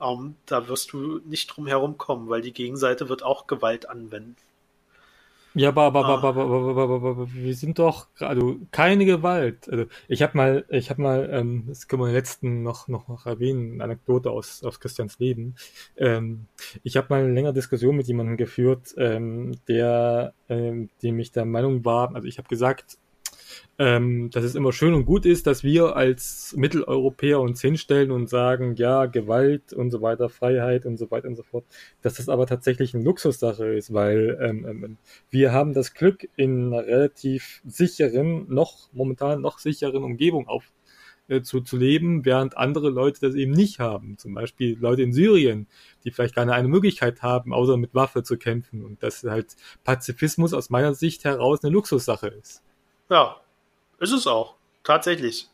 [0.00, 4.36] Ähm, da wirst du nicht drum herum kommen, weil die Gegenseite wird auch Gewalt anwenden.
[5.54, 6.14] Ja, aber, aber, ah.
[6.14, 9.68] aber, aber, aber, aber, aber, wir sind doch, also keine Gewalt.
[9.68, 13.08] Also ich habe mal, ich habe mal, ähm, das können wir im letzten noch, noch,
[13.08, 15.56] noch erwähnen, eine Anekdote aus, aus Christians Leben.
[15.96, 16.46] Ähm,
[16.82, 21.44] ich habe mal eine längere Diskussion mit jemandem geführt, ähm, der, ähm, dem ich der
[21.44, 22.98] Meinung war, also ich habe gesagt,
[23.78, 28.28] ähm, dass es immer schön und gut ist, dass wir als Mitteleuropäer uns hinstellen und
[28.28, 31.64] sagen, ja, Gewalt und so weiter, Freiheit und so weiter und so fort,
[32.02, 34.98] dass das aber tatsächlich eine Luxussache ist, weil ähm, ähm,
[35.30, 40.70] wir haben das Glück, in einer relativ sicheren, noch momentan noch sicheren Umgebung auf
[41.28, 44.18] äh, zu, zu leben, während andere Leute das eben nicht haben.
[44.18, 45.66] Zum Beispiel Leute in Syrien,
[46.04, 50.52] die vielleicht gar keine Möglichkeit haben, außer mit Waffe zu kämpfen und dass halt Pazifismus
[50.52, 52.62] aus meiner Sicht heraus eine Luxussache ist.
[53.08, 53.41] Ja,
[54.02, 54.54] ist es auch.
[54.84, 55.48] Tatsächlich.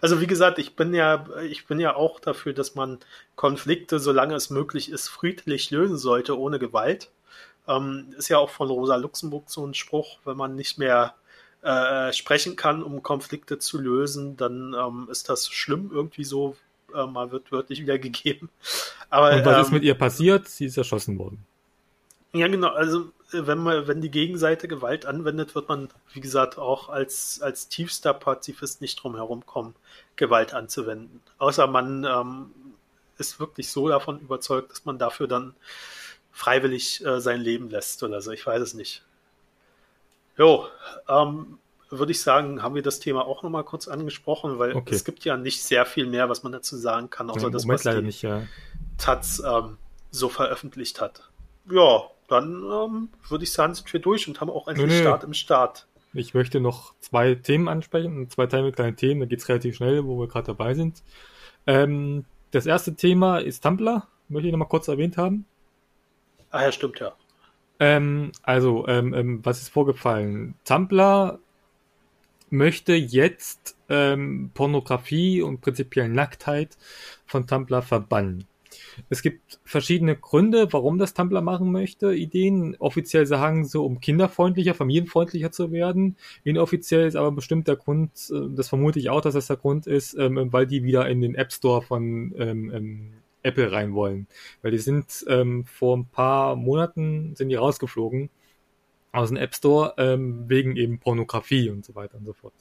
[0.00, 2.98] Also wie gesagt, ich bin ja, ich bin ja auch dafür, dass man
[3.36, 7.10] Konflikte, solange es möglich ist, friedlich lösen sollte, ohne Gewalt.
[7.66, 11.14] Ähm, ist ja auch von Rosa Luxemburg so ein Spruch, wenn man nicht mehr
[11.62, 16.56] äh, sprechen kann, um Konflikte zu lösen, dann ähm, ist das schlimm irgendwie so,
[16.94, 18.50] äh, mal wird wörtlich wiedergegeben.
[19.08, 20.46] Aber, Und was ähm, ist mit ihr passiert?
[20.46, 21.44] Sie ist erschossen worden.
[22.34, 22.68] Ja, genau.
[22.68, 27.68] Also wenn man, wenn die Gegenseite Gewalt anwendet, wird man, wie gesagt, auch als, als
[27.68, 29.74] tiefster Pazifist nicht drum herum kommen,
[30.16, 31.20] Gewalt anzuwenden.
[31.38, 32.50] Außer man ähm,
[33.18, 35.54] ist wirklich so davon überzeugt, dass man dafür dann
[36.32, 38.32] freiwillig äh, sein Leben lässt oder so.
[38.32, 39.02] Ich weiß es nicht.
[40.36, 40.66] Jo,
[41.08, 41.58] ähm,
[41.90, 44.92] würde ich sagen, haben wir das Thema auch nochmal kurz angesprochen, weil okay.
[44.92, 47.68] es gibt ja nicht sehr viel mehr, was man dazu sagen kann, außer ja, das,
[47.68, 48.42] was die nicht, ja.
[48.98, 49.78] Taz ähm,
[50.10, 51.28] so veröffentlicht hat.
[51.70, 55.24] Ja, dann ähm, würde ich sagen, sind wir durch und haben auch einen nee, Start
[55.24, 55.86] im Start.
[56.12, 59.76] Ich möchte noch zwei Themen ansprechen, zwei Teile mit kleinen Themen, da geht es relativ
[59.76, 61.02] schnell, wo wir gerade dabei sind.
[61.66, 65.46] Ähm, das erste Thema ist Tumblr, möchte ich nochmal kurz erwähnt haben.
[66.50, 67.14] Ah ja, stimmt, ja.
[67.80, 70.54] Ähm, also, ähm, ähm, was ist vorgefallen?
[70.64, 71.40] Tumblr
[72.50, 76.76] möchte jetzt ähm, Pornografie und prinzipiell Nacktheit
[77.26, 78.46] von Tumblr verbannen.
[79.08, 82.14] Es gibt verschiedene Gründe, warum das Tumblr machen möchte.
[82.14, 82.76] Ideen.
[82.78, 86.16] Offiziell sagen sie, um kinderfreundlicher, familienfreundlicher zu werden.
[86.44, 89.86] Inoffiziell ist aber bestimmt der Grund, äh, das vermute ich auch, dass das der Grund
[89.86, 93.12] ist, ähm, weil die wieder in den App Store von ähm, ähm,
[93.42, 94.26] Apple rein wollen.
[94.62, 98.30] Weil die sind ähm, vor ein paar Monaten sind die rausgeflogen
[99.12, 102.54] aus dem App Store ähm, wegen eben Pornografie und so weiter und so fort.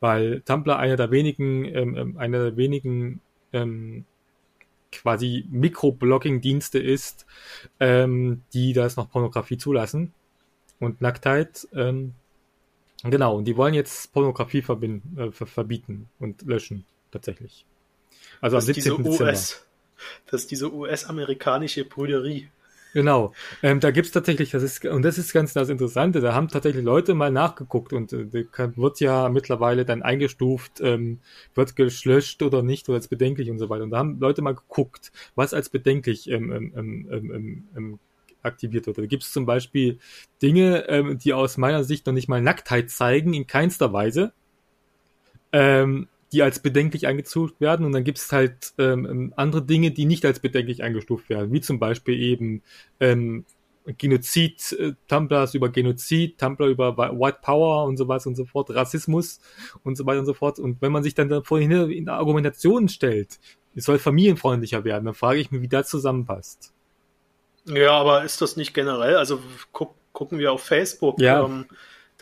[0.00, 3.20] Weil Tumblr einer der wenigen, ähm, ähm einer der wenigen
[3.52, 4.04] ähm,
[4.92, 7.26] quasi Mikroblocking-Dienste ist,
[7.80, 10.12] ähm, die das noch Pornografie zulassen
[10.78, 11.66] und Nacktheit.
[11.74, 12.14] Ähm,
[13.02, 17.64] genau, und die wollen jetzt Pornografie verbinden, äh, verbieten und löschen, tatsächlich.
[18.40, 18.96] Also das am 17.
[19.02, 19.24] Dezember.
[19.24, 19.66] US,
[20.26, 22.48] das ist diese US-amerikanische Brüderie.
[22.94, 23.32] Genau.
[23.62, 26.84] Ähm, da gibt's tatsächlich, das ist, und das ist ganz das Interessante, da haben tatsächlich
[26.84, 28.26] Leute mal nachgeguckt und äh,
[28.76, 31.20] wird ja mittlerweile dann eingestuft, ähm,
[31.54, 33.84] wird gelöscht oder nicht oder als bedenklich und so weiter.
[33.84, 37.98] Und da haben Leute mal geguckt, was als bedenklich ähm, ähm, ähm, ähm,
[38.42, 38.98] aktiviert wird.
[38.98, 39.98] Da gibt's zum Beispiel
[40.42, 44.32] Dinge, die aus meiner Sicht noch nicht mal Nacktheit zeigen, in keinster Weise.
[45.52, 49.90] Ähm, die als bedenklich eingestuft werden und dann gibt es halt ähm, ähm, andere Dinge,
[49.90, 52.62] die nicht als bedenklich eingestuft werden, wie zum Beispiel eben
[53.00, 53.44] ähm,
[53.98, 58.70] Genozid, äh, Tumblrs über Genozid, Tumblr über White Power und so weiter und so fort,
[58.70, 59.40] Rassismus
[59.84, 60.58] und so weiter und so fort.
[60.58, 63.38] Und wenn man sich dann da vorhin in der Argumentation stellt,
[63.74, 66.72] es soll familienfreundlicher werden, dann frage ich mich, wie das zusammenpasst.
[67.66, 69.16] Ja, aber ist das nicht generell?
[69.16, 69.40] Also
[69.72, 71.20] guck, gucken wir auf Facebook.
[71.20, 71.44] Ja.
[71.44, 71.66] Ähm,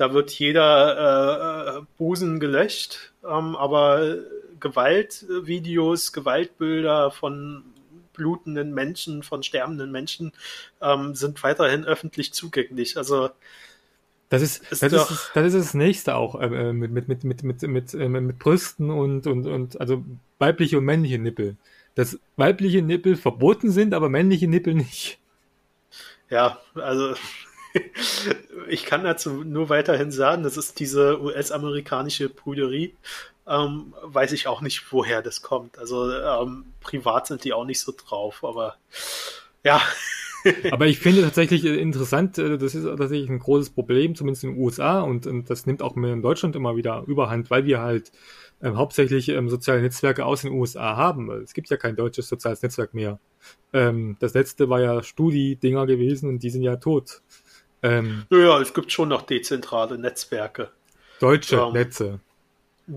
[0.01, 4.17] da wird jeder äh, Busen gelöscht, ähm, aber
[4.59, 7.65] Gewaltvideos, Gewaltbilder von
[8.15, 10.33] blutenden Menschen, von sterbenden Menschen
[10.81, 12.97] ähm, sind weiterhin öffentlich zugänglich.
[12.97, 13.29] Also
[14.31, 17.23] das ist, ist das, doch, ist, das ist das nächste auch äh, mit, mit, mit,
[17.23, 20.03] mit, mit, mit, äh, mit Brüsten und, und, und also
[20.39, 21.57] weibliche und männliche Nippel.
[21.95, 25.19] Dass weibliche Nippel verboten sind, aber männliche Nippel nicht.
[26.31, 27.15] Ja, also
[28.69, 32.95] ich kann dazu nur weiterhin sagen, das ist diese US-amerikanische Brüderie.
[33.47, 35.79] Ähm, weiß ich auch nicht, woher das kommt.
[35.79, 38.77] Also ähm, privat sind die auch nicht so drauf, aber
[39.65, 39.81] ja.
[40.71, 44.63] Aber ich finde tatsächlich interessant, äh, das ist tatsächlich ein großes Problem, zumindest in den
[44.63, 48.11] USA und, und das nimmt auch in Deutschland immer wieder überhand, weil wir halt
[48.63, 51.31] ähm, hauptsächlich ähm, soziale Netzwerke aus den USA haben.
[51.43, 53.19] Es gibt ja kein deutsches soziales Netzwerk mehr.
[53.73, 57.23] Ähm, das letzte war ja Studi-Dinger gewesen und die sind ja tot.
[57.83, 60.71] Ähm, naja, es gibt schon noch dezentrale Netzwerke.
[61.19, 62.21] Deutsche ähm, Netze.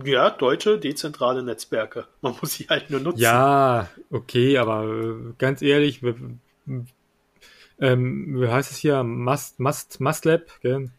[0.04, 2.08] Ja, deutsche dezentrale Netzwerke.
[2.22, 3.20] Man muss sie halt nur nutzen.
[3.20, 6.02] Ja, okay, aber äh, ganz ehrlich,
[7.80, 9.04] ähm, wie heißt es hier?
[9.04, 10.90] Must, Must, Mustlab, gell?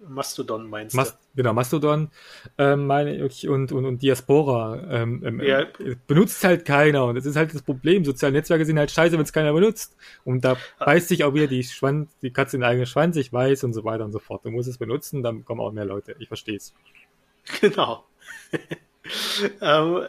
[0.00, 1.36] Mastodon meinst Mast, du?
[1.36, 2.10] Genau, Mastodon
[2.58, 5.66] ähm, meine ich und, und, und Diaspora ähm, ähm, ja.
[6.06, 8.04] benutzt halt keiner und das ist halt das Problem.
[8.04, 9.96] Soziale Netzwerke sind halt scheiße, wenn es keiner benutzt.
[10.24, 10.84] Und da ah.
[10.84, 13.72] beißt sich auch wieder die, Schwanz, die Katze in den eigenen Schwanz, ich weiß und
[13.72, 14.44] so weiter und so fort.
[14.44, 16.16] Du musst es benutzen, dann kommen auch mehr Leute.
[16.18, 16.74] Ich verstehe es.
[17.60, 18.06] Genau.
[19.60, 20.06] ähm,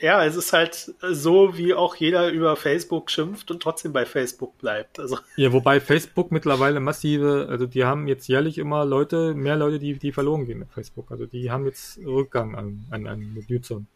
[0.00, 4.56] ja, es ist halt so, wie auch jeder über Facebook schimpft und trotzdem bei Facebook
[4.58, 4.98] bleibt.
[4.98, 5.18] Also.
[5.36, 9.94] Ja, wobei Facebook mittlerweile massive, also die haben jetzt jährlich immer Leute, mehr Leute, die,
[9.98, 11.10] die verloren gehen auf Facebook.
[11.10, 13.86] Also die haben jetzt Rückgang an, an, an Nutzern.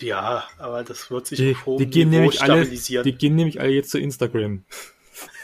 [0.00, 3.04] Ja, aber das wird sich die, die gehen Niveau nämlich stabilisieren.
[3.04, 4.64] Alle, die gehen nämlich alle jetzt zu Instagram.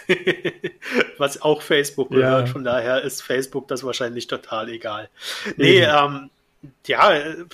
[1.18, 2.52] Was auch Facebook gehört, ja.
[2.52, 5.10] von daher ist Facebook das wahrscheinlich total egal.
[5.56, 6.30] Nee, ähm,
[6.86, 7.44] ja, äh,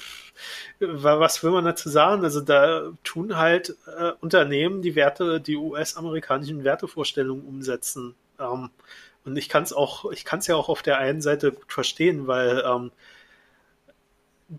[0.80, 2.24] was will man dazu sagen?
[2.24, 8.14] Also da tun halt äh, Unternehmen die Werte, die US-amerikanischen Wertevorstellungen umsetzen.
[8.38, 8.70] Ähm,
[9.24, 11.72] und ich kann es auch, ich kann es ja auch auf der einen Seite gut
[11.72, 12.90] verstehen, weil ähm,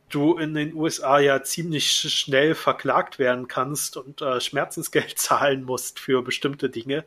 [0.09, 5.99] du in den USA ja ziemlich schnell verklagt werden kannst und äh, Schmerzensgeld zahlen musst
[5.99, 7.05] für bestimmte Dinge.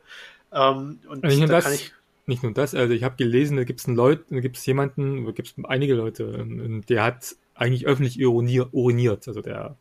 [0.53, 1.93] Ähm, und nicht da das, kann ich
[2.25, 4.65] nicht nur das, also ich habe gelesen, da gibt es einen Leut, da gibt es
[4.65, 6.45] jemanden, da gibt es einige Leute,
[6.87, 9.27] der hat eigentlich öffentlich uriniert.
[9.27, 9.77] Also der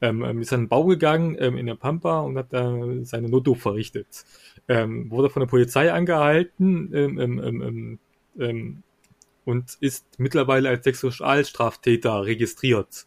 [0.00, 3.28] ähm, ähm, ist an den Bau gegangen ähm, in der Pampa und hat da seine
[3.28, 4.24] Noto verrichtet.
[4.68, 7.98] Ähm, wurde von der Polizei angehalten ähm, ähm,
[8.38, 8.82] ähm,
[9.44, 13.06] und ist mittlerweile als Sexualstraftäter registriert.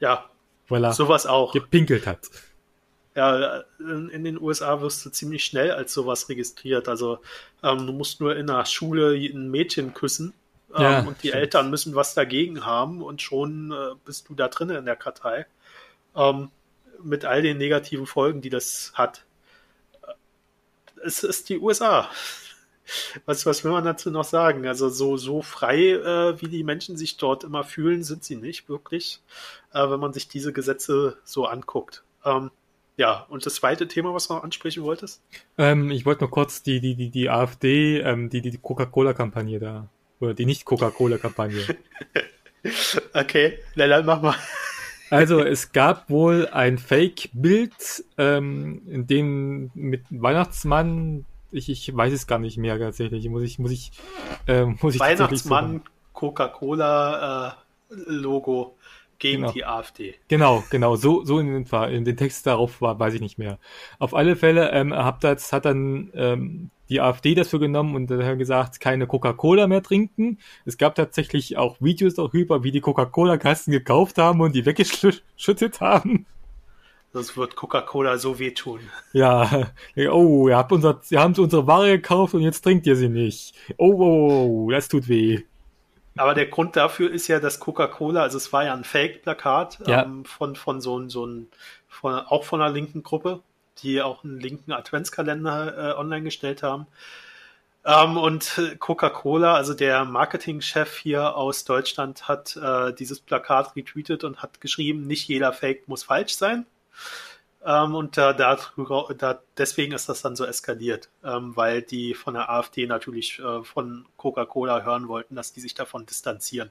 [0.00, 0.30] Ja,
[0.68, 2.30] weil er sowas auch gepinkelt hat.
[3.16, 6.88] Ja, in, den USA wirst du ziemlich schnell als sowas registriert.
[6.88, 7.18] Also
[7.62, 10.32] ähm, du musst nur in der Schule ein Mädchen küssen
[10.78, 11.42] ja, ähm, und die stimmt.
[11.42, 15.46] Eltern müssen was dagegen haben und schon äh, bist du da drin in der Kartei.
[16.14, 16.50] Ähm,
[17.02, 19.24] mit all den negativen Folgen, die das hat.
[21.02, 22.08] Es ist die USA.
[23.24, 24.66] Was, was will man dazu noch sagen?
[24.66, 28.68] Also so, so frei, äh, wie die Menschen sich dort immer fühlen, sind sie nicht
[28.68, 29.20] wirklich,
[29.72, 32.02] äh, wenn man sich diese Gesetze so anguckt.
[32.24, 32.50] Ähm,
[32.96, 35.22] ja, und das zweite Thema, was du noch ansprechen wolltest?
[35.56, 39.88] Ähm, ich wollte noch kurz die, die, die, die AfD, ähm, die, die Coca-Cola-Kampagne da
[40.20, 41.64] oder die Nicht-Coca-Cola-Kampagne.
[43.14, 44.36] okay, dann mach mal.
[45.10, 52.28] Also es gab wohl ein Fake-Bild, ähm, in dem mit Weihnachtsmann, ich, ich weiß es
[52.28, 53.90] gar nicht mehr tatsächlich, muss ich, muss ich,
[54.46, 55.82] äh, muss ich Weihnachtsmann,
[56.12, 57.56] Coca-Cola
[57.90, 58.76] äh, Logo
[59.18, 59.52] gegen genau.
[59.52, 60.14] die AfD.
[60.28, 63.58] Genau, genau, so, so in den, in den Text darauf war, weiß ich nicht mehr.
[63.98, 68.38] Auf alle Fälle ähm, hat, das, hat dann ähm, die AfD dafür genommen und hat
[68.38, 70.38] gesagt, keine Coca-Cola mehr trinken.
[70.66, 76.26] Es gab tatsächlich auch Videos darüber, wie die Coca-Cola-Kasten gekauft haben und die weggeschüttet haben.
[77.12, 78.80] Das wird Coca-Cola so wehtun.
[79.12, 79.68] Ja,
[80.10, 83.54] oh, ihr habt unser, ihr habt unsere Ware gekauft und jetzt trinkt ihr sie nicht.
[83.78, 85.40] Oh, oh, oh, das tut weh.
[86.16, 90.02] Aber der Grund dafür ist ja, dass Coca-Cola, also es war ja ein Fake-Plakat ja.
[90.04, 91.48] ähm, von, von so, so ein,
[91.88, 93.42] von, auch von einer linken Gruppe,
[93.82, 96.86] die auch einen linken Adventskalender äh, online gestellt haben.
[97.84, 104.42] Ähm, und Coca-Cola, also der Marketingchef hier aus Deutschland, hat äh, dieses Plakat retweetet und
[104.42, 106.66] hat geschrieben, nicht jeder Fake muss falsch sein.
[107.64, 108.58] Ähm, und da, da,
[109.18, 113.62] da, deswegen ist das dann so eskaliert, ähm, weil die von der AfD natürlich äh,
[113.64, 116.70] von Coca-Cola hören wollten, dass die sich davon distanzieren.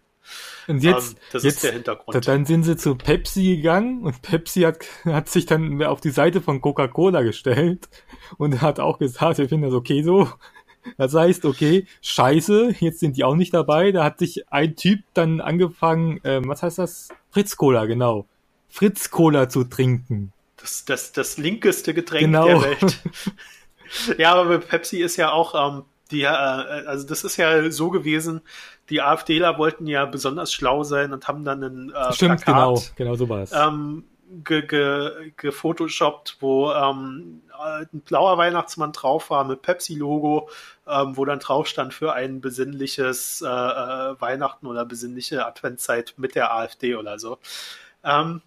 [0.68, 2.28] Und jetzt, ähm, das jetzt, ist der Hintergrund.
[2.28, 6.42] Dann sind sie zu Pepsi gegangen und Pepsi hat, hat sich dann auf die Seite
[6.42, 7.90] von Coca-Cola gestellt
[8.38, 10.30] und hat auch gesagt, wir finden das okay so.
[10.98, 13.92] Das heißt, okay, scheiße, jetzt sind die auch nicht dabei.
[13.92, 17.10] Da hat sich ein Typ dann angefangen, ähm, was heißt das?
[17.32, 18.28] Fritz Cola, genau.
[18.70, 20.32] Fritz Cola zu trinken
[20.62, 22.48] das, das, das linkeste Getränk genau.
[22.48, 23.00] der Welt.
[24.18, 28.42] ja, aber Pepsi ist ja auch, ähm, die, äh, also das ist ja so gewesen,
[28.90, 32.82] die AfDler wollten ja besonders schlau sein und haben dann ein äh, Stimmt, Plakat, genau,
[32.96, 33.52] genau so war es.
[33.52, 34.04] Ähm,
[34.44, 40.50] gefotoshoppt, ge, ge wo ähm, ein blauer Weihnachtsmann drauf war mit Pepsi-Logo,
[40.88, 46.36] ähm, wo dann drauf stand für ein besinnliches äh, äh, Weihnachten oder besinnliche Adventszeit mit
[46.36, 47.40] der AfD oder so.
[48.04, 48.42] Ähm,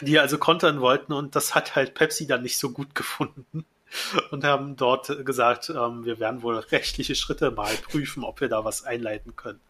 [0.00, 3.64] die also kontern wollten und das hat halt Pepsi dann nicht so gut gefunden.
[4.30, 8.64] Und haben dort gesagt, ähm, wir werden wohl rechtliche Schritte mal prüfen, ob wir da
[8.64, 9.60] was einleiten können.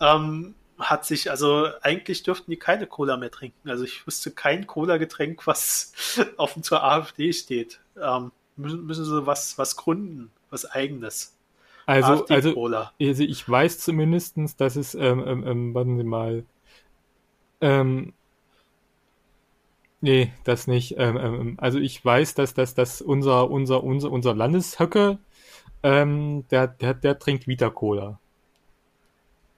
[0.00, 3.68] Ähm, hat sich, also eigentlich dürften die keine Cola mehr trinken.
[3.68, 5.92] Also ich wüsste kein Cola-Getränk, was
[6.36, 7.80] offen zur AfD steht.
[8.00, 11.36] Ähm, müssen, müssen sie was, was gründen, was eigenes.
[11.86, 16.44] Also, also, also ich weiß zumindestens, dass es, ähm, ähm, ähm, warten Sie mal,
[17.60, 18.12] ähm,
[20.02, 20.96] nee, das nicht.
[20.98, 25.18] Ähm, ähm, also ich weiß, dass, dass, dass unser, unser, unser, unser Landeshöcke,
[25.82, 28.18] ähm, der, der, der trinkt Vita Cola.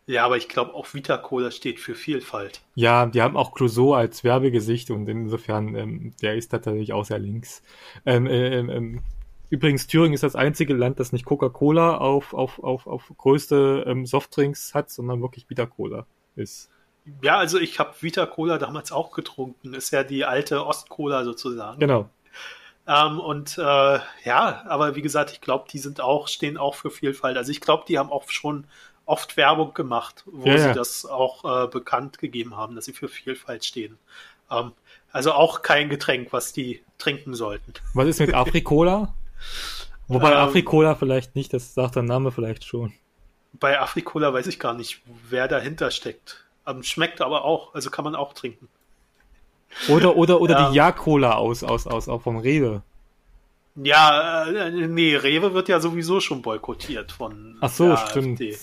[0.06, 2.60] Ja, aber ich glaube auch Vita Cola steht für Vielfalt.
[2.74, 7.18] Ja, die haben auch Clouseau als Werbegesicht und insofern, ähm, der ist tatsächlich auch sehr
[7.18, 7.62] links.
[8.04, 9.02] Ähm, äh, ähm, ähm,
[9.48, 14.04] übrigens, Thüringen ist das einzige Land, das nicht Coca-Cola auf, auf, auf, auf größte ähm,
[14.04, 16.06] Softdrinks hat, sondern wirklich Vita Cola
[16.36, 16.70] ist.
[17.22, 19.74] Ja, also ich habe Vita Cola damals auch getrunken.
[19.74, 21.78] Ist ja die alte Ost-Cola sozusagen.
[21.78, 22.08] Genau.
[22.86, 23.62] Ähm, und äh,
[24.24, 27.36] ja, aber wie gesagt, ich glaube, die sind auch, stehen auch für Vielfalt.
[27.36, 28.66] Also ich glaube, die haben auch schon
[29.06, 30.74] oft Werbung gemacht, wo ja, sie ja.
[30.74, 33.98] das auch äh, bekannt gegeben haben, dass sie für Vielfalt stehen.
[34.50, 34.72] Ähm,
[35.12, 37.72] also auch kein Getränk, was die trinken sollten.
[37.94, 39.14] Was ist mit Afrikola?
[40.08, 42.92] Wobei ähm, Afrikola vielleicht nicht, das sagt der Name vielleicht schon.
[43.52, 46.43] Bei Afrikola weiß ich gar nicht, wer dahinter steckt.
[46.66, 48.68] Ähm, schmeckt aber auch, also kann man auch trinken.
[49.88, 50.72] Oder, oder, oder die ähm.
[50.74, 52.82] Ja-Cola aus, aus, aus, auch vom Rewe.
[53.76, 57.56] Ja, äh, nee, Rewe wird ja sowieso schon boykottiert von.
[57.60, 58.40] Ach so, stimmt.
[58.40, 58.56] AfD.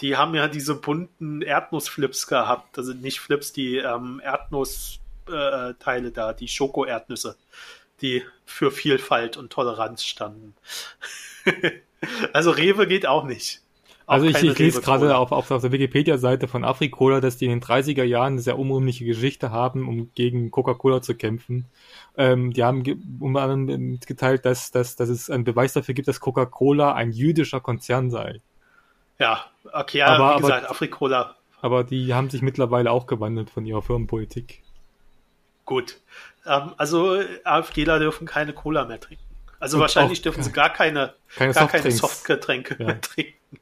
[0.00, 2.76] Die haben ja diese bunten Erdnussflips gehabt.
[2.76, 7.36] Das sind nicht Flips, die ähm, Erdnussteile äh, da, die Schoko-Erdnüsse,
[8.00, 10.54] die für Vielfalt und Toleranz standen.
[12.32, 13.63] also Rewe geht auch nicht.
[14.06, 17.52] Also ich, ich lese gerade auf, auf, auf der Wikipedia-Seite von Afrikola, dass die in
[17.52, 21.66] den 30er Jahren eine sehr unrühmliche Geschichte haben, um gegen Coca-Cola zu kämpfen.
[22.16, 22.82] Ähm, die haben
[23.20, 27.60] unter anderem mitgeteilt, dass, dass, dass es einen Beweis dafür gibt, dass Coca-Cola ein jüdischer
[27.60, 28.42] Konzern sei.
[29.18, 31.36] Ja, okay, ja, aber, wie gesagt, aber, Afrikola.
[31.62, 34.62] Aber die haben sich mittlerweile auch gewandelt von ihrer Firmenpolitik.
[35.64, 36.00] Gut.
[36.44, 39.24] Ähm, also AfDler dürfen keine Cola mehr trinken.
[39.60, 42.84] Also Und wahrscheinlich dürfen sie gar keine, keine gar keine Softgetränke ja.
[42.84, 43.60] mehr trinken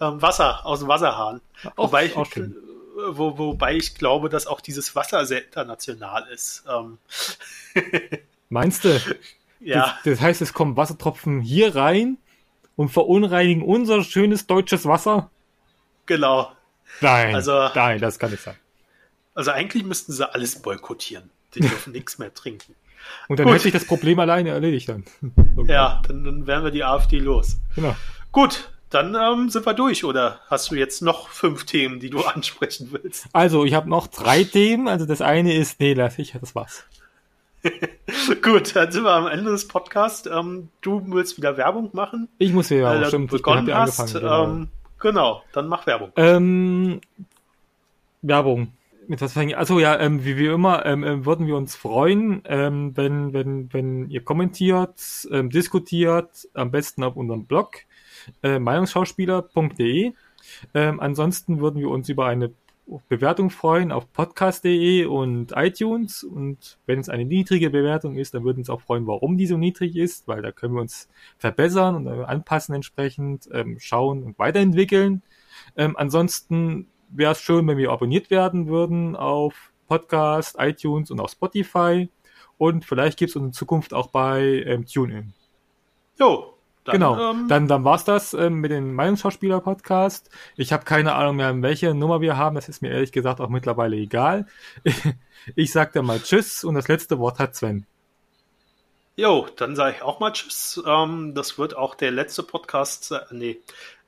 [0.00, 1.40] ähm, Wasser aus dem Wasserhahn.
[1.76, 6.64] Auch, wobei, ich, wo, wobei ich glaube, dass auch dieses Wasser sehr international ist.
[6.68, 6.98] Ähm.
[8.48, 9.00] Meinst du?
[9.60, 9.98] Ja.
[10.04, 12.18] Das, das, heißt, es kommen Wassertropfen hier rein
[12.76, 15.30] und verunreinigen unser schönes deutsches Wasser?
[16.06, 16.52] Genau.
[17.00, 18.56] Nein, also, nein, das kann nicht sein.
[19.34, 21.30] Also eigentlich müssten sie alles boykottieren.
[21.54, 22.74] Die dürfen nichts mehr trinken.
[23.28, 23.56] Und dann Gut.
[23.56, 25.04] hätte ich das Problem alleine erledigt dann.
[25.66, 27.58] ja, dann, dann wären wir die AfD los.
[27.74, 27.96] Genau.
[28.30, 32.20] Gut, dann ähm, sind wir durch, oder hast du jetzt noch fünf Themen, die du
[32.22, 33.26] ansprechen willst?
[33.32, 34.88] Also, ich habe noch drei Themen.
[34.88, 36.84] Also das eine ist, nee, lass ich, das war's.
[38.42, 40.26] Gut, dann sind wir am Ende des Podcasts.
[40.26, 42.28] Ähm, du willst wieder Werbung machen.
[42.38, 43.30] Ich muss wieder, äh, stimmt.
[43.30, 44.44] Begonnen ich hast, angefangen, genau.
[44.44, 46.12] Ähm, genau, dann mach Werbung.
[46.16, 47.00] Ähm,
[48.20, 48.72] Werbung.
[49.08, 49.36] Mit was?
[49.36, 53.72] Also ja, ähm, wie wir immer ähm, äh, würden wir uns freuen, ähm, wenn, wenn,
[53.72, 57.78] wenn ihr kommentiert, ähm, diskutiert, am besten auf unserem Blog
[58.42, 60.12] äh, meinungsschauspieler.de.
[60.74, 62.52] Ähm, ansonsten würden wir uns über eine
[63.08, 66.24] Bewertung freuen auf podcast.de und iTunes.
[66.24, 69.46] Und wenn es eine niedrige Bewertung ist, dann würden wir uns auch freuen, warum die
[69.46, 71.08] so niedrig ist, weil da können wir uns
[71.38, 75.22] verbessern und anpassen entsprechend, ähm, schauen und weiterentwickeln.
[75.76, 81.30] Ähm, ansonsten wäre es schön, wenn wir abonniert werden würden auf Podcast, iTunes und auf
[81.30, 82.08] Spotify.
[82.58, 85.34] Und vielleicht gibt es uns in Zukunft auch bei ähm, TuneIn.
[86.18, 86.51] Jo,
[86.84, 90.30] dann, genau, ähm, dann, dann war's das ähm, mit dem Meinungsschauspieler-Podcast.
[90.56, 92.56] Ich habe keine Ahnung mehr, welche Nummer wir haben.
[92.56, 94.46] Das ist mir ehrlich gesagt auch mittlerweile egal.
[95.54, 97.86] ich sag dir mal Tschüss und das letzte Wort hat Sven.
[99.14, 100.82] Jo, dann sage ich auch mal Tschüss.
[100.84, 103.12] Ähm, das wird auch der letzte Podcast.
[103.12, 103.58] Äh, nee,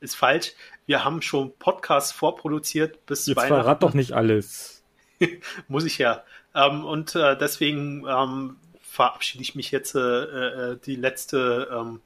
[0.01, 0.55] ist falsch.
[0.87, 3.55] Wir haben schon Podcasts vorproduziert bis Jetzt Weihnachten.
[3.55, 4.83] verrat doch nicht alles.
[5.69, 6.25] Muss ich ja.
[6.57, 12.01] Ähm, und äh, deswegen ähm, verabschiede ich mich jetzt äh, äh die letzte ähm,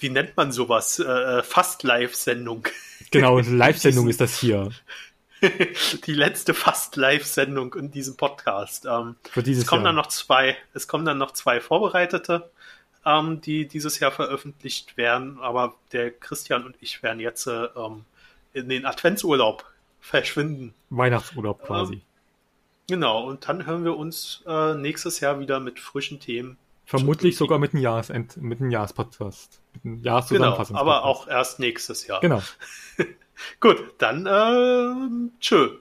[0.00, 0.98] wie nennt man sowas?
[0.98, 2.68] Äh, äh fast Live-Sendung.
[3.10, 4.70] Genau, Live-Sendung ist das hier.
[6.06, 8.86] die letzte fast Live-Sendung in diesem Podcast.
[8.86, 9.90] Ähm, Für dieses es kommen Jahr.
[9.90, 12.50] dann noch zwei, es kommen dann noch zwei vorbereitete,
[13.06, 18.04] ähm, die dieses Jahr veröffentlicht werden, aber der Christian und ich werden jetzt äh, ähm,
[18.52, 19.64] in den Adventsurlaub
[20.00, 20.74] verschwinden.
[20.90, 21.94] Weihnachtsurlaub quasi.
[21.94, 22.02] Ähm,
[22.88, 26.58] genau, und dann hören wir uns äh, nächstes Jahr wieder mit frischen Themen
[26.90, 29.59] Vermutlich sogar mit einem Jahresend, mit einem Jahrespodcast.
[29.84, 30.70] Jahreszusammenfassungspodcast.
[30.70, 32.20] Genau, aber auch erst nächstes Jahr.
[32.20, 32.42] Genau.
[33.60, 35.78] Gut, dann äh, tschö.